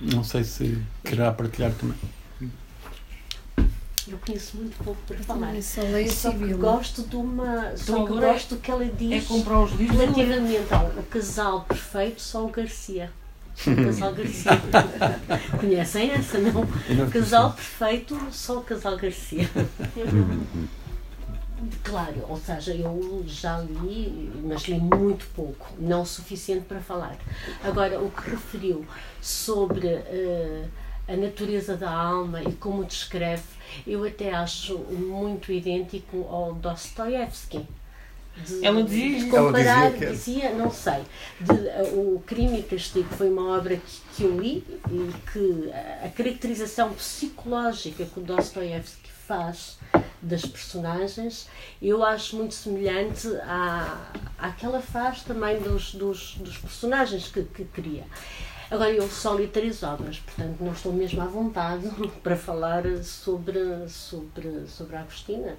Não 0.00 0.22
sei 0.22 0.44
se 0.44 0.80
querá 1.04 1.32
partilhar 1.32 1.72
também. 1.72 1.98
Eu 4.08 4.18
conheço 4.24 4.56
muito 4.56 4.82
pouco 4.82 5.00
para 5.06 5.16
falar. 5.18 5.54
Eu 5.54 5.62
só 5.62 5.82
leio 5.82 6.10
Só 6.10 6.30
que 6.32 6.54
gosto 6.54 7.02
de 7.02 7.16
uma. 7.16 7.76
Só 7.76 8.04
é- 8.04 8.06
gosto 8.08 8.54
do 8.54 8.60
que 8.60 8.70
ela 8.70 8.84
É 8.84 8.88
diz 8.88 9.26
comprar 9.26 9.60
os 9.60 9.72
livros. 9.72 9.98
relativamente 9.98 10.72
ao 10.72 10.86
o 10.86 11.02
casal 11.04 11.60
perfeito, 11.62 12.20
só 12.22 12.44
o 12.44 12.48
Garcia. 12.48 13.10
O 13.66 13.84
casal 13.84 14.12
Garcia. 14.14 14.52
Conhecem 15.60 16.10
essa, 16.12 16.38
não? 16.38 16.52
Não 16.96 17.10
casal 17.10 17.52
perfeito, 17.52 18.18
só 18.30 18.58
o 18.58 18.62
casal 18.62 18.96
Garcia. 18.96 19.48
Claro, 21.82 22.24
ou 22.28 22.36
seja, 22.36 22.72
eu 22.72 23.24
já 23.26 23.58
li, 23.58 24.30
mas 24.44 24.62
li 24.68 24.78
muito 24.78 25.26
pouco, 25.34 25.66
não 25.78 26.02
o 26.02 26.06
suficiente 26.06 26.64
para 26.66 26.78
falar. 26.80 27.16
Agora, 27.64 27.98
o 28.00 28.10
que 28.12 28.30
referiu 28.30 28.86
sobre 29.20 29.88
eh, 29.88 30.64
a 31.08 31.16
natureza 31.16 31.76
da 31.76 31.90
alma 31.90 32.42
e 32.42 32.52
como 32.52 32.84
descreve, 32.84 33.42
eu 33.86 34.04
até 34.04 34.32
acho 34.34 34.78
muito 34.78 35.50
idêntico 35.52 36.26
ao 36.28 36.54
Dostoiévski. 36.54 37.66
De- 38.36 38.64
Ela 38.64 38.82
dizia 38.84 39.08
de 39.08 39.16
isso. 39.16 39.36
Ela 39.36 39.46
comparar, 39.46 39.90
dizia 39.90 39.98
que- 40.06 40.12
dizia, 40.12 40.50
não 40.54 40.70
sei, 40.70 41.02
de, 41.40 41.68
eh, 41.68 41.90
o 41.92 42.22
Crime 42.24 42.60
e 42.60 42.62
Castigo 42.62 43.08
foi 43.16 43.28
uma 43.30 43.56
obra 43.58 43.76
que, 43.76 44.00
que 44.16 44.22
eu 44.22 44.38
li 44.40 44.64
e 44.90 45.12
que 45.32 45.70
a, 45.72 46.06
a 46.06 46.08
caracterização 46.10 46.92
psicológica 46.92 48.04
que 48.04 48.20
o 48.20 48.22
Dostoiévski 48.22 49.10
faz 49.26 49.78
das 50.22 50.42
personagens 50.42 51.48
eu 51.82 52.02
acho 52.04 52.36
muito 52.36 52.54
semelhante 52.54 53.28
à, 53.42 54.08
àquela 54.38 54.80
faz 54.80 55.22
também 55.22 55.60
dos, 55.60 55.92
dos, 55.94 56.34
dos 56.36 56.56
personagens 56.58 57.28
que, 57.28 57.42
que 57.42 57.64
cria. 57.64 58.04
Agora, 58.70 58.90
eu 58.90 59.08
só 59.08 59.34
li 59.34 59.48
três 59.48 59.82
obras, 59.82 60.18
portanto 60.18 60.56
não 60.60 60.72
estou 60.72 60.92
mesmo 60.92 61.22
à 61.22 61.24
vontade 61.24 61.88
para 62.22 62.36
falar 62.36 62.84
sobre, 63.02 63.88
sobre, 63.88 64.66
sobre 64.66 64.96
a 64.96 65.00
Agostina, 65.00 65.56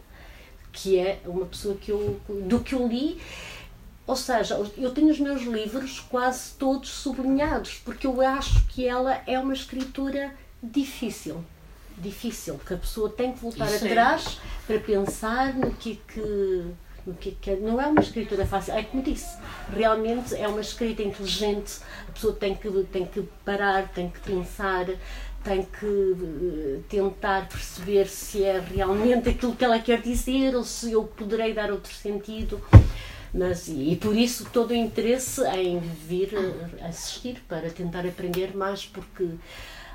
que 0.71 0.99
é 0.99 1.19
uma 1.25 1.45
pessoa 1.45 1.75
que 1.75 1.91
eu, 1.91 2.19
do 2.45 2.59
que 2.59 2.73
eu 2.73 2.87
li, 2.87 3.19
ou 4.09 4.15
seja, 4.15 4.55
eu 4.75 4.91
tenho 4.91 5.11
os 5.11 5.19
meus 5.19 5.43
livros 5.43 5.99
quase 5.99 6.53
todos 6.57 6.89
sublinhados, 6.89 7.79
porque 7.85 8.07
eu 8.07 8.19
acho 8.21 8.65
que 8.65 8.87
ela 8.87 9.21
é 9.27 9.37
uma 9.37 9.53
escritura 9.53 10.33
difícil. 10.63 11.43
Difícil, 11.95 12.59
que 12.65 12.73
a 12.73 12.77
pessoa 12.77 13.09
tem 13.09 13.33
que 13.33 13.39
voltar 13.39 13.67
Isso 13.67 13.85
é. 13.85 13.89
atrás 13.89 14.39
para 14.65 14.79
pensar 14.79 15.53
no 15.53 15.71
que 15.75 15.91
é 15.91 16.11
que. 16.13 16.65
Que 17.19 17.29
é 17.29 17.33
que 17.41 17.55
não 17.61 17.81
é 17.81 17.87
uma 17.87 18.01
escritura 18.01 18.45
fácil, 18.45 18.73
é 18.73 18.83
como 18.83 19.01
disse, 19.01 19.37
realmente 19.75 20.35
é 20.35 20.47
uma 20.47 20.61
escrita 20.61 21.01
inteligente, 21.01 21.79
a 22.07 22.11
pessoa 22.11 22.33
tem 22.33 22.55
que, 22.55 22.69
tem 22.91 23.05
que 23.05 23.23
parar, 23.43 23.87
tem 23.89 24.09
que 24.09 24.19
pensar, 24.19 24.85
tem 25.43 25.63
que 25.63 25.85
eh, 25.85 26.79
tentar 26.89 27.47
perceber 27.47 28.07
se 28.07 28.43
é 28.43 28.59
realmente 28.59 29.29
aquilo 29.29 29.55
que 29.55 29.63
ela 29.63 29.79
quer 29.79 30.01
dizer 30.01 30.55
ou 30.55 30.63
se 30.63 30.91
eu 30.91 31.03
poderei 31.03 31.53
dar 31.53 31.71
outro 31.71 31.93
sentido. 31.93 32.61
Mas, 33.33 33.67
e, 33.67 33.91
e 33.91 33.95
por 33.95 34.15
isso 34.15 34.49
todo 34.51 34.71
o 34.71 34.75
interesse 34.75 35.41
em 35.49 35.79
vir 35.79 36.33
eh, 36.33 36.85
assistir 36.87 37.41
para 37.47 37.69
tentar 37.69 38.05
aprender 38.05 38.55
mais, 38.55 38.85
porque 38.85 39.27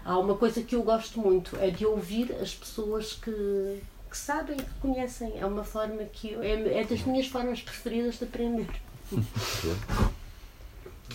há 0.05 0.19
uma 0.19 0.35
coisa 0.37 0.63
que 0.63 0.75
eu 0.77 0.83
gosto 0.83 1.21
muito, 1.21 1.57
é 1.57 1.71
de 1.71 1.85
ouvir 1.85 2.33
as 2.41 2.55
pessoas 2.55 3.13
que, 3.13 3.83
que 4.15 4.19
sabem, 4.19 4.57
que 4.57 4.75
conhecem. 4.81 5.33
É 5.37 5.45
uma 5.45 5.65
forma 5.65 6.05
que 6.05 6.31
eu, 6.31 6.41
é, 6.41 6.81
é 6.81 6.85
das 6.85 7.03
minhas 7.03 7.27
formas 7.27 7.61
preferidas 7.61 8.17
de 8.17 8.25
aprender. 8.25 8.69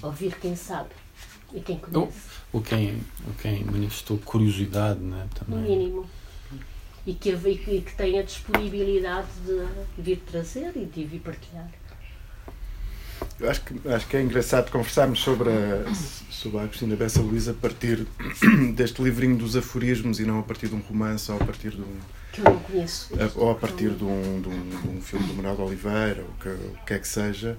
ouvir 0.03 0.35
quem 0.39 0.55
sabe 0.55 0.89
e 1.53 1.61
quem 1.61 1.77
conhece, 1.79 2.19
Ou 2.53 2.61
quem, 2.61 3.01
ou 3.25 3.33
quem 3.41 3.63
manifestou 3.63 4.17
curiosidade, 4.17 4.99
né, 4.99 5.23
no 5.23 5.45
também. 5.45 5.63
mínimo. 5.63 6.09
E 7.07 7.13
que, 7.13 7.29
e 7.29 7.57
que 7.57 7.71
e 7.71 7.81
que 7.81 7.95
tem 7.95 8.19
a 8.19 8.21
disponibilidade 8.21 9.29
de 9.45 9.65
vir 9.97 10.17
trazer 10.17 10.75
e 10.75 10.85
de 10.85 11.05
vir 11.05 11.21
partilhar. 11.21 11.71
Eu 13.39 13.49
acho 13.49 13.61
que, 13.61 13.87
acho 13.87 14.07
que 14.07 14.17
é 14.17 14.21
engraçado 14.21 14.69
conversarmos 14.69 15.19
sobre 15.21 15.49
a, 15.49 15.93
sobre 16.29 16.59
a 16.59 16.63
Agostina 16.63 16.95
Bessa 16.97 17.21
Luísa 17.21 17.51
a 17.51 17.53
partir 17.53 18.05
deste 18.75 19.01
livrinho 19.01 19.37
dos 19.37 19.55
aforismos 19.55 20.19
e 20.19 20.25
não 20.25 20.39
a 20.39 20.43
partir 20.43 20.67
de 20.67 20.75
um 20.75 20.79
romance 20.79 21.31
ou 21.31 21.37
a 21.37 21.45
partir 21.45 21.71
de 21.71 21.81
um, 21.81 21.97
Que 22.31 22.41
eu 22.41 22.45
não 22.45 22.59
conheço. 22.59 23.09
ou 23.35 23.51
a 23.51 23.55
partir 23.55 23.89
de 23.89 24.03
um, 24.03 24.41
de 24.41 24.49
um, 24.49 24.69
de 24.69 24.87
um 24.87 25.01
filme 25.01 25.25
do 25.27 25.33
Manuel 25.33 25.55
de 25.55 25.61
Oliveira 25.61 26.21
ou 26.21 26.29
o 26.29 26.33
que, 26.33 26.49
o 26.49 26.85
que 26.85 26.93
é 26.93 26.99
que 26.99 27.07
seja, 27.07 27.57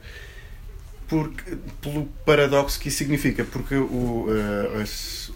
porque, 1.11 1.57
pelo 1.81 2.07
paradoxo 2.25 2.79
que 2.79 2.87
isso 2.87 2.99
significa, 2.99 3.45
porque 3.45 3.75
o, 3.75 4.27
uh, 4.29 4.81
as, 4.81 5.33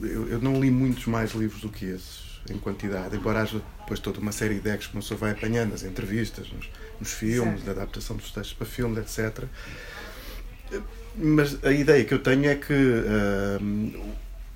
eu, 0.00 0.26
eu, 0.30 0.40
não 0.40 0.58
li 0.58 0.70
muitos 0.70 1.04
mais 1.04 1.32
livros 1.32 1.60
do 1.60 1.68
que 1.68 1.84
esses, 1.84 2.40
em 2.48 2.56
quantidade, 2.56 3.14
embora 3.14 3.42
haja 3.42 3.60
depois 3.80 4.00
toda 4.00 4.18
uma 4.20 4.32
série 4.32 4.54
de 4.54 4.60
ideias 4.60 4.86
que 4.86 4.94
uma 4.94 5.02
pessoa 5.02 5.20
vai 5.20 5.32
apanhando 5.32 5.72
nas 5.72 5.82
entrevistas, 5.82 6.50
nos, 6.50 6.70
nos 6.98 7.12
filmes, 7.12 7.62
certo. 7.62 7.66
na 7.66 7.72
adaptação 7.72 8.16
dos 8.16 8.32
textos 8.32 8.54
para 8.54 8.66
filmes, 8.66 8.98
etc. 8.98 9.44
Mas 11.14 11.62
a 11.62 11.70
ideia 11.70 12.02
que 12.04 12.14
eu 12.14 12.18
tenho 12.18 12.46
é 12.48 12.54
que 12.54 12.72
uh, 12.72 14.14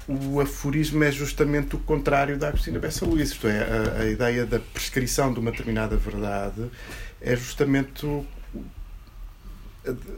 o 0.09 0.41
aforismo 0.41 1.03
é 1.03 1.11
justamente 1.11 1.75
o 1.75 1.79
contrário 1.79 2.39
da 2.39 2.49
Agostina 2.49 2.79
Bessa 2.79 3.05
Luís, 3.05 3.31
isto 3.31 3.49
é, 3.49 3.61
a, 3.61 4.03
a 4.03 4.07
ideia 4.07 4.47
da 4.47 4.61
prescrição 4.61 5.33
de 5.33 5.41
uma 5.41 5.51
determinada 5.51 5.97
verdade 5.97 6.71
é 7.21 7.35
justamente 7.35 8.07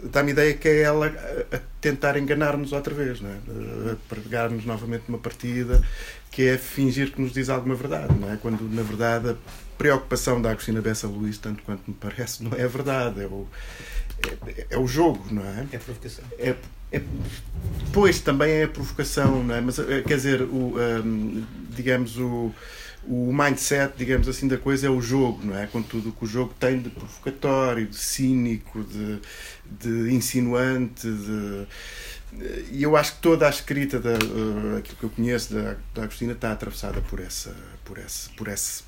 dá-me 0.04 0.32
ideia 0.32 0.54
que 0.54 0.68
é 0.68 0.82
ela 0.82 1.06
a 1.52 1.58
tentar 1.80 2.16
enganar-nos 2.16 2.72
outra 2.72 2.94
vez, 2.94 3.20
não 3.20 3.30
é? 3.30 3.92
a 3.92 3.96
pregar-nos 4.08 4.64
novamente 4.64 5.04
uma 5.08 5.18
partida 5.18 5.82
que 6.30 6.46
é 6.46 6.58
fingir 6.58 7.12
que 7.12 7.20
nos 7.20 7.32
diz 7.32 7.48
alguma 7.48 7.74
verdade, 7.74 8.14
não 8.18 8.32
é? 8.32 8.36
quando 8.36 8.62
na 8.62 8.82
verdade 8.82 9.30
a 9.30 9.36
preocupação 9.76 10.40
da 10.40 10.50
Agostina 10.50 10.80
Bessa 10.80 11.06
Luís, 11.06 11.38
tanto 11.38 11.62
quanto 11.62 11.82
me 11.86 11.94
parece, 11.94 12.42
não 12.42 12.56
é 12.56 12.64
a 12.64 12.68
verdade, 12.68 13.22
é 13.22 13.26
o, 13.26 13.46
é, 14.46 14.66
é 14.70 14.78
o 14.78 14.86
jogo, 14.86 15.24
não 15.30 15.44
é? 15.44 15.66
É 15.72 15.76
a 15.76 15.80
provocação. 15.80 16.24
É, 16.38 16.54
é, 16.92 17.00
pois 17.92 18.20
também 18.20 18.50
é 18.52 18.64
a 18.64 18.68
provocação, 18.68 19.42
não 19.42 19.54
é? 19.54 19.60
Mas 19.60 19.78
eh, 19.78 20.02
quer 20.06 20.16
dizer, 20.16 20.42
o, 20.42 20.74
um, 20.78 21.44
digamos, 21.70 22.16
o 22.18 22.52
o 23.08 23.32
mindset, 23.32 23.94
digamos 23.96 24.28
assim, 24.28 24.46
da 24.46 24.58
coisa 24.58 24.86
é 24.86 24.90
o 24.90 25.00
jogo, 25.00 25.40
não 25.42 25.56
é? 25.56 25.66
Com 25.66 25.82
tudo 25.82 26.10
o 26.10 26.12
que 26.12 26.24
o 26.24 26.26
jogo 26.26 26.54
tem 26.60 26.78
de 26.78 26.90
provocatório, 26.90 27.86
de 27.86 27.96
cínico, 27.96 28.84
de, 28.84 29.18
de 29.64 30.14
insinuante, 30.14 31.10
de... 31.10 31.66
E 32.70 32.82
eu 32.82 32.94
acho 32.94 33.14
que 33.14 33.22
toda 33.22 33.46
a 33.46 33.50
escrita, 33.50 33.98
da, 33.98 34.12
uh, 34.12 34.76
aquilo 34.76 34.96
que 34.98 35.04
eu 35.04 35.10
conheço 35.10 35.54
da, 35.54 35.76
da 35.94 36.02
Agostina, 36.02 36.32
está 36.32 36.52
atravessada 36.52 37.00
por, 37.00 37.18
essa, 37.20 37.56
por, 37.86 37.96
esse, 37.96 38.28
por, 38.30 38.48
esse, 38.48 38.82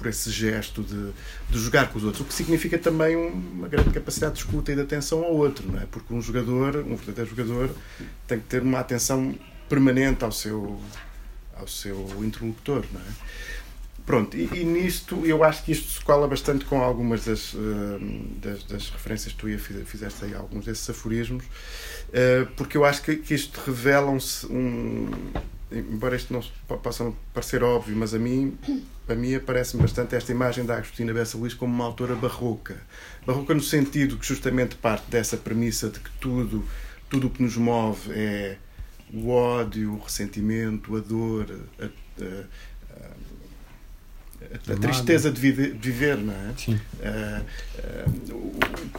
por 0.00 0.08
esse 0.08 0.30
gesto 0.30 0.82
de, 0.82 1.12
de 1.50 1.58
jogar 1.58 1.92
com 1.92 1.98
os 1.98 2.04
outros, 2.04 2.22
o 2.22 2.24
que 2.24 2.32
significa 2.32 2.78
também 2.78 3.14
uma 3.14 3.68
grande 3.68 3.90
capacidade 3.90 4.32
de 4.32 4.38
escuta 4.40 4.72
e 4.72 4.74
de 4.74 4.80
atenção 4.80 5.22
ao 5.22 5.34
outro, 5.34 5.70
não 5.70 5.78
é? 5.78 5.84
Porque 5.90 6.14
um 6.14 6.22
jogador, 6.22 6.76
um 6.76 6.96
verdadeiro 6.96 7.28
jogador, 7.28 7.70
tem 8.26 8.38
que 8.40 8.46
ter 8.46 8.62
uma 8.62 8.78
atenção 8.80 9.34
permanente 9.68 10.24
ao 10.24 10.32
seu 10.32 10.80
ao 11.54 11.68
seu 11.68 12.08
interlocutor, 12.24 12.82
não 12.90 13.00
é? 13.00 13.04
Pronto, 14.06 14.34
e, 14.34 14.48
e, 14.54 14.64
nisto 14.64 15.24
eu 15.26 15.44
acho 15.44 15.62
que 15.62 15.72
isto 15.72 15.88
se 15.90 16.00
cola 16.00 16.26
bastante 16.26 16.64
com 16.64 16.80
algumas 16.80 17.26
das, 17.26 17.52
uh, 17.52 17.58
das, 18.42 18.64
das, 18.64 18.88
referências 18.88 19.34
que 19.34 19.38
tu 19.38 19.84
fizeste 19.84 20.24
aí, 20.24 20.34
alguns 20.34 20.64
desses 20.64 20.88
aforismos, 20.88 21.44
uh, 21.44 22.46
porque 22.56 22.78
eu 22.78 22.84
acho 22.86 23.02
que, 23.02 23.16
que 23.16 23.34
isto 23.34 23.60
revela-se 23.64 24.46
um. 24.46 25.10
Embora 25.70 26.16
isto 26.16 26.32
não 26.32 26.42
possa 26.78 27.12
parecer 27.32 27.62
óbvio, 27.62 27.94
mas 27.96 28.12
a 28.12 28.18
mim, 28.18 28.58
a 29.12 29.16
mim 29.16 29.34
aparece-me 29.34 29.82
bastante 29.82 30.14
esta 30.14 30.32
imagem 30.32 30.64
da 30.64 30.76
Agostina 30.76 31.12
Bessa 31.12 31.36
Luís 31.36 31.54
como 31.54 31.72
uma 31.72 31.84
autora 31.84 32.14
barroca. 32.14 32.76
Barroca 33.26 33.54
no 33.54 33.62
sentido 33.62 34.16
que 34.16 34.26
justamente 34.26 34.76
parte 34.76 35.10
dessa 35.10 35.36
premissa 35.36 35.88
de 35.88 36.00
que 36.00 36.10
tudo, 36.20 36.64
tudo 37.08 37.26
o 37.26 37.30
que 37.30 37.42
nos 37.42 37.56
move 37.56 38.12
é 38.12 38.56
o 39.12 39.30
ódio, 39.30 39.94
o 39.94 39.98
ressentimento, 39.98 40.96
a 40.96 41.00
dor, 41.00 41.46
a, 41.78 41.84
a, 41.84 42.44
a 44.72 44.76
tristeza 44.76 45.30
de 45.30 45.40
viver, 45.40 46.16
não 46.16 46.32
é? 46.32 46.54
Sim. 46.56 46.80
o 48.30 48.58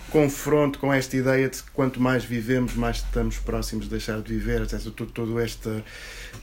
confronto 0.09 0.79
com 0.79 0.93
esta 0.93 1.17
ideia 1.17 1.49
de 1.49 1.63
que 1.63 1.71
quanto 1.71 1.99
mais 1.99 2.23
vivemos, 2.23 2.75
mais 2.75 2.97
estamos 2.97 3.37
próximos 3.37 3.85
de 3.85 3.91
deixar 3.91 4.21
de 4.21 4.33
viver, 4.33 4.61
etc. 4.61 4.79
Todo, 4.95 5.11
todo, 5.11 5.39
esta, 5.39 5.83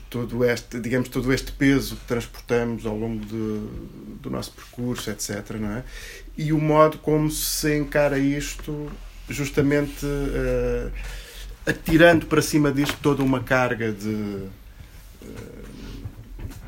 todo, 0.09 0.43
este, 0.43 0.79
digamos, 0.79 1.09
todo 1.09 1.31
este 1.33 1.51
peso 1.51 1.95
que 1.95 2.05
transportamos 2.05 2.85
ao 2.85 2.97
longo 2.97 3.25
de, 3.25 3.61
do 4.21 4.29
nosso 4.29 4.51
percurso, 4.51 5.09
etc. 5.09 5.51
Não 5.59 5.71
é? 5.71 5.83
E 6.37 6.51
o 6.53 6.59
modo 6.59 6.97
como 6.97 7.31
se 7.31 7.77
encara 7.77 8.19
isto 8.19 8.91
justamente. 9.29 10.05
Uh, 10.05 10.91
atirando 11.65 12.25
para 12.25 12.41
cima 12.41 12.71
disto 12.71 12.97
toda 13.01 13.21
uma 13.21 13.41
carga 13.41 13.91
de 13.91 14.47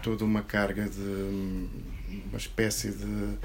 toda 0.04 0.24
uma 0.26 0.42
carga 0.42 0.88
de 0.88 1.68
uma 2.30 2.38
espécie 2.38 2.92
de 2.92 3.38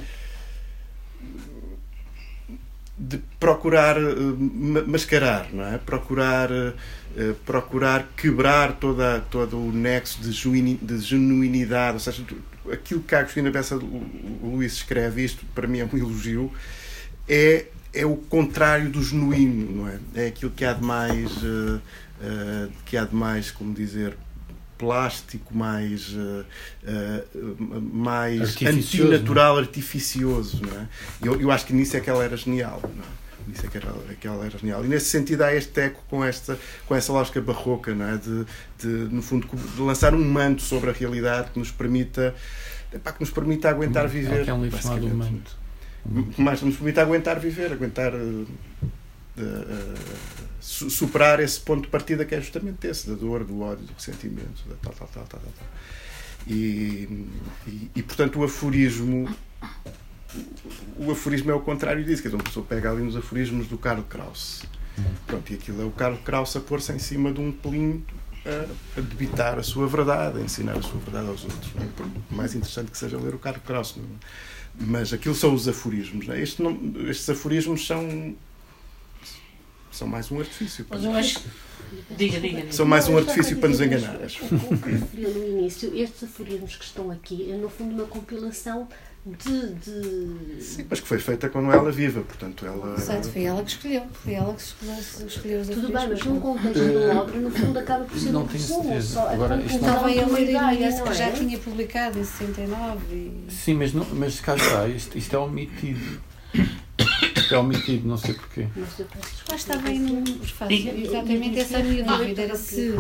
de 2.99 3.19
procurar 3.39 3.99
eh, 3.99 4.83
mascarar, 4.87 5.53
não 5.53 5.65
é? 5.65 5.77
Procurar 5.77 6.51
eh, 6.51 7.35
procurar 7.45 8.09
quebrar 8.17 8.73
toda 8.75 9.21
todo 9.31 9.59
o 9.59 9.71
nexo 9.73 10.21
de, 10.23 10.99
genuinidade, 10.99 11.95
ou 11.95 12.01
seja, 12.01 12.25
aquilo 12.73 13.03
que 13.03 13.15
a 13.15 13.21
Agostina 13.21 13.51
Bessa 13.51 13.77
Luís 13.77 14.75
escreve 14.75 15.25
isto 15.25 15.45
para 15.55 15.67
mim 15.67 15.81
é 15.81 15.85
um 15.85 15.97
elogio 15.97 16.51
é 17.29 17.67
é 17.93 18.05
o 18.05 18.17
contrário 18.17 18.91
do 18.91 19.03
genuíno, 19.03 19.77
não 19.77 19.89
é? 19.89 19.99
É 20.15 20.27
aquilo 20.27 20.51
que 20.51 20.67
há 20.67 20.75
de 20.75 20.85
mais, 20.85 21.33
que 22.85 22.95
há 22.95 23.05
de 23.07 23.15
mais, 23.15 23.51
como 23.51 23.73
dizer, 23.73 24.15
plástico, 24.79 25.57
mais, 25.57 26.09
uh, 26.11 26.45
mais 27.93 28.57
antinatural, 28.63 29.59
artificioso, 29.59 30.63
não 30.65 30.81
é? 30.81 30.89
Eu, 31.23 31.41
eu 31.41 31.51
acho 31.51 31.67
que 31.67 31.73
nisso 31.73 31.97
é 31.97 32.01
que 32.01 32.11
ela 32.11 32.25
era 32.25 32.37
genial, 32.37 32.81
não 32.83 33.03
é? 33.03 33.27
Isso 33.53 33.65
é 33.65 33.69
que, 33.69 33.79
é 33.79 34.15
que 34.21 34.27
ela 34.27 34.45
era 34.45 34.59
genial. 34.59 34.85
E 34.85 34.89
nesse 34.89 35.07
sentido 35.07 35.43
há 35.43 35.55
este 35.55 35.81
eco 35.81 36.03
com, 36.11 36.25
esta, 36.25 36.59
com 36.87 36.97
essa 36.97 37.13
lógica 37.13 37.41
barroca, 37.41 37.95
não 37.95 38.05
é? 38.05 38.17
de, 38.17 38.45
de, 38.79 39.15
no 39.15 39.23
fundo, 39.23 39.49
de 39.55 39.81
lançar 39.81 40.15
um 40.15 40.25
manto 40.25 40.63
sobre 40.63 40.91
a 40.91 40.93
realidade 40.93 41.53
que 41.53 41.59
nos 41.59 41.71
permita, 41.71 42.35
epá, 42.93 43.13
que 43.13 43.21
nos 43.21 43.31
permita 43.31 43.71
aguentar 43.71 44.09
viver. 44.09 44.49
É 44.49 44.53
um 44.53 44.65
livro 44.65 44.83
chamado 44.83 45.09
Manto 45.09 45.67
mais 46.39 46.63
nos 46.63 46.77
permite 46.77 47.01
aguentar 47.01 47.39
viver, 47.41 47.73
aguentar 47.73 48.13
uh, 48.15 48.47
superar 50.67 51.39
esse 51.39 51.61
ponto 51.61 51.83
de 51.83 51.89
partida 51.89 52.25
que 52.25 52.35
é 52.35 52.41
justamente 52.41 52.87
esse, 52.87 53.09
da 53.09 53.15
dor, 53.15 53.45
do 53.45 53.61
ódio, 53.61 53.87
do 53.87 53.93
ressentimento, 53.93 54.69
da 54.69 54.75
tal, 54.83 54.93
tal, 54.93 55.09
tal, 55.09 55.25
tal, 55.25 55.41
tal. 55.41 55.69
E, 56.49 57.09
e, 57.67 57.91
e, 57.95 58.03
portanto 58.03 58.39
o 58.39 58.45
aforismo 58.45 59.29
o 60.99 61.11
aforismo 61.11 61.51
é 61.51 61.55
o 61.55 61.61
contrário 61.61 62.05
disso, 62.05 62.23
que 62.23 62.29
uma 62.29 62.43
pessoa 62.43 62.65
pega 62.67 62.91
ali 62.91 63.03
nos 63.03 63.17
aforismos 63.17 63.69
do 63.69 63.79
Karl 63.79 64.03
Kraus. 64.03 64.65
Pronto, 65.27 65.53
e 65.53 65.55
aquilo 65.57 65.83
é 65.83 65.85
o 65.85 65.91
Karl 65.91 66.17
Kraus 66.19 66.57
a 66.57 66.61
pôr-se 66.61 66.93
em 66.93 66.99
cima 66.99 67.33
de 67.33 67.41
um 67.41 67.53
pelinho 67.53 68.05
a, 68.45 68.99
a 68.99 69.01
debitar 69.01 69.59
a 69.59 69.63
sua 69.63 69.87
verdade, 69.87 70.39
a 70.39 70.43
ensinar 70.43 70.77
a 70.77 70.83
sua 70.83 70.99
verdade 71.01 71.29
aos 71.29 71.45
outros. 71.45 71.75
Não 71.75 71.83
é? 71.83 71.87
Por 71.97 72.37
mais 72.37 72.55
interessante 72.55 72.91
que 72.91 72.99
seja 72.99 73.17
ler 73.19 73.35
o 73.35 73.39
Karl 73.39 73.61
Kraus. 73.61 73.97
Não 73.97 74.05
é? 74.05 74.07
Mas 74.79 75.13
aquilo 75.13 75.35
são 75.35 75.55
os 75.55 75.67
aforismos. 75.67 76.27
Né? 76.27 76.41
Este 76.41 76.63
não, 76.63 76.79
estes 77.09 77.29
aforismos 77.31 77.87
são 77.87 78.35
são 79.97 80.07
mais 80.07 80.31
um 80.31 80.39
artifício. 80.39 80.87
Mas 80.89 81.05
eu 81.05 81.13
acho. 81.13 81.41
Diga, 82.17 82.39
diga, 82.39 82.61
diga. 82.61 82.73
São 82.73 82.85
mais 82.85 83.09
um 83.09 83.17
artifício 83.17 83.57
para 83.59 83.69
nos 83.69 83.81
enganar. 83.81 84.17
O 84.17 84.79
que 84.79 84.91
referiu 84.91 85.31
no 85.31 85.45
início, 85.45 85.97
estes 85.97 86.25
aforismos 86.25 86.77
que 86.77 86.85
estão 86.85 87.11
aqui, 87.11 87.51
é 87.51 87.57
no 87.57 87.69
fundo 87.69 87.95
uma 87.95 88.05
compilação 88.05 88.87
de, 89.25 89.75
de... 89.75 90.63
Sim, 90.63 90.87
mas 90.89 91.01
que 91.01 91.09
foi 91.09 91.19
feita 91.19 91.49
quando 91.49 91.73
ela 91.73 91.91
viva, 91.91 92.21
portanto 92.21 92.65
ela... 92.65 92.95
Exato, 92.95 93.29
foi 93.29 93.43
ela 93.45 93.63
que 93.63 93.71
escolheu, 93.71 94.03
foi 94.23 94.35
ela 94.35 94.55
que 94.55 94.63
escolheu, 94.63 95.27
escolheu 95.27 95.61
os 95.63 95.69
Tudo 95.69 95.93
bem, 95.93 96.09
mas 96.09 96.25
num 96.25 96.41
contexto 96.41 96.79
da 96.79 97.21
obra, 97.23 97.41
no 97.41 97.51
fundo 97.51 97.79
acaba 97.79 98.05
por 98.05 98.19
ser 98.19 98.31
não 98.31 98.43
um 98.43 98.47
resumo, 98.47 99.03
só 99.03 99.29
Agora, 99.29 99.57
isto 99.61 99.79
Estava 99.79 100.07
a 100.07 100.27
ler 100.27 100.51
ideia, 100.51 101.03
que 101.03 101.15
já 101.15 101.33
tinha 101.33 101.59
publicado 101.59 102.21
em 102.21 102.25
69 102.25 103.15
e... 103.15 103.53
Sim, 103.53 103.75
mas, 103.75 103.93
não, 103.93 104.07
mas 104.13 104.41
cá 104.41 104.55
está, 104.55 104.87
isto, 104.87 105.19
isto 105.19 105.35
é 105.35 105.39
omitido. 105.39 106.21
Isto 107.47 107.55
é 107.55 107.59
omitido, 107.59 108.09
não 108.09 108.17
sei 108.17 108.35
porquê. 108.35 108.67
Lá 109.49 109.55
estava 109.55 109.83
prefácio, 109.83 110.99
exatamente 110.99 111.61
essa 111.61 111.79
a 111.79 111.83
minha 111.83 112.03
dúvida, 112.03 112.43
era 112.43 112.57
se 112.57 112.93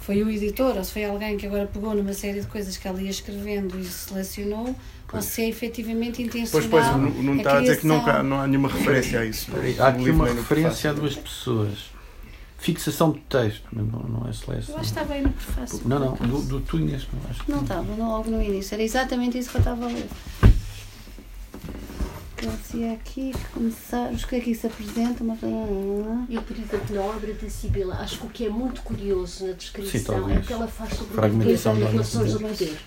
foi 0.00 0.22
o 0.22 0.30
editor 0.30 0.78
ou 0.78 0.82
se 0.82 0.92
foi 0.92 1.04
alguém 1.04 1.36
que 1.36 1.46
agora 1.46 1.66
pegou 1.66 1.94
numa 1.94 2.14
série 2.14 2.40
de 2.40 2.46
coisas 2.46 2.78
que 2.78 2.88
ela 2.88 3.00
ia 3.02 3.10
escrevendo 3.10 3.78
e 3.78 3.84
selecionou 3.84 4.74
ou 5.12 5.20
se 5.20 5.42
é 5.42 5.48
efetivamente 5.50 6.22
intencional. 6.22 6.70
Pois, 6.70 6.86
pois, 6.86 7.22
não 7.22 7.36
está 7.36 7.58
a 7.58 7.60
dizer 7.60 7.80
que 7.80 7.86
não, 7.86 8.22
não 8.22 8.40
há 8.40 8.46
nenhuma 8.46 8.70
referência 8.70 9.20
a 9.20 9.26
isso. 9.26 9.50
Há 9.78 9.88
aqui 9.88 10.10
uma 10.10 10.28
referência 10.28 10.90
a 10.90 10.92
duas 10.94 11.16
pessoas. 11.16 11.90
Fixação 12.56 13.12
de 13.12 13.20
texto, 13.20 13.64
mas 13.72 13.86
não, 13.86 14.00
não 14.00 14.28
é 14.28 14.32
seleção. 14.32 14.74
Eu 14.74 14.80
acho 14.80 14.92
que 14.92 14.98
estava 14.98 15.14
aí 15.14 15.22
no 15.22 15.30
prefácio. 15.30 15.80
Não, 15.84 15.98
não, 15.98 16.14
do, 16.14 16.42
do 16.42 16.60
tu 16.60 16.78
Inês, 16.78 17.06
não 17.10 17.30
acho. 17.30 17.42
Não 17.48 17.62
estava, 17.62 17.96
não, 17.96 18.08
logo 18.08 18.30
no 18.30 18.42
início. 18.42 18.74
Era 18.74 18.82
exatamente 18.82 19.38
isso 19.38 19.50
que 19.50 19.56
eu 19.56 19.60
estava 19.60 19.86
a 19.86 19.88
ler. 19.88 20.06
Ele 22.42 22.56
dizia 22.56 22.92
aqui 22.92 23.32
que 23.32 23.44
começar, 23.52 24.10
os 24.10 24.24
que 24.24 24.36
aqui 24.36 24.54
se 24.54 24.66
apresentam, 24.66 25.26
mas. 25.26 25.38
Eu, 25.42 26.42
por 26.42 26.56
exemplo, 26.56 26.94
na 26.94 27.02
obra 27.02 27.34
da 27.34 27.50
Sibila, 27.50 27.94
acho 27.96 28.18
que 28.18 28.26
o 28.26 28.30
que 28.30 28.46
é 28.46 28.48
muito 28.48 28.80
curioso 28.82 29.46
na 29.46 29.52
descrição 29.52 30.26
Sim, 30.26 30.34
é 30.34 30.38
o 30.38 30.42
que 30.42 30.52
ela 30.52 30.66
faz 30.66 30.94
sobre 30.94 31.20
as 31.20 31.32
relações 31.64 32.32
do 32.32 32.40
poder 32.40 32.78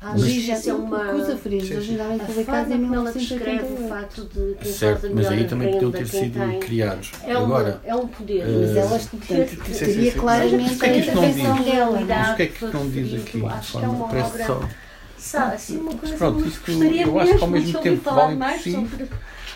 Ah, 0.00 0.12
mas 0.12 0.24
isso 0.24 0.70
é 0.70 0.74
uma. 0.74 1.12
Os 1.14 1.28
aforismos, 1.28 1.76
originalmente 1.76 2.24
publicados 2.24 2.72
em 2.72 2.78
1988. 2.78 3.84
o 3.84 3.88
facto 3.88 4.24
de 4.24 4.54
quem 4.62 4.72
certo, 4.72 5.10
mas 5.12 5.26
aí 5.26 5.46
também 5.46 5.72
podiam 5.72 5.90
ter 5.90 6.06
sido 6.06 6.38
tem, 6.38 6.60
criados. 6.60 7.12
É, 7.24 7.32
Agora, 7.32 7.80
é 7.84 7.94
um 7.94 8.08
poder. 8.08 8.46
Uh, 8.46 8.60
mas 8.60 8.76
elas, 8.76 9.06
portanto, 9.06 9.78
teria 9.78 10.12
claramente 10.12 10.84
a 10.84 10.96
intervenção 10.96 11.62
dela. 11.62 12.00
Mas 12.00 12.30
o 12.30 12.36
que 12.36 12.42
é 12.42 12.46
que 12.46 12.64
não 12.64 12.88
diz 12.88 13.20
aqui? 13.20 13.44
Acho 13.44 13.78
que 13.78 13.84
é 13.84 13.88
uma 13.88 14.04
obra... 14.06 14.87
Só. 15.18 15.38
assim, 15.38 15.78
uma 15.78 15.94
coisa 15.94 16.16
pronto, 16.16 16.42
que 16.42 16.48
isto, 16.48 16.70
eu 16.70 17.20
acho 17.20 17.34
que 17.34 17.42
ao 17.42 17.48
mesmo 17.48 17.80
tempo 17.80 18.10
vale 18.10 18.58
si. 18.58 18.72
Sobre, 18.72 19.08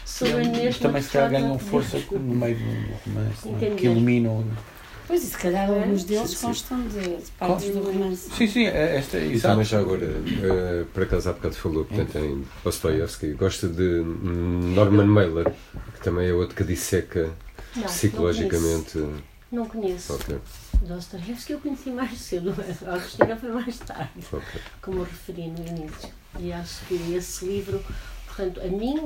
sobre 0.05 0.49
mesmo 0.49 0.81
também 0.81 1.03
se 1.03 1.11
calhar 1.11 1.31
ganham 1.31 1.59
força 1.59 1.99
no 2.11 2.35
meio 2.35 2.57
do 2.57 3.11
romance, 3.11 3.65
é? 3.65 3.75
que 3.75 3.87
iluminam 3.87 4.45
Pois, 5.07 5.25
e 5.25 5.27
se 5.27 5.37
calhar 5.37 5.69
é. 5.69 5.79
alguns 5.79 6.05
deles 6.05 6.31
sim, 6.31 6.37
sim. 6.37 6.47
constam 6.47 6.89
de, 6.89 7.01
de 7.01 7.31
partes 7.39 7.71
do 7.71 7.83
romance. 7.83 8.31
Sim, 8.37 8.47
sim, 8.47 8.67
é 8.67 8.97
esta 8.97 9.19
é 9.19 9.27
E 9.27 9.41
também 9.41 9.65
já 9.65 9.81
agora, 9.81 10.07
uh, 10.07 10.87
por 10.87 11.03
acaso 11.03 11.29
há 11.29 11.33
bocado 11.33 11.55
falou, 11.55 11.85
portanto, 11.85 12.19
em 12.19 12.45
Dostoevsky, 12.65 13.33
gosta 13.33 13.69
de 13.69 14.03
Norman 14.03 15.07
Mailer, 15.07 15.53
que 15.95 16.01
também 16.03 16.29
é 16.29 16.33
outro 16.33 16.55
que 16.55 16.65
disseca 16.65 17.31
não, 17.77 17.85
psicologicamente. 17.85 18.99
Não 19.51 19.67
conheço. 19.67 20.13
Não 20.13 20.19
conheço. 20.19 20.39
Okay. 20.39 20.39
Dostoevsky 20.83 21.53
eu 21.53 21.61
conheci 21.61 21.91
mais 21.91 22.19
cedo, 22.19 22.55
a 22.87 22.95
Agostina 22.95 23.37
foi 23.37 23.51
mais 23.51 23.79
tarde, 23.79 24.11
okay. 24.33 24.61
como 24.81 25.03
referi 25.03 25.49
no 25.49 25.67
início. 25.67 26.11
E 26.39 26.53
acho 26.53 26.85
que 26.87 26.95
esse 27.15 27.45
livro, 27.45 27.83
portanto, 28.27 28.61
a 28.61 28.67
mim 28.67 28.97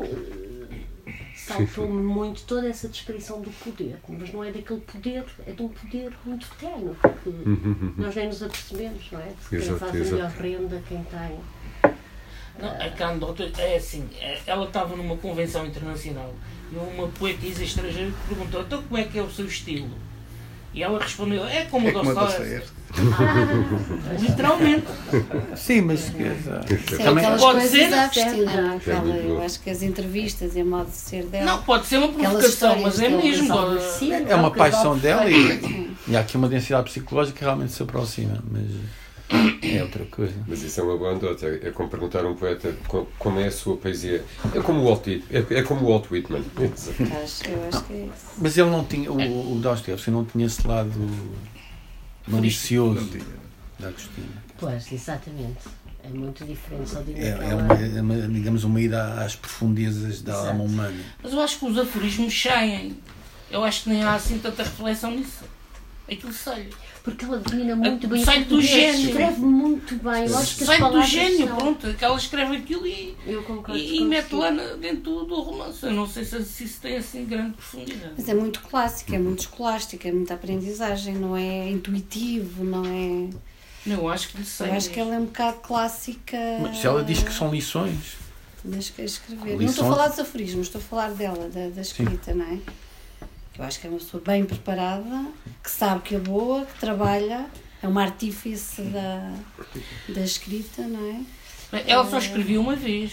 saltou-me 1.35 2.03
muito 2.03 2.43
toda 2.45 2.69
essa 2.69 2.89
descrição 2.89 3.41
do 3.41 3.51
poder, 3.51 3.99
mas 4.09 4.33
não 4.33 4.43
é 4.43 4.51
daquele 4.51 4.81
poder, 4.81 5.25
é 5.47 5.53
de 5.53 5.63
um 5.63 5.69
poder 5.69 6.13
muito 6.25 6.49
tenue, 6.59 6.95
que 7.23 7.29
uhum. 7.29 7.95
nós 7.97 8.15
nem 8.15 8.27
nos 8.27 8.43
apercebemos, 8.43 9.11
não 9.13 9.21
é? 9.21 9.29
De 9.29 9.49
quem 9.49 9.77
faz 9.77 9.91
a 9.93 9.93
melhor 9.93 10.31
renda, 10.31 10.83
quem 10.89 11.05
tem. 11.05 11.41
Não, 12.59 12.71
a 12.71 12.91
Candota 12.91 13.45
é 13.59 13.77
assim, 13.77 14.09
é, 14.19 14.41
ela 14.47 14.67
estava 14.67 14.97
numa 14.97 15.17
convenção 15.19 15.67
internacional 15.67 16.35
e 16.73 16.77
uma 16.77 17.07
poetisa 17.09 17.63
estrangeira 17.63 18.11
perguntou 18.27 18.63
então 18.63 18.83
como 18.83 18.97
é 18.97 19.05
que 19.05 19.19
é 19.19 19.23
o 19.23 19.31
seu 19.31 19.45
estilo? 19.45 19.91
E 20.77 20.83
ela 20.83 20.99
respondeu, 20.99 21.43
é 21.47 21.65
como 21.65 21.89
é 21.89 21.91
o 21.91 22.03
Dostoiévski. 22.03 22.77
Ah, 22.99 24.13
literalmente. 24.21 24.87
Sim, 25.57 25.81
mas 25.81 26.01
Sim, 26.01 26.13
também 27.03 27.39
pode 27.39 27.67
ser 27.67 27.95
Agostina, 27.95 28.79
eu 29.25 29.43
acho 29.43 29.61
que 29.61 29.71
as 29.71 29.83
entrevistas 29.83 30.55
e 30.55 30.61
o 30.61 30.67
modo 30.67 30.91
de 30.91 30.97
ser 30.97 31.25
dela. 31.25 31.47
Não, 31.47 31.63
pode 31.63 31.87
ser 31.87 31.97
uma 31.97 32.09
provocação, 32.09 32.79
mas 32.81 33.01
é 33.01 33.09
mesmo. 33.09 33.55
É 34.29 34.35
uma 34.35 34.51
paixão 34.51 34.99
dela 34.99 35.29
e, 35.31 35.97
e 36.09 36.15
há 36.15 36.21
aqui 36.21 36.37
uma 36.37 36.49
densidade 36.49 36.85
psicológica 36.85 37.39
que 37.39 37.45
realmente 37.45 37.73
se 37.73 37.83
aproxima. 37.83 38.43
Mas 38.51 38.67
é 39.29 39.83
outra 39.83 40.05
coisa. 40.07 40.35
Mas 40.47 40.63
isso 40.63 40.81
é 40.81 40.83
uma 40.83 40.97
boa 40.97 41.11
anedota. 41.11 41.47
É 41.47 41.71
como 41.71 41.89
perguntar 41.89 42.25
a 42.25 42.29
um 42.29 42.35
poeta 42.35 42.75
como 43.19 43.41
é 43.41 43.47
a 43.47 43.51
sua 43.51 43.77
poesia. 43.77 44.25
É 44.55 44.61
como 44.61 44.81
o 44.81 44.85
Walt, 44.85 45.07
é, 45.09 45.59
é 45.59 45.63
como 45.63 45.85
o 45.85 45.89
Walt 45.91 46.11
Whitman. 46.11 46.45
eu 46.59 47.23
acho 47.23 47.85
que 47.85 47.93
é 47.93 48.07
isso. 48.07 48.25
Mas 48.39 48.57
ele 48.57 48.71
não 48.71 48.85
tinha, 48.85 49.11
o, 49.11 49.53
o 49.53 49.59
Dostoevsky 49.61 50.11
não 50.11 50.25
tinha 50.25 50.47
esse 50.47 50.67
lado 50.67 50.93
malicioso 52.27 53.19
da 53.79 53.89
Agostina. 53.89 54.45
Pois, 54.59 54.93
exatamente. 54.93 55.59
É 56.05 56.09
muito 56.09 56.45
diferente. 56.45 56.89
Só 56.89 57.01
é, 57.01 57.29
é, 57.29 57.55
uma, 57.55 57.75
é 57.75 58.01
uma, 58.01 58.29
digamos, 58.29 58.63
uma 58.63 58.81
ida 58.81 59.25
às 59.25 59.35
profundezas 59.35 60.23
da 60.23 60.33
Exato. 60.33 60.49
alma 60.49 60.65
humana. 60.65 61.05
Mas 61.21 61.33
eu 61.33 61.41
acho 61.41 61.59
que 61.59 61.67
os 61.67 61.77
aforismos 61.77 62.41
saem. 62.41 62.97
Eu 63.51 63.65
acho 63.65 63.85
que 63.85 63.91
nem 63.91 64.05
há 64.05 64.15
assim 64.15 64.39
tanta 64.39 64.63
reflexão 64.63 65.11
nisso. 65.11 65.45
Aquilo 66.09 66.33
sai 66.33 66.69
porque 67.07 67.25
ela 67.25 67.39
domina 67.39 67.77
muito 67.77 68.09
bem 68.09 68.25
sai 68.25 68.43
do 68.43 68.61
gênio. 68.61 69.11
escreve 69.11 69.41
muito 69.41 69.95
bem 69.95 70.27
eu 70.27 70.37
acho 70.37 70.57
que 70.57 70.65
sai 70.65 70.81
do 70.81 71.03
gênio 71.03 71.47
são... 71.47 71.57
pronto 71.57 71.95
que 71.95 72.05
ela 72.05 72.17
escreve 72.17 72.57
aquilo 72.57 72.85
e, 72.85 73.17
e, 73.25 73.97
e 73.99 74.05
mete 74.05 74.35
lá 74.35 74.51
dentro 74.51 75.25
do 75.25 75.41
romance. 75.41 75.87
Eu 75.87 75.93
não 75.93 76.09
sei 76.09 76.25
se, 76.25 76.45
se 76.45 76.65
isso 76.65 76.81
tem 76.81 76.97
assim 76.97 77.25
grande 77.25 77.53
profundidade. 77.53 78.15
Mas 78.17 78.29
é 78.29 78.35
muito 78.35 78.61
clássico 78.61 79.15
é 79.15 79.19
muito 79.21 79.39
escolástico 79.39 80.09
é 80.09 80.11
muita 80.11 80.35
aprendizagem 80.35 81.15
não 81.15 81.37
é 81.37 81.71
intuitivo 81.71 82.65
não 82.65 82.85
é 82.85 83.31
não, 83.87 83.99
eu 83.99 84.09
acho 84.09 84.31
que 84.31 84.39
lhe 84.39 84.45
sei 84.45 84.71
eu 84.71 84.75
acho 84.75 84.91
que 84.91 84.99
ela 84.99 85.15
é 85.15 85.19
um 85.21 85.27
bocado 85.27 85.59
clássica 85.61 86.37
mas 86.61 86.79
se 86.79 86.89
ela 86.89 87.05
diz 87.05 87.23
que 87.23 87.33
são 87.33 87.53
lições. 87.53 88.17
mas 88.65 88.91
que 88.91 89.03
escrever. 89.03 89.57
Lições... 89.57 89.61
não 89.61 89.69
estou 89.69 89.87
a 89.87 89.91
falar 89.91 90.09
dos 90.09 90.19
aforismos 90.19 90.67
estou 90.67 90.81
a 90.81 90.85
falar 90.85 91.11
dela 91.13 91.49
da, 91.49 91.69
da 91.69 91.81
escrita 91.83 92.33
Sim. 92.33 92.39
não 92.39 92.47
é 92.47 92.59
eu 93.59 93.65
acho 93.65 93.81
que 93.81 93.87
é 93.87 93.91
uma 93.91 93.99
pessoa 93.99 94.23
bem 94.25 94.45
preparada, 94.45 95.27
que 95.63 95.71
sabe 95.71 96.03
que 96.03 96.15
é 96.15 96.19
boa, 96.19 96.67
que 96.67 96.79
trabalha, 96.79 97.47
é 97.83 97.89
uma 97.89 98.03
artífice 98.03 98.83
da, 98.83 99.33
da 100.09 100.21
escrita, 100.21 100.83
não 100.83 101.25
é? 101.73 101.83
Ela 101.87 102.09
só 102.09 102.19
escrevia 102.19 102.61
uma 102.61 102.77
vez. 102.77 103.13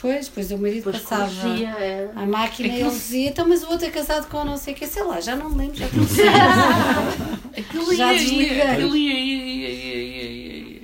Pois, 0.00 0.28
pois 0.28 0.50
o 0.52 0.58
marido 0.58 0.84
pois 0.84 1.00
passava 1.00 1.28
corrigia, 1.28 1.70
é. 1.70 2.10
a 2.14 2.24
máquina 2.24 2.68
Aquilo... 2.68 2.72
e 2.72 2.80
ele 2.80 2.90
dizia, 2.90 3.28
então, 3.30 3.48
mas 3.48 3.64
o 3.64 3.70
outro 3.70 3.86
é 3.86 3.90
casado 3.90 4.28
com 4.28 4.44
não 4.44 4.56
sei 4.56 4.74
o 4.74 4.76
que, 4.76 4.86
sei 4.86 5.02
lá, 5.02 5.20
já 5.20 5.34
não 5.34 5.50
me 5.50 5.58
lembro, 5.58 5.76
já 5.76 5.86
Aquilo 7.58 7.94
já 7.96 8.12
desliguei. 8.12 8.62
Aquilo 8.62 8.96
ia, 8.96 9.18
ia, 9.18 9.44
ia, 9.44 10.70
ia, 10.70 10.82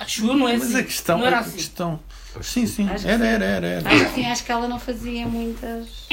Acho 0.00 0.26
eu, 0.26 0.34
não 0.34 0.48
é 0.48 0.54
mas 0.54 0.68
assim. 0.68 0.78
a 0.78 0.82
questão, 0.82 1.18
não 1.18 1.26
era 1.26 1.36
a 1.36 1.40
assim. 1.40 1.56
questão. 1.56 2.00
Sim, 2.40 2.66
sim, 2.66 2.88
era, 2.88 3.26
era, 3.26 3.44
era, 3.44 3.66
era. 3.66 3.88
Acho 3.88 4.04
que, 4.06 4.14
sim, 4.14 4.26
acho 4.26 4.44
que 4.44 4.52
ela 4.52 4.66
não 4.66 4.78
fazia 4.78 5.26
muitas 5.26 6.08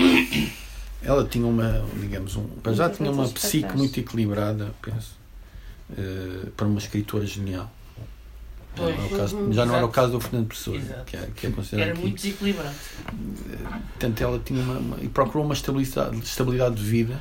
ela 1.03 1.25
tinha 1.25 1.45
uma, 1.45 1.83
digamos, 1.99 2.35
um, 2.35 2.47
já 2.73 2.89
tinha 2.89 3.11
uma 3.11 3.27
psique 3.27 3.75
muito 3.75 3.99
equilibrada, 3.99 4.71
penso, 4.81 5.15
uh, 5.91 6.49
para 6.51 6.67
uma 6.67 6.79
escritora 6.79 7.25
genial. 7.25 7.71
Já 8.75 8.85
não, 8.85 8.93
era 8.93 9.03
o 9.03 9.17
caso, 9.17 9.53
já 9.53 9.65
não 9.65 9.75
era 9.75 9.85
o 9.85 9.89
caso 9.89 10.11
do 10.13 10.19
Fernando 10.21 10.47
Pessoa, 10.47 10.79
que 11.05 11.17
é, 11.17 11.29
que 11.35 11.47
é 11.47 11.49
considerado. 11.51 11.89
Era 11.89 11.99
muito 11.99 12.15
desequilibrado. 12.15 12.75
Portanto, 13.89 14.21
ela 14.21 14.39
tinha 14.39 14.63
uma, 14.63 14.79
uma, 14.79 14.97
e 15.03 15.09
procurou 15.09 15.43
uma 15.43 15.53
estabilidade, 15.53 16.17
estabilidade 16.19 16.75
de 16.75 16.83
vida 16.83 17.19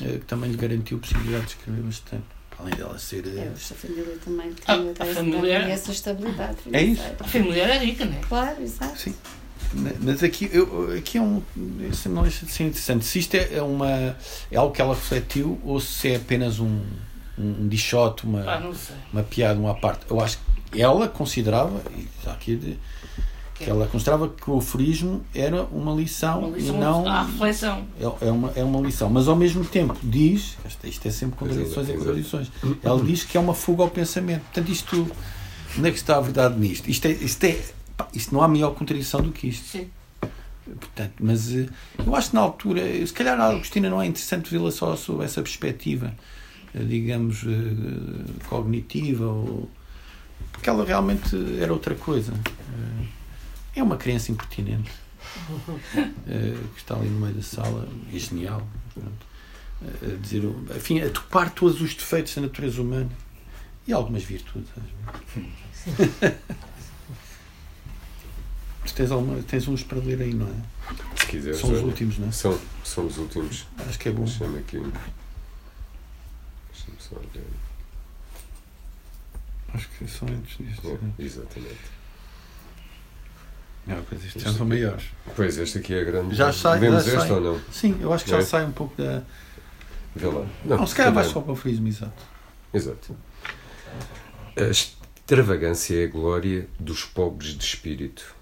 uh, 0.00 0.04
que 0.04 0.26
também 0.26 0.50
lhe 0.50 0.56
garantiu 0.56 0.98
a 0.98 1.00
possibilidade 1.00 1.46
de 1.46 1.50
escrever 1.52 1.82
bastante. 1.82 2.24
Além 2.56 2.74
dela 2.74 2.96
ser. 2.98 3.26
É, 3.26 3.48
a 3.48 3.56
família 3.56 4.16
também 4.24 4.52
tinha 4.52 4.94
ah, 5.00 5.02
a 5.02 5.06
família... 5.06 5.58
essa 5.58 5.90
estabilidade. 5.90 6.58
É 6.72 6.82
isso. 6.82 7.02
A 7.18 7.24
família 7.24 7.64
era 7.64 7.78
rica, 7.78 8.04
não 8.04 8.16
é? 8.16 8.20
Claro, 8.20 8.62
exato. 8.62 8.96
Sim. 8.96 9.14
Mas 10.00 10.22
aqui, 10.22 10.48
eu, 10.52 10.94
aqui 10.96 11.18
é 11.18 11.22
um. 11.22 11.42
Isso 11.90 12.08
não 12.08 12.22
deixa 12.22 12.46
de 12.46 12.52
ser 12.52 12.64
interessante. 12.64 13.04
Se 13.04 13.18
isto 13.18 13.34
é, 13.34 13.60
uma, 13.62 14.16
é 14.50 14.56
algo 14.56 14.72
que 14.72 14.80
ela 14.80 14.94
refletiu 14.94 15.60
ou 15.64 15.80
se 15.80 16.10
é 16.10 16.16
apenas 16.16 16.60
um, 16.60 16.80
um 17.38 17.68
dichote, 17.68 18.24
uma, 18.24 18.40
ah, 18.42 18.72
uma 19.12 19.22
piada, 19.22 19.58
uma 19.58 19.74
parte. 19.74 20.06
Eu 20.08 20.20
acho 20.20 20.38
que 20.70 20.80
ela 20.80 21.08
considerava, 21.08 21.80
e 21.96 22.08
aqui 22.28 22.56
de, 22.56 22.78
que 23.54 23.70
ela 23.70 23.86
considerava 23.86 24.28
que 24.28 24.50
o 24.50 24.58
aforismo 24.58 25.24
era 25.34 25.62
uma 25.64 25.92
lição, 25.92 26.40
uma 26.40 26.56
lição 26.56 26.76
e 26.76 26.78
não. 26.78 27.08
A 27.08 27.22
reflexão. 27.22 27.84
É, 28.00 28.26
é, 28.26 28.30
uma, 28.30 28.52
é 28.56 28.64
uma 28.64 28.80
lição. 28.80 29.08
Mas 29.08 29.28
ao 29.28 29.36
mesmo 29.36 29.64
tempo 29.64 29.96
diz, 30.02 30.56
isto 30.84 31.06
é 31.06 31.10
sempre 31.10 31.36
contradições 31.36 31.88
e 31.88 31.92
contradições, 31.92 32.52
ela 32.82 33.02
diz 33.02 33.22
que 33.22 33.36
é 33.36 33.40
uma 33.40 33.54
fuga 33.54 33.82
ao 33.82 33.90
pensamento. 33.90 34.42
Portanto, 34.42 34.70
isto. 34.70 35.10
Onde 35.76 35.88
é 35.88 35.90
que 35.90 35.98
está 35.98 36.16
a 36.16 36.20
verdade 36.20 36.56
nisto? 36.56 36.88
Isto 36.88 37.06
é, 37.06 37.10
isto 37.10 37.42
é 37.42 37.58
isto 38.12 38.34
não 38.34 38.42
há 38.42 38.48
maior 38.48 38.74
contradição 38.74 39.20
do 39.20 39.32
que 39.32 39.48
isto. 39.48 39.64
Sim. 39.66 39.90
Portanto, 40.64 41.14
mas 41.20 41.52
eh, 41.54 41.68
eu 42.04 42.16
acho 42.16 42.30
que 42.30 42.36
na 42.36 42.40
altura, 42.40 43.06
se 43.06 43.12
calhar 43.12 43.38
a 43.38 43.48
Agostina 43.48 43.90
não 43.90 44.00
é 44.00 44.06
interessante 44.06 44.50
vê-la 44.50 44.70
só 44.70 44.96
sob 44.96 45.22
essa 45.22 45.42
perspectiva, 45.42 46.14
eh, 46.74 46.82
digamos, 46.82 47.44
eh, 47.44 48.48
cognitiva, 48.48 49.26
ou, 49.26 49.68
porque 50.52 50.68
ela 50.68 50.84
realmente 50.84 51.36
era 51.60 51.72
outra 51.72 51.94
coisa. 51.94 52.32
É 53.76 53.82
uma 53.82 53.96
criança 53.96 54.30
impertinente 54.30 54.90
que 56.74 56.78
está 56.78 56.94
ali 56.94 57.08
no 57.08 57.20
meio 57.20 57.34
da 57.34 57.42
sala, 57.42 57.88
é 58.12 58.18
genial. 58.18 58.66
a 59.82 60.16
dizer, 60.22 60.44
enfim, 60.76 61.00
a 61.00 61.10
topar 61.10 61.50
todos 61.50 61.80
os 61.80 61.92
defeitos 61.92 62.34
da 62.36 62.42
natureza 62.42 62.80
humana 62.80 63.10
e 63.86 63.92
algumas 63.92 64.22
virtudes. 64.22 64.70
Tens, 68.94 69.10
alguma, 69.10 69.42
tens 69.42 69.68
uns 69.68 69.82
para 69.82 69.98
ler 69.98 70.20
aí, 70.22 70.34
não 70.34 70.46
é? 70.46 70.54
Se 71.16 71.26
quiseres. 71.26 71.58
São 71.58 71.72
os 71.72 71.80
últimos, 71.80 72.18
não 72.18 72.28
é? 72.28 72.32
São, 72.32 72.58
são 72.84 73.06
os 73.06 73.18
últimos. 73.18 73.66
Acho 73.78 73.98
que 73.98 74.08
é 74.08 74.12
bom. 74.12 74.24
Deixa-me 74.24 74.58
aqui. 74.58 74.78
Deixa-me 76.72 76.96
só 76.98 77.16
olhar. 77.16 77.44
Acho 79.74 79.88
que 79.88 80.06
são 80.06 80.28
antes 80.28 80.56
disto. 80.58 80.88
É, 81.18 81.22
exatamente. 81.22 81.94
Não, 83.86 84.02
pois 84.08 84.24
isto 84.24 84.38
já 84.38 84.52
são 84.52 84.66
maiores. 84.66 85.04
Pois, 85.36 85.58
este 85.58 85.78
aqui 85.78 85.94
é 85.94 86.04
grande. 86.04 86.34
Já 86.34 86.52
sai. 86.52 86.78
Vemos 86.78 87.04
já 87.04 87.12
este 87.12 87.28
sai. 87.28 87.32
ou 87.32 87.40
não? 87.40 87.60
Sim, 87.70 87.98
eu 88.00 88.12
acho 88.12 88.24
que 88.24 88.30
já 88.30 88.38
é? 88.38 88.42
sai 88.42 88.64
um 88.64 88.72
pouco 88.72 88.96
da. 89.00 89.22
Vê 90.14 90.26
lá. 90.26 90.46
Não, 90.64 90.76
não 90.78 90.86
se 90.86 90.94
calhar 90.94 91.12
vai 91.12 91.24
só 91.24 91.40
para 91.40 91.52
o 91.52 91.56
frismo, 91.56 91.88
exato. 91.88 92.22
Exato. 92.72 93.16
A 94.56 94.62
extravagância 94.70 96.00
é 96.00 96.04
a 96.04 96.08
glória 96.08 96.68
dos 96.78 97.04
pobres 97.04 97.56
de 97.56 97.64
espírito. 97.64 98.34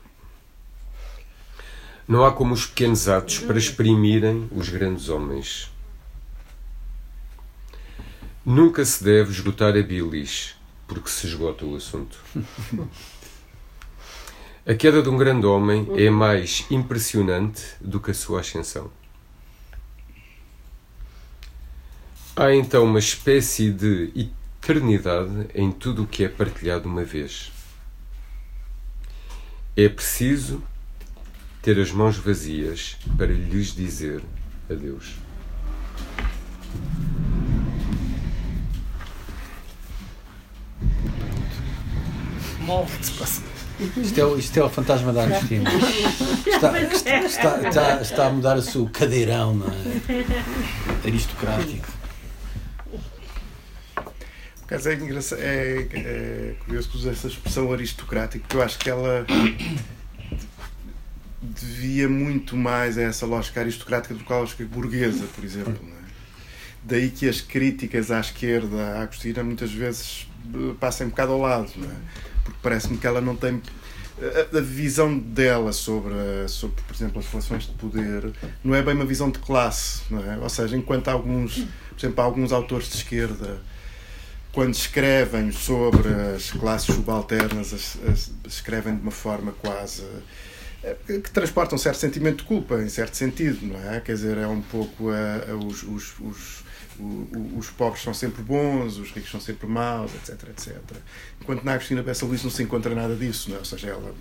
Não 2.06 2.24
há 2.24 2.32
como 2.32 2.52
os 2.52 2.66
pequenos 2.66 3.08
atos 3.08 3.38
para 3.38 3.58
exprimirem 3.58 4.48
os 4.50 4.68
grandes 4.68 5.08
homens. 5.08 5.70
Nunca 8.44 8.84
se 8.84 9.04
deve 9.04 9.30
esgotar 9.30 9.76
a 9.76 9.82
bilis, 9.82 10.56
porque 10.88 11.08
se 11.08 11.26
esgota 11.26 11.64
o 11.64 11.76
assunto. 11.76 12.18
A 14.64 14.74
queda 14.74 15.02
de 15.02 15.08
um 15.08 15.16
grande 15.16 15.44
homem 15.44 15.88
é 15.96 16.08
mais 16.08 16.64
impressionante 16.70 17.62
do 17.80 17.98
que 17.98 18.12
a 18.12 18.14
sua 18.14 18.38
ascensão. 18.38 18.92
Há 22.36 22.54
então 22.54 22.84
uma 22.84 23.00
espécie 23.00 23.72
de 23.72 24.12
eternidade 24.14 25.48
em 25.52 25.72
tudo 25.72 26.04
o 26.04 26.06
que 26.06 26.22
é 26.22 26.28
partilhado 26.28 26.88
uma 26.88 27.02
vez. 27.02 27.50
É 29.76 29.88
preciso 29.88 30.62
ter 31.62 31.78
as 31.78 31.92
mãos 31.92 32.16
vazias 32.16 32.96
para 33.16 33.28
lhes 33.28 33.72
dizer 33.72 34.20
adeus. 34.68 35.14
Isto 43.96 44.20
é, 44.20 44.38
isto 44.38 44.56
é 44.58 44.64
o 44.64 44.68
fantasma 44.68 45.12
da 45.12 45.24
Agostina. 45.24 45.70
Está, 46.46 46.80
está, 46.80 47.20
está, 47.20 47.68
está, 47.68 48.02
está 48.02 48.26
a 48.26 48.30
mudar 48.30 48.56
o 48.56 48.62
seu 48.62 48.88
cadeirão 48.92 49.60
é? 49.64 51.06
aristocrático. 51.06 51.88
Mas 54.70 54.86
é, 54.86 54.94
engraçado, 54.94 55.40
é, 55.40 55.86
é 55.92 56.54
curioso 56.64 56.88
que 56.88 56.96
usa 56.96 57.10
essa 57.10 57.28
expressão 57.28 57.72
aristocrática, 57.72 58.42
porque 58.42 58.56
eu 58.56 58.62
acho 58.62 58.78
que 58.78 58.88
ela 58.88 59.26
devia 61.42 62.08
muito 62.08 62.56
mais 62.56 62.96
a 62.96 63.02
essa 63.02 63.26
lógica 63.26 63.60
aristocrática 63.60 64.14
do 64.14 64.24
que 64.24 64.32
a 64.32 64.36
lógica 64.36 64.64
burguesa, 64.64 65.26
por 65.34 65.44
exemplo. 65.44 65.78
É? 65.82 66.02
Daí 66.84 67.10
que 67.10 67.28
as 67.28 67.40
críticas 67.40 68.10
à 68.10 68.20
esquerda, 68.20 68.98
à 68.98 69.02
Agostina, 69.02 69.42
muitas 69.42 69.72
vezes 69.72 70.28
eh, 70.54 70.74
passem 70.78 71.06
um 71.06 71.10
bocado 71.10 71.32
ao 71.32 71.40
lado, 71.40 71.70
é? 71.76 72.42
porque 72.44 72.58
parece-me 72.62 72.98
que 72.98 73.06
ela 73.06 73.20
não 73.20 73.36
tem 73.36 73.60
a, 74.54 74.60
visão 74.60 75.18
dela 75.18 75.72
sobre, 75.72 76.14
sobre, 76.46 76.80
por 76.82 76.94
exemplo, 76.94 77.18
as 77.18 77.26
relações 77.26 77.64
de 77.64 77.72
poder 77.72 78.32
não 78.62 78.74
é 78.74 78.82
bem 78.82 78.94
uma 78.94 79.04
visão 79.04 79.30
de 79.30 79.38
classe, 79.38 80.02
é? 80.12 80.38
Ou 80.38 80.48
seja, 80.48 80.76
enquanto 80.76 81.08
alguns, 81.08 81.54
por 81.90 81.98
exemplo, 81.98 82.22
alguns 82.22 82.52
autores 82.52 82.88
de 82.88 82.96
esquerda 82.96 83.60
quando 84.52 84.74
escrevem 84.74 85.50
sobre 85.50 86.08
as 86.36 86.50
classes 86.50 86.94
subalternas, 86.94 87.72
as, 87.72 87.98
as, 88.06 88.30
escrevem 88.46 88.94
de 88.94 89.02
uma 89.02 89.10
forma 89.10 89.52
quase 89.52 90.02
eh, 90.02 90.20
que 91.06 91.30
transportam 91.30 91.76
um 91.76 91.78
certo 91.78 91.98
sentimento 91.98 92.38
de 92.38 92.44
culpa, 92.44 92.82
em 92.82 92.88
certo 92.88 93.16
sentido, 93.16 93.66
não 93.66 93.90
é? 93.90 94.00
Quer 94.00 94.14
dizer, 94.14 94.36
é 94.36 94.46
um 94.46 94.60
pouco 94.60 95.10
uh, 95.10 95.66
os, 95.66 95.82
os, 95.84 96.14
os, 96.20 96.64
os, 97.56 97.70
pobres 97.70 98.02
são 98.02 98.12
sempre 98.12 98.42
bons, 98.42 98.98
os 98.98 99.10
ricos 99.12 99.30
são 99.30 99.40
sempre 99.40 99.66
maus, 99.66 100.12
etc, 100.14 100.48
etc. 100.50 100.76
Enquanto 101.40 101.62
na 101.62 101.74
Agostina 101.74 102.02
Bessa 102.02 102.26
Luís 102.26 102.42
não 102.42 102.50
se 102.50 102.62
encontra 102.62 102.94
nada 102.94 103.14
disso, 103.14 103.50
não 103.50 103.56
é? 103.56 103.58
Ou 103.60 103.64
seja, 103.64 103.88
ela, 103.88 104.14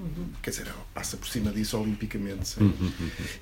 uhum. 0.00 0.28
quer 0.42 0.50
dizer, 0.50 0.66
ela 0.66 0.86
passa 0.94 1.18
por 1.18 1.28
cima 1.28 1.50
disso 1.50 1.78
olimpicamente. 1.78 2.58
Uhum. 2.62 2.92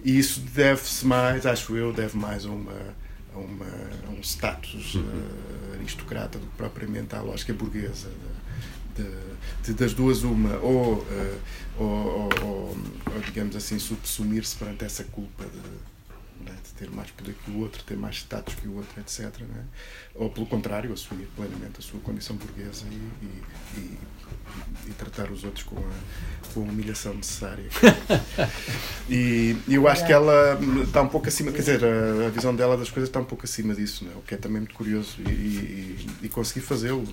E 0.05 0.19
isso 0.19 0.41
deve-se 0.41 1.07
mais, 1.07 1.47
acho 1.47 1.77
eu, 1.77 1.93
deve 1.93 2.17
mais 2.17 2.45
a 2.45 2.51
uma 2.51 2.95
a, 3.35 3.39
uma, 3.39 3.67
a 4.07 4.11
um 4.11 4.21
status 4.23 4.95
uh, 4.95 5.75
aristocrata 5.75 6.39
do 6.39 6.47
que 6.47 6.57
propriamente 6.57 7.15
à 7.15 7.21
lógica 7.21 7.53
burguesa. 7.53 8.09
De, 8.97 9.03
de, 9.03 9.11
de, 9.65 9.75
das 9.75 9.93
duas, 9.93 10.23
uma, 10.23 10.57
ou, 10.59 10.99
uh, 10.99 11.39
ou, 11.79 12.31
ou, 12.43 12.77
ou, 13.15 13.21
digamos 13.25 13.57
assim, 13.57 13.79
subsumir-se 13.79 14.57
perante 14.57 14.85
essa 14.85 15.05
culpa 15.05 15.45
de, 15.45 16.45
né, 16.45 16.57
de, 16.63 16.73
ter 16.75 16.91
mais 16.91 17.11
poder 17.11 17.35
que 17.35 17.51
o 17.51 17.61
outro, 17.61 17.83
ter 17.85 17.97
mais 17.97 18.17
status 18.17 18.55
que 18.55 18.69
o 18.69 18.77
outro, 18.77 19.01
etc. 19.01 19.41
Né? 19.41 19.65
Ou, 20.15 20.31
pelo 20.31 20.47
contrário, 20.47 20.93
assumir 20.93 21.29
plenamente 21.37 21.79
a 21.79 21.83
sua 21.83 22.01
condição 22.01 22.37
burguesa 22.37 22.85
e, 22.91 23.25
e, 23.25 23.81
e 23.81 23.99
e 24.87 24.91
tratar 24.93 25.31
os 25.31 25.45
outros 25.45 25.65
com 25.65 25.79
a, 25.79 26.53
com 26.53 26.61
a 26.61 26.65
humilhação 26.65 27.15
necessária. 27.15 27.65
e, 29.09 29.57
eu 29.69 29.89
acho 29.89 30.05
que 30.05 30.13
ela 30.13 30.59
está 30.85 31.03
um 31.03 31.09
pouco 31.09 31.29
acima, 31.29 31.51
quer 31.51 31.59
dizer, 31.59 31.85
a, 31.85 32.27
a, 32.27 32.31
visão 32.31 32.55
dela 32.55 32.77
das 32.77 32.91
coisas 32.91 33.09
está 33.09 33.21
um 33.21 33.25
pouco 33.25 33.45
acima 33.45 33.75
disso, 33.75 34.07
é? 34.13 34.17
o 34.17 34.23
que 34.23 34.35
é 34.35 34.37
também 34.37 34.61
muito 34.61 34.75
curioso 34.75 35.17
e, 35.21 35.31
e, 35.31 36.07
e 36.23 36.29
conseguir 36.29 36.61
fazê-lo 36.61 37.05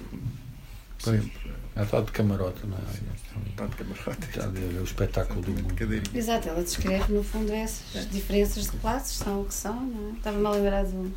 sempre. 0.99 1.31
Ela 1.75 1.85
está 1.85 2.01
de 2.01 2.11
camarote, 2.11 2.65
não 2.67 2.77
é? 2.77 3.49
Está 3.49 3.65
de 3.65 3.75
camarote. 3.75 4.29
Está 4.29 4.47
ver 4.47 4.79
o 4.79 4.83
espetáculo 4.83 5.41
do 5.41 5.51
mundo. 5.51 6.17
Exato, 6.17 6.49
ela 6.49 6.61
descreve 6.61 7.13
no 7.13 7.23
fundo 7.23 7.51
essas 7.51 8.09
diferenças 8.09 8.69
de 8.69 8.77
classes, 8.77 9.17
são 9.17 9.41
o 9.41 9.45
que 9.45 9.53
são, 9.53 9.79
não 9.79 10.09
é? 10.09 10.11
Estava-me 10.13 10.45
a 10.45 10.49
lembrar 10.51 10.83
do, 10.83 11.13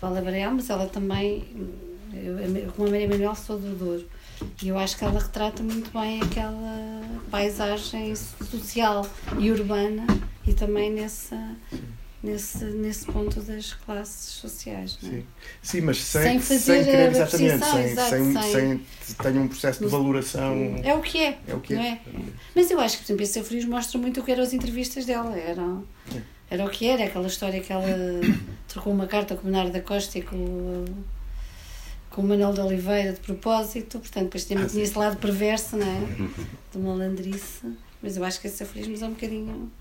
do 0.00 0.06
Abraão, 0.06 0.54
mas 0.54 0.70
ela 0.70 0.86
também, 0.86 1.44
eu, 2.12 2.72
como 2.72 2.88
a 2.88 2.90
Maria 2.90 3.08
Manuel, 3.08 3.34
sou 3.34 3.58
do 3.58 3.74
Douro 3.76 4.06
e 4.62 4.68
eu 4.68 4.78
acho 4.78 4.96
que 4.96 5.04
ela 5.04 5.20
retrata 5.20 5.62
muito 5.62 5.90
bem 5.92 6.20
aquela 6.20 7.02
paisagem 7.30 8.14
social 8.16 9.06
e 9.38 9.50
urbana 9.50 10.06
e 10.46 10.52
também 10.52 10.90
nessa, 10.92 11.36
nesse, 12.22 12.64
nesse 12.64 13.06
ponto 13.06 13.40
das 13.40 13.74
classes 13.74 14.34
sociais. 14.34 14.98
Não 15.02 15.10
é? 15.10 15.12
Sim. 15.12 15.26
Sim, 15.60 15.80
mas 15.80 15.98
sem, 15.98 16.22
sem, 16.22 16.40
fazer 16.40 16.58
sem 16.58 16.84
querer 16.84 17.10
exatamente, 17.10 17.64
sem, 17.64 17.84
exato, 17.84 18.10
sem, 18.10 18.32
sem, 18.32 18.86
sem 19.02 19.14
ter 19.16 19.38
um 19.38 19.48
processo 19.48 19.84
de 19.84 19.90
valoração. 19.90 20.80
É 20.82 20.94
o 20.94 21.00
que 21.00 21.18
é. 21.18 21.38
É 21.48 21.54
o 21.54 21.60
que 21.60 21.74
é. 21.74 21.86
é. 21.86 22.00
Mas 22.54 22.70
eu 22.70 22.78
acho 22.80 22.98
que, 22.98 23.02
por 23.04 23.06
exemplo, 23.06 23.22
esse 23.24 23.42
Frios 23.42 23.64
mostra 23.64 23.98
muito 23.98 24.20
o 24.20 24.24
que 24.24 24.30
eram 24.30 24.42
as 24.42 24.52
entrevistas 24.52 25.04
dela. 25.04 25.36
Eram, 25.36 25.84
é. 26.14 26.20
Era 26.50 26.64
o 26.64 26.70
que 26.70 26.86
era, 26.86 27.04
aquela 27.04 27.26
história 27.26 27.60
que 27.60 27.72
ela 27.72 27.84
trocou 28.68 28.92
uma 28.92 29.06
carta 29.06 29.34
com 29.34 29.40
o 29.40 29.44
Bernardo 29.44 29.72
da 29.72 29.80
Costa 29.80 30.18
e 30.18 30.22
com 30.22 30.84
com 32.10 32.20
o 32.20 32.24
Manuel 32.26 32.52
de 32.52 32.60
Oliveira 32.60 33.14
de 33.14 33.20
propósito, 33.20 33.98
portanto, 33.98 34.24
depois 34.24 34.44
tem, 34.44 34.58
ah, 34.58 34.66
tinha 34.66 34.84
esse 34.84 34.96
lado 34.98 35.16
perverso, 35.16 35.78
não 35.78 35.86
é? 35.86 36.28
De 36.70 36.78
malandrice, 36.78 37.66
mas 38.02 38.18
eu 38.18 38.24
acho 38.24 38.38
que 38.38 38.46
esse 38.48 38.62
aforismo 38.62 39.06
é 39.06 39.08
um 39.08 39.12
bocadinho 39.12 39.72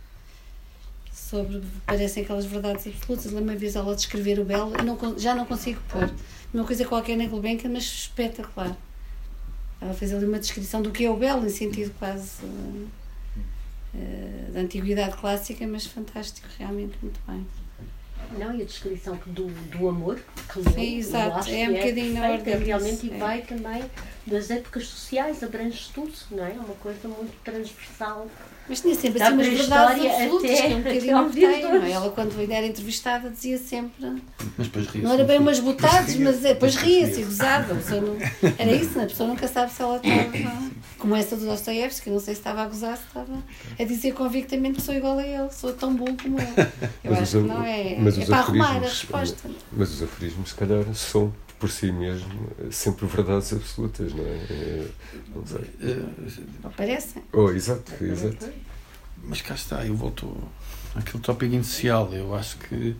sobre, 1.29 1.61
parecem 1.85 2.23
aquelas 2.23 2.45
verdades 2.45 2.87
absolutas. 2.87 3.25
Lembro 3.31 3.43
uma 3.43 3.55
vez 3.55 3.75
ela 3.75 3.95
descrever 3.95 4.39
o 4.39 4.45
belo, 4.45 4.71
não, 4.83 5.19
já 5.19 5.35
não 5.35 5.45
consigo 5.45 5.79
pôr 5.89 6.09
uma 6.53 6.65
coisa 6.65 6.83
qualquer 6.85 7.15
na 7.15 7.25
Gulbenkian, 7.25 7.69
mas 7.69 7.83
espetacular. 7.83 8.75
Ela 9.79 9.93
fez 9.93 10.13
ali 10.13 10.25
uma 10.25 10.39
descrição 10.39 10.81
do 10.81 10.91
que 10.91 11.05
é 11.05 11.09
o 11.09 11.15
belo, 11.15 11.45
em 11.45 11.49
sentido 11.49 11.93
quase 11.97 12.43
uh, 12.43 12.87
uh, 13.95 14.51
da 14.51 14.59
antiguidade 14.59 15.15
clássica, 15.15 15.65
mas 15.65 15.85
fantástico, 15.85 16.47
realmente 16.57 16.97
muito 17.01 17.19
bem. 17.27 17.45
Não, 18.37 18.55
e 18.55 18.61
a 18.61 18.65
descrição 18.65 19.19
do, 19.25 19.47
do 19.47 19.89
amor 19.89 20.19
que 20.51 20.59
leu, 20.59 20.73
Sim, 20.73 20.97
exato, 20.97 21.49
é 21.49 21.69
um 21.69 21.73
bocadinho 21.73 22.13
na 22.13 22.29
ordem 22.29 22.57
realmente 22.59 23.07
e 23.07 23.13
é. 23.13 23.17
vai 23.17 23.41
também 23.41 23.83
das 24.25 24.49
épocas 24.49 24.87
sociais, 24.87 25.43
abrange 25.43 25.89
tudo, 25.93 26.13
não 26.29 26.45
é? 26.45 26.51
É 26.51 26.53
uma 26.53 26.75
coisa 26.75 27.07
muito 27.07 27.35
transversal. 27.43 28.27
Mas 28.69 28.81
tinha 28.81 28.95
sempre 28.95 29.21
assim 29.21 29.33
umas 29.33 29.47
verdades 29.47 30.05
absolutas, 30.05 30.51
até, 30.51 30.61
que 30.61 30.69
é 30.69 30.75
um 30.75 31.27
bocadinho 31.27 31.29
tem, 31.31 31.63
não 31.63 31.83
é? 31.83 31.91
Ela 31.91 32.09
quando 32.11 32.51
era 32.51 32.65
entrevistada 32.65 33.29
dizia 33.29 33.57
sempre. 33.57 34.21
Mas 34.57 34.67
depois 34.67 34.87
ria 34.87 35.03
Não 35.03 35.13
era 35.13 35.23
bem 35.23 35.39
umas 35.39 35.59
botadas, 35.59 36.15
mas 36.15 36.45
é, 36.45 36.53
depois 36.53 36.75
ria-se 36.75 37.21
e 37.21 37.23
gozava. 37.23 37.73
Não, 37.73 38.17
era 38.57 38.71
isso, 38.71 38.99
a 38.99 39.05
pessoa 39.05 39.29
nunca 39.29 39.47
sabe 39.47 39.71
se 39.71 39.81
ela 39.81 39.97
estava. 39.97 40.71
Como 40.97 41.15
essa 41.15 41.35
do 41.35 41.45
Dostoiévski, 41.45 42.03
que 42.03 42.09
não 42.11 42.19
sei 42.19 42.35
se 42.35 42.39
estava 42.39 42.61
a 42.61 42.65
gozar, 42.67 42.95
se 42.95 43.03
estava 43.07 43.43
a 43.79 43.83
dizer 43.83 44.13
convictamente 44.13 44.75
que 44.75 44.81
sou 44.81 44.93
igual 44.93 45.17
a 45.17 45.25
ele, 45.25 45.49
sou 45.51 45.73
tão 45.73 45.95
bom 45.95 46.15
como 46.15 46.39
ele. 46.39 46.71
Eu 47.03 47.11
mas 47.11 47.21
acho 47.23 47.41
que 47.41 47.47
não 47.47 47.63
é. 47.63 47.97
Mas 47.99 48.19
é 48.19 48.25
para 48.25 48.37
arrumar 48.37 48.75
a 48.77 48.79
resposta. 48.79 49.49
Mas 49.71 49.91
os 49.91 50.03
aforismos, 50.03 50.49
se 50.49 50.55
calhar, 50.55 50.85
são 50.93 51.33
por 51.61 51.69
si 51.69 51.91
mesmo 51.91 52.49
sempre 52.71 53.05
verdades 53.05 53.53
absolutas, 53.53 54.11
não 54.15 54.25
é? 54.25 54.29
é 54.49 54.87
não 55.35 55.45
sei. 55.45 56.45
Não 56.63 56.71
parecem. 56.71 57.23
Oh, 57.31 57.51
exato, 57.51 58.03
exato. 58.03 58.51
Mas 59.23 59.43
cá 59.43 59.53
está, 59.53 59.85
eu 59.85 59.95
volto 59.95 60.35
àquele 60.95 61.21
tópico 61.21 61.53
inicial. 61.53 62.11
Eu 62.11 62.33
acho 62.33 62.57
que 62.57 62.95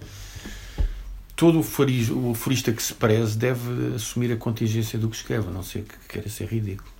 todo 1.36 1.60
o, 1.60 1.64
faris, 1.64 2.12
o 2.12 2.30
aforista 2.30 2.72
que 2.72 2.84
se 2.84 2.94
preze 2.94 3.36
deve 3.36 3.96
assumir 3.96 4.32
a 4.32 4.38
contingência 4.38 5.00
do 5.00 5.10
que 5.10 5.16
escreve, 5.16 5.48
a 5.48 5.52
não 5.52 5.64
ser 5.64 5.82
que 5.82 5.98
queira 6.08 6.30
ser 6.30 6.46
ridículo. 6.46 6.92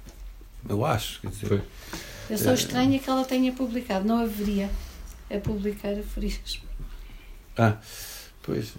Eu 0.68 0.84
acho. 0.84 1.22
Quer 1.22 1.30
dizer, 1.30 1.64
eu 2.28 2.38
sou 2.40 2.54
estranha 2.56 2.98
que 2.98 3.08
ela 3.08 3.24
tenha 3.24 3.54
publicado, 3.54 4.04
não 4.04 4.18
haveria 4.18 4.68
a 5.30 5.38
publicar 5.38 5.94
aforismos. 5.94 6.60
Ah, 7.56 7.78
pois. 8.42 8.74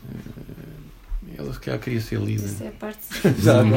Ela 1.38 1.54
calhar 1.54 1.80
queria 1.80 2.00
ser 2.00 2.18
lida. 2.18 2.44
Isso 2.44 2.62
é 2.62 2.68
a 2.68 2.72
parte. 2.72 3.00
Já, 3.40 3.62
não, 3.62 3.76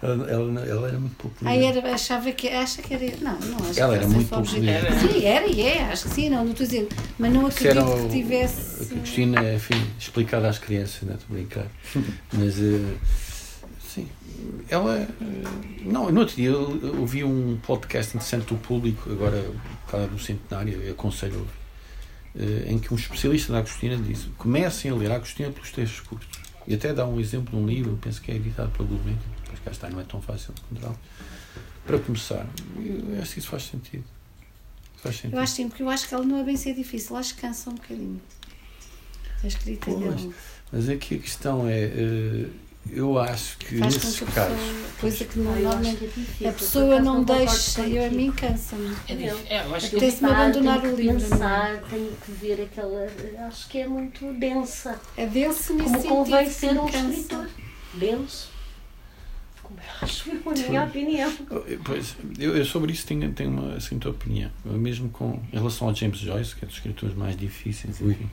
ela, 0.00 0.30
ela, 0.30 0.66
ela, 0.66 0.88
era 0.88 0.98
muito 0.98 1.16
pouco 1.16 1.36
lida. 1.40 1.50
Ah, 1.50 1.56
era, 1.56 1.94
achava 1.94 2.30
que. 2.32 2.48
Acha 2.48 2.82
que 2.82 2.94
era. 2.94 3.16
Não, 3.20 3.38
não 3.38 3.58
acho 3.58 3.80
Ela 3.80 3.98
que 3.98 4.04
era 4.04 4.08
muito 4.08 4.28
pouco 4.28 4.54
lida. 4.54 4.98
Sim, 5.00 5.24
era 5.24 5.46
e 5.46 5.62
é, 5.62 5.82
acho 5.84 6.08
que 6.08 6.14
sim, 6.14 6.28
não, 6.28 6.44
não 6.44 6.52
estou 6.52 6.64
a 6.64 6.68
dizer. 6.68 6.88
Mas 7.18 7.32
não 7.32 7.46
acredito 7.46 7.78
era 7.78 8.02
que 8.02 8.08
tivesse. 8.10 8.82
A 8.82 8.98
Cristina, 8.98 9.54
enfim, 9.54 9.86
explicada 9.98 10.48
às 10.48 10.58
crianças, 10.58 11.02
não 11.02 11.12
é? 11.12 11.16
Estou 11.16 11.28
a 11.30 11.38
brincar. 11.38 11.66
Mas. 12.32 12.58
Uh, 12.58 12.96
sim. 13.80 14.08
Ela. 14.68 15.08
Uh, 15.20 15.90
não, 15.90 16.10
no 16.10 16.20
outro 16.20 16.36
dia 16.36 16.50
eu 16.50 17.00
ouvi 17.00 17.24
um 17.24 17.58
podcast 17.62 18.16
interessante 18.16 18.46
do 18.46 18.56
público, 18.56 19.10
agora, 19.10 19.42
por 19.84 19.90
causa 19.92 20.06
do 20.08 20.18
centenário, 20.18 20.82
eu 20.82 20.92
aconselho 20.92 21.46
uh, 22.34 22.70
em 22.70 22.78
que 22.78 22.92
um 22.92 22.96
especialista 22.96 23.52
da 23.52 23.60
Agostina 23.60 23.96
disse: 23.96 24.28
comecem 24.36 24.90
a 24.90 24.94
ler 24.94 25.10
a 25.10 25.16
Agostina 25.16 25.50
pelos 25.50 25.72
textos 25.72 26.00
curtos. 26.00 26.47
E 26.68 26.74
até 26.74 26.92
dá 26.92 27.06
um 27.06 27.18
exemplo 27.18 27.56
de 27.56 27.64
um 27.64 27.66
livro, 27.66 27.98
penso 28.00 28.20
que 28.20 28.30
é 28.30 28.36
editado 28.36 28.70
pela 28.72 28.86
Gulbenkian, 28.86 29.18
mas 29.50 29.58
cá 29.60 29.70
está, 29.70 29.88
não 29.88 30.00
é 30.00 30.04
tão 30.04 30.20
fácil 30.20 30.52
de 30.52 30.60
encontrar. 30.60 30.94
para 31.86 31.98
começar. 31.98 32.46
Eu 32.76 33.22
acho 33.22 33.32
que 33.32 33.38
isso 33.38 33.48
faz 33.48 33.62
sentido. 33.62 34.04
Faz 34.98 35.16
sentido. 35.16 35.34
Eu 35.34 35.40
acho 35.40 35.54
sim, 35.54 35.68
porque 35.70 35.82
eu 35.82 35.88
acho 35.88 36.06
que 36.06 36.14
ela 36.14 36.24
não 36.24 36.36
é 36.36 36.44
bem 36.44 36.58
ser 36.58 36.74
difícil, 36.74 37.16
acho 37.16 37.34
que 37.34 37.40
cansa 37.40 37.70
um 37.70 37.74
bocadinho. 37.74 38.20
A 39.42 39.46
escrita 39.46 39.94
dele. 39.94 40.34
mas 40.70 40.90
aqui 40.90 41.14
a 41.14 41.18
questão 41.18 41.66
é. 41.66 41.86
Uh, 41.86 42.50
eu 42.90 43.18
acho 43.18 43.58
que 43.58 43.78
Faz 43.78 43.94
nesses 43.94 44.18
com 44.20 44.26
que 44.26 44.32
a 44.32 44.34
casos. 44.34 44.56
pessoa, 44.58 44.84
coisa 45.00 45.24
que 45.24 45.40
acho 45.40 45.40
normalmente 45.40 46.10
é 46.40 46.48
a 46.48 46.52
pessoa 46.52 47.00
não 47.00 47.16
concordo 47.24 47.44
deixa, 47.44 47.80
eu 47.82 48.06
a 48.06 48.10
mim 48.10 48.32
cansa-me. 48.32 48.96
É, 49.08 49.12
é, 49.56 49.64
eu 49.66 49.74
acho 49.74 49.90
que 49.90 49.96
Apetece-me 49.96 50.28
Pensar, 50.28 50.40
abandonar 50.42 50.80
tenho 50.80 50.92
o 50.92 50.96
que 50.96 51.02
livro, 51.02 51.20
não 51.20 51.26
é? 51.26 51.30
Pensar, 51.30 51.82
tenho 51.90 52.12
que 52.24 52.32
ver 52.32 52.62
aquela. 52.62 53.06
Acho 53.46 53.68
que 53.68 53.78
é 53.78 53.86
muito 53.86 54.32
densa. 54.38 55.00
É 55.16 55.26
denso 55.26 55.74
nesse 55.74 55.84
Como 55.84 55.96
sentido. 55.96 56.08
convém 56.08 56.44
que 56.46 56.50
ser 56.54 56.72
me 56.72 56.78
um 56.78 56.86
cansa. 56.86 57.08
escritor. 57.10 57.46
Denso. 57.94 58.57
Como 59.68 59.78
eu 59.80 59.84
acho 60.02 60.30
eu, 60.30 60.40
a 60.50 60.68
minha 60.68 60.84
opinião. 60.84 61.32
Pois, 61.84 62.16
eu, 62.38 62.56
eu 62.56 62.64
sobre 62.64 62.92
isso 62.92 63.06
tenho, 63.06 63.30
tenho 63.32 63.50
uma 63.50 63.74
assim, 63.74 63.98
tua 63.98 64.10
opinião. 64.12 64.50
Mesmo 64.64 65.08
com, 65.10 65.40
em 65.52 65.56
relação 65.56 65.88
ao 65.88 65.94
James 65.94 66.18
Joyce, 66.18 66.56
que 66.56 66.64
é 66.64 66.66
dos 66.66 66.76
escritores 66.76 67.14
mais 67.14 67.36
difíceis, 67.36 68.00
enfim. 68.00 68.28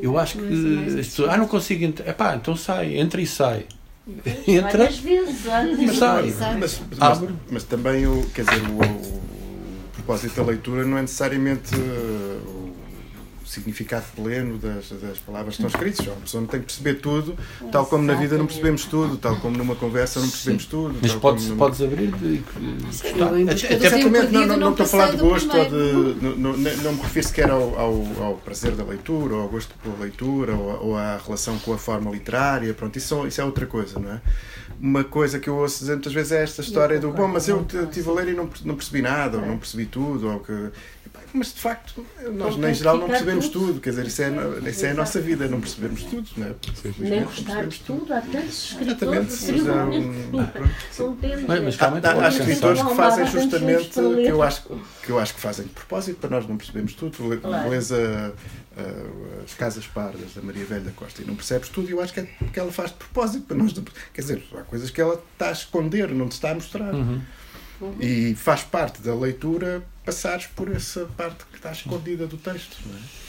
Eu 0.00 0.18
acho 0.18 0.36
que 0.38 0.42
Mas 0.44 0.52
é 0.58 0.68
mais 0.68 0.94
as 0.96 1.06
pessoas. 1.06 1.30
Ah, 1.30 1.36
não 1.36 1.48
consigo 1.48 1.84
entrar. 1.84 2.08
Epá, 2.08 2.36
então 2.36 2.54
sai, 2.56 2.96
entra 2.98 3.20
e 3.20 3.26
sai. 3.26 3.64
Entra. 4.46 4.70
Várias 4.70 4.98
vezes. 4.98 5.44
Mas 5.46 5.96
sai. 5.96 6.32
Mas, 6.58 6.80
mas, 6.90 7.00
Abre. 7.00 7.34
mas 7.50 7.64
também 7.64 8.06
o, 8.06 8.22
quer 8.34 8.44
dizer, 8.44 8.62
o, 8.68 8.72
o- 8.82 9.14
o 9.18 9.90
propósito 9.94 10.36
da 10.36 10.42
leitura 10.44 10.84
não 10.84 10.98
é 10.98 11.00
necessariamente 11.00 11.74
uh, 11.74 11.78
significado 13.54 14.04
pleno 14.14 14.58
das, 14.58 14.88
das 14.90 15.18
palavras 15.18 15.56
que 15.56 15.62
estão 15.64 15.80
escritas. 15.80 16.06
A 16.14 16.20
pessoa 16.20 16.40
não 16.42 16.48
tem 16.48 16.60
que 16.60 16.66
perceber 16.66 16.94
tudo, 16.94 17.36
tal 17.72 17.86
como 17.86 18.04
na 18.04 18.14
vida 18.14 18.36
não 18.36 18.46
percebemos 18.46 18.84
tudo, 18.84 19.16
tal 19.16 19.36
como 19.36 19.56
numa 19.56 19.74
conversa 19.76 20.20
não 20.20 20.28
percebemos 20.28 20.66
tudo. 20.66 20.98
Mas 21.00 21.14
podes, 21.14 21.46
numa- 21.48 21.58
podes 21.58 21.80
abrir 21.82 22.10
de, 22.12 22.42
até, 23.10 23.74
até 23.74 23.86
Exatamente, 23.86 24.32
não, 24.32 24.46
não, 24.46 24.56
não 24.56 24.70
estou 24.72 24.84
a 24.84 24.88
falar 24.88 25.10
de 25.10 25.16
gosto 25.18 25.48
de. 25.50 26.22
Não, 26.24 26.36
não, 26.36 26.52
não 26.56 26.92
me 26.94 27.00
refiro 27.02 27.26
sequer 27.26 27.50
ao, 27.50 27.78
ao, 27.78 28.06
ao 28.22 28.34
prazer 28.36 28.72
da 28.72 28.84
leitura, 28.84 29.34
ou 29.34 29.42
ao 29.42 29.48
gosto 29.48 29.74
pela 29.82 29.96
leitura, 30.00 30.54
ou, 30.54 30.70
a- 30.70 30.80
ou 30.80 30.96
à 30.96 31.16
relação 31.24 31.58
com 31.58 31.72
a 31.72 31.78
forma 31.78 32.10
literária. 32.10 32.72
Pronto, 32.74 32.96
isso, 32.96 33.26
isso 33.26 33.40
é 33.40 33.44
outra 33.44 33.66
coisa, 33.66 33.98
não 33.98 34.12
é? 34.12 34.20
Uma 34.80 35.04
coisa 35.04 35.38
que 35.38 35.48
eu 35.48 35.56
ouço 35.56 35.78
dizer 35.80 35.92
muitas 35.92 36.12
vezes 36.12 36.32
é 36.32 36.42
esta 36.42 36.60
história 36.60 36.98
do 36.98 37.10
bom, 37.12 37.28
mas 37.28 37.48
eu 37.48 37.64
estive 37.84 38.10
a 38.10 38.12
ler 38.12 38.28
e 38.28 38.34
não, 38.34 38.48
não 38.64 38.74
percebi 38.74 39.00
nada, 39.02 39.38
ou 39.38 39.46
não 39.46 39.56
percebi 39.56 39.86
tudo, 39.86 40.28
ou 40.30 40.40
que. 40.40 40.52
Mas 41.36 41.52
de 41.52 41.60
facto, 41.60 42.06
nós 42.32 42.56
Não 42.56 42.68
em 42.68 42.74
geral 42.74 42.96
não 42.96 43.08
percebemos 43.08 43.48
tudo. 43.48 43.66
tudo, 43.68 43.80
quer 43.80 43.90
dizer, 43.90 44.06
isso 44.06 44.22
é, 44.22 44.70
isso 44.70 44.86
é 44.86 44.90
a 44.90 44.94
nossa 44.94 45.20
vida, 45.20 45.48
não 45.48 45.60
percebemos 45.60 46.02
tudo, 46.04 46.28
não 46.36 46.46
é? 46.46 46.54
Nem 46.98 47.24
gostar 47.24 47.66
de 47.66 47.80
tudo, 47.80 48.14
há 48.14 48.20
tantos 48.20 48.76
Exatamente, 48.80 49.32
escritores. 49.34 50.04
mas 50.36 51.74
é 51.74 52.14
Há, 52.24 52.28
escritores 52.28 52.82
que 52.82 52.94
fazem 52.94 53.26
justamente 53.26 53.88
que 53.90 54.00
eu, 54.28 54.42
acho, 54.42 54.62
que 55.02 55.10
eu 55.10 55.18
acho 55.18 55.34
que 55.34 55.40
fazem 55.40 55.66
de 55.66 55.72
propósito 55.72 56.18
para 56.20 56.30
nós 56.30 56.46
não 56.48 56.56
percebermos 56.56 56.94
tudo. 56.94 57.28
Lês 57.68 57.92
a- 57.92 57.96
a- 57.96 59.42
as 59.44 59.54
Casas 59.54 59.86
Pardas 59.86 60.34
da 60.34 60.42
Maria 60.42 60.64
Velha 60.64 60.80
da 60.82 60.90
Costa 60.92 61.20
e 61.22 61.24
não 61.24 61.34
percebes 61.34 61.68
tudo, 61.68 61.88
e 61.88 61.92
eu 61.92 62.00
acho 62.00 62.12
que 62.12 62.20
é 62.20 62.28
porque 62.38 62.58
ela 62.60 62.70
faz 62.72 62.90
de 62.90 62.96
propósito 62.96 63.44
para 63.46 63.56
nós. 63.56 63.72
Quer 64.12 64.20
dizer, 64.20 64.44
há 64.56 64.62
coisas 64.62 64.90
que 64.90 65.00
ela 65.00 65.20
está 65.32 65.48
a 65.48 65.52
esconder, 65.52 66.10
não 66.10 66.28
te 66.28 66.32
está 66.32 66.50
a 66.50 66.54
mostrar. 66.54 66.94
Uhum. 66.94 67.20
E 68.00 68.34
faz 68.34 68.62
parte 68.62 69.02
da 69.02 69.14
leitura 69.14 69.82
passares 70.04 70.46
por 70.46 70.70
essa 70.70 71.06
parte 71.16 71.44
que 71.50 71.56
está 71.56 71.72
escondida 71.72 72.26
do 72.26 72.36
texto. 72.36 72.76
Não 72.86 72.94
é? 72.94 73.24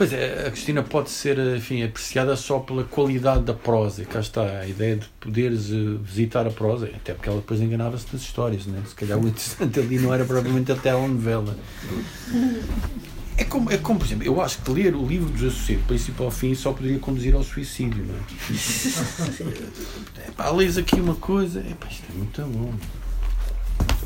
Pois 0.00 0.14
é, 0.14 0.46
a 0.46 0.50
Cristina 0.50 0.82
pode 0.82 1.10
ser 1.10 1.38
enfim, 1.54 1.82
apreciada 1.82 2.34
só 2.34 2.58
pela 2.58 2.84
qualidade 2.84 3.44
da 3.44 3.52
prosa. 3.52 4.00
E 4.00 4.06
cá 4.06 4.20
está 4.20 4.60
a 4.60 4.66
ideia 4.66 4.96
de 4.96 5.06
poderes 5.20 5.70
eh, 5.70 5.98
visitar 6.02 6.46
a 6.46 6.50
prosa, 6.50 6.86
até 6.86 7.12
porque 7.12 7.28
ela 7.28 7.38
depois 7.38 7.60
enganava-se 7.60 8.06
nas 8.10 8.22
histórias. 8.22 8.64
Né? 8.64 8.82
Se 8.86 8.94
calhar 8.94 9.18
o 9.18 9.28
interessante 9.28 9.78
ali 9.78 9.98
não 9.98 10.14
era 10.14 10.24
propriamente 10.24 10.72
a 10.72 10.76
telenovela. 10.76 11.54
É 13.36 13.44
como, 13.44 13.70
é 13.70 13.76
como, 13.76 13.98
por 13.98 14.06
exemplo, 14.06 14.26
eu 14.26 14.40
acho 14.40 14.62
que 14.62 14.70
ler 14.70 14.94
o 14.94 15.06
livro 15.06 15.28
dos 15.28 15.42
Assossegos, 15.42 15.82
do 15.82 15.88
princípio 15.88 16.24
ao 16.24 16.30
fim, 16.30 16.54
só 16.54 16.72
poderia 16.72 16.98
conduzir 16.98 17.34
ao 17.34 17.44
suicídio. 17.44 18.02
Não 18.02 18.14
é? 18.14 18.18
é 20.28 20.30
pá, 20.30 20.50
lês 20.50 20.78
aqui 20.78 20.98
uma 20.98 21.14
coisa, 21.14 21.60
é 21.60 21.74
pá, 21.74 21.88
isto 21.90 22.06
é 22.10 22.16
muito 22.16 22.40
bom. 22.40 22.72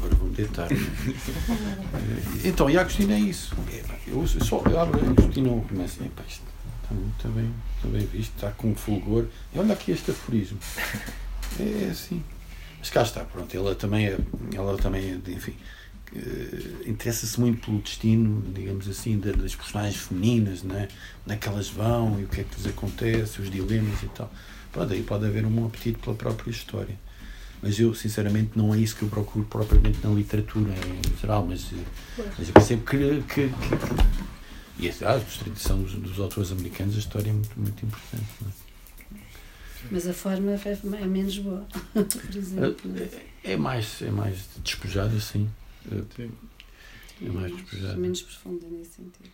Agora 0.05 0.15
vou-me 0.17 0.35
deitar. 0.35 0.69
Então, 2.45 2.69
e 2.69 2.77
a 2.77 2.83
Agostina 2.83 3.15
é 3.15 3.21
isso. 3.21 3.55
É, 3.73 3.83
Eu 4.07 4.27
só 4.27 4.63
eu 4.71 4.79
abro 4.79 5.01
a 5.01 5.11
Agostina 5.11 5.49
e. 5.49 5.53
É, 5.81 5.85
isto 5.87 6.43
está 6.83 6.95
muito 6.95 7.29
bem, 7.29 7.51
está 7.77 7.89
bem 7.89 8.07
visto, 8.07 8.35
está 8.35 8.51
com 8.51 8.75
fulgor. 8.75 9.27
E 9.55 9.59
olha 9.59 9.73
aqui 9.73 9.93
este 9.93 10.11
aforismo. 10.11 10.59
É 11.59 11.89
assim. 11.91 12.23
Mas 12.79 12.91
cá 12.91 13.03
está, 13.03 13.25
pronto. 13.25 13.57
Ela 13.57 13.75
também 13.75 14.07
é, 14.09 14.19
ela 14.55 14.77
também 14.77 15.11
é, 15.27 15.31
enfim, 15.31 15.55
eh, 16.15 16.87
interessa-se 16.87 17.41
muito 17.41 17.65
pelo 17.65 17.79
destino, 17.81 18.43
digamos 18.55 18.87
assim, 18.89 19.19
da- 19.19 19.33
das 19.33 19.55
personagens 19.55 19.97
femininas, 20.03 20.63
né? 20.63 20.89
onde 21.25 21.35
é 21.35 21.39
que 21.39 21.49
elas 21.49 21.69
vão 21.71 22.21
e 22.21 22.25
o 22.25 22.29
que 22.29 22.43
é 22.43 22.45
que 22.45 22.55
lhes 22.57 22.67
acontece, 22.67 23.41
os 23.41 23.51
dilemas 23.51 24.03
e 24.03 24.09
tal. 24.09 24.31
Pronto, 24.71 24.93
aí 24.93 25.03
pode 25.03 25.25
haver 25.25 25.47
um 25.47 25.65
apetite 25.67 25.99
pela 25.99 26.15
própria 26.15 26.51
história. 26.51 26.99
Mas 27.65 27.81
eu, 27.81 27.95
sinceramente, 27.95 28.51
não 28.55 28.75
é 28.75 28.79
isso 28.79 28.95
que 28.95 29.03
eu 29.05 29.09
procuro 29.09 29.47
propriamente 29.47 29.99
na 30.07 30.13
literatura 30.13 30.71
em 30.71 31.19
geral, 31.19 31.47
mas, 31.47 31.73
eh, 31.73 32.23
mas 32.39 32.47
eu 32.49 32.53
percebo 32.53 32.85
que. 32.85 33.23
que, 33.23 33.49
que 33.49 34.25
e 34.79 34.89
essa 34.89 35.09
ah, 35.09 35.17
a 35.17 35.21
tradição 35.21 35.83
dos, 35.83 35.95
dos 35.95 36.21
autores 36.21 36.53
americanos, 36.53 36.95
a 36.95 36.99
história 36.99 37.31
é 37.31 37.33
muito, 37.33 37.59
muito 37.59 37.87
importante. 37.87 38.27
Não 38.43 38.49
é? 38.51 38.53
Mas 39.91 40.07
a 40.07 40.13
forma 40.13 40.51
é 40.53 40.59
é 41.01 41.07
menos 41.07 41.39
boa, 41.39 41.67
por 41.95 42.37
exemplo. 42.37 42.91
É, 43.43 43.53
é 43.53 43.57
mais, 43.57 44.03
é 44.03 44.11
mais 44.11 44.47
despojado 44.63 45.17
assim. 45.17 45.49
É 45.91 47.29
mais 47.31 47.51
É 47.51 47.57
despojado. 47.57 47.99
menos 47.99 48.23
profunda 48.23 48.67
nesse 48.67 48.97
sentido. 48.97 49.34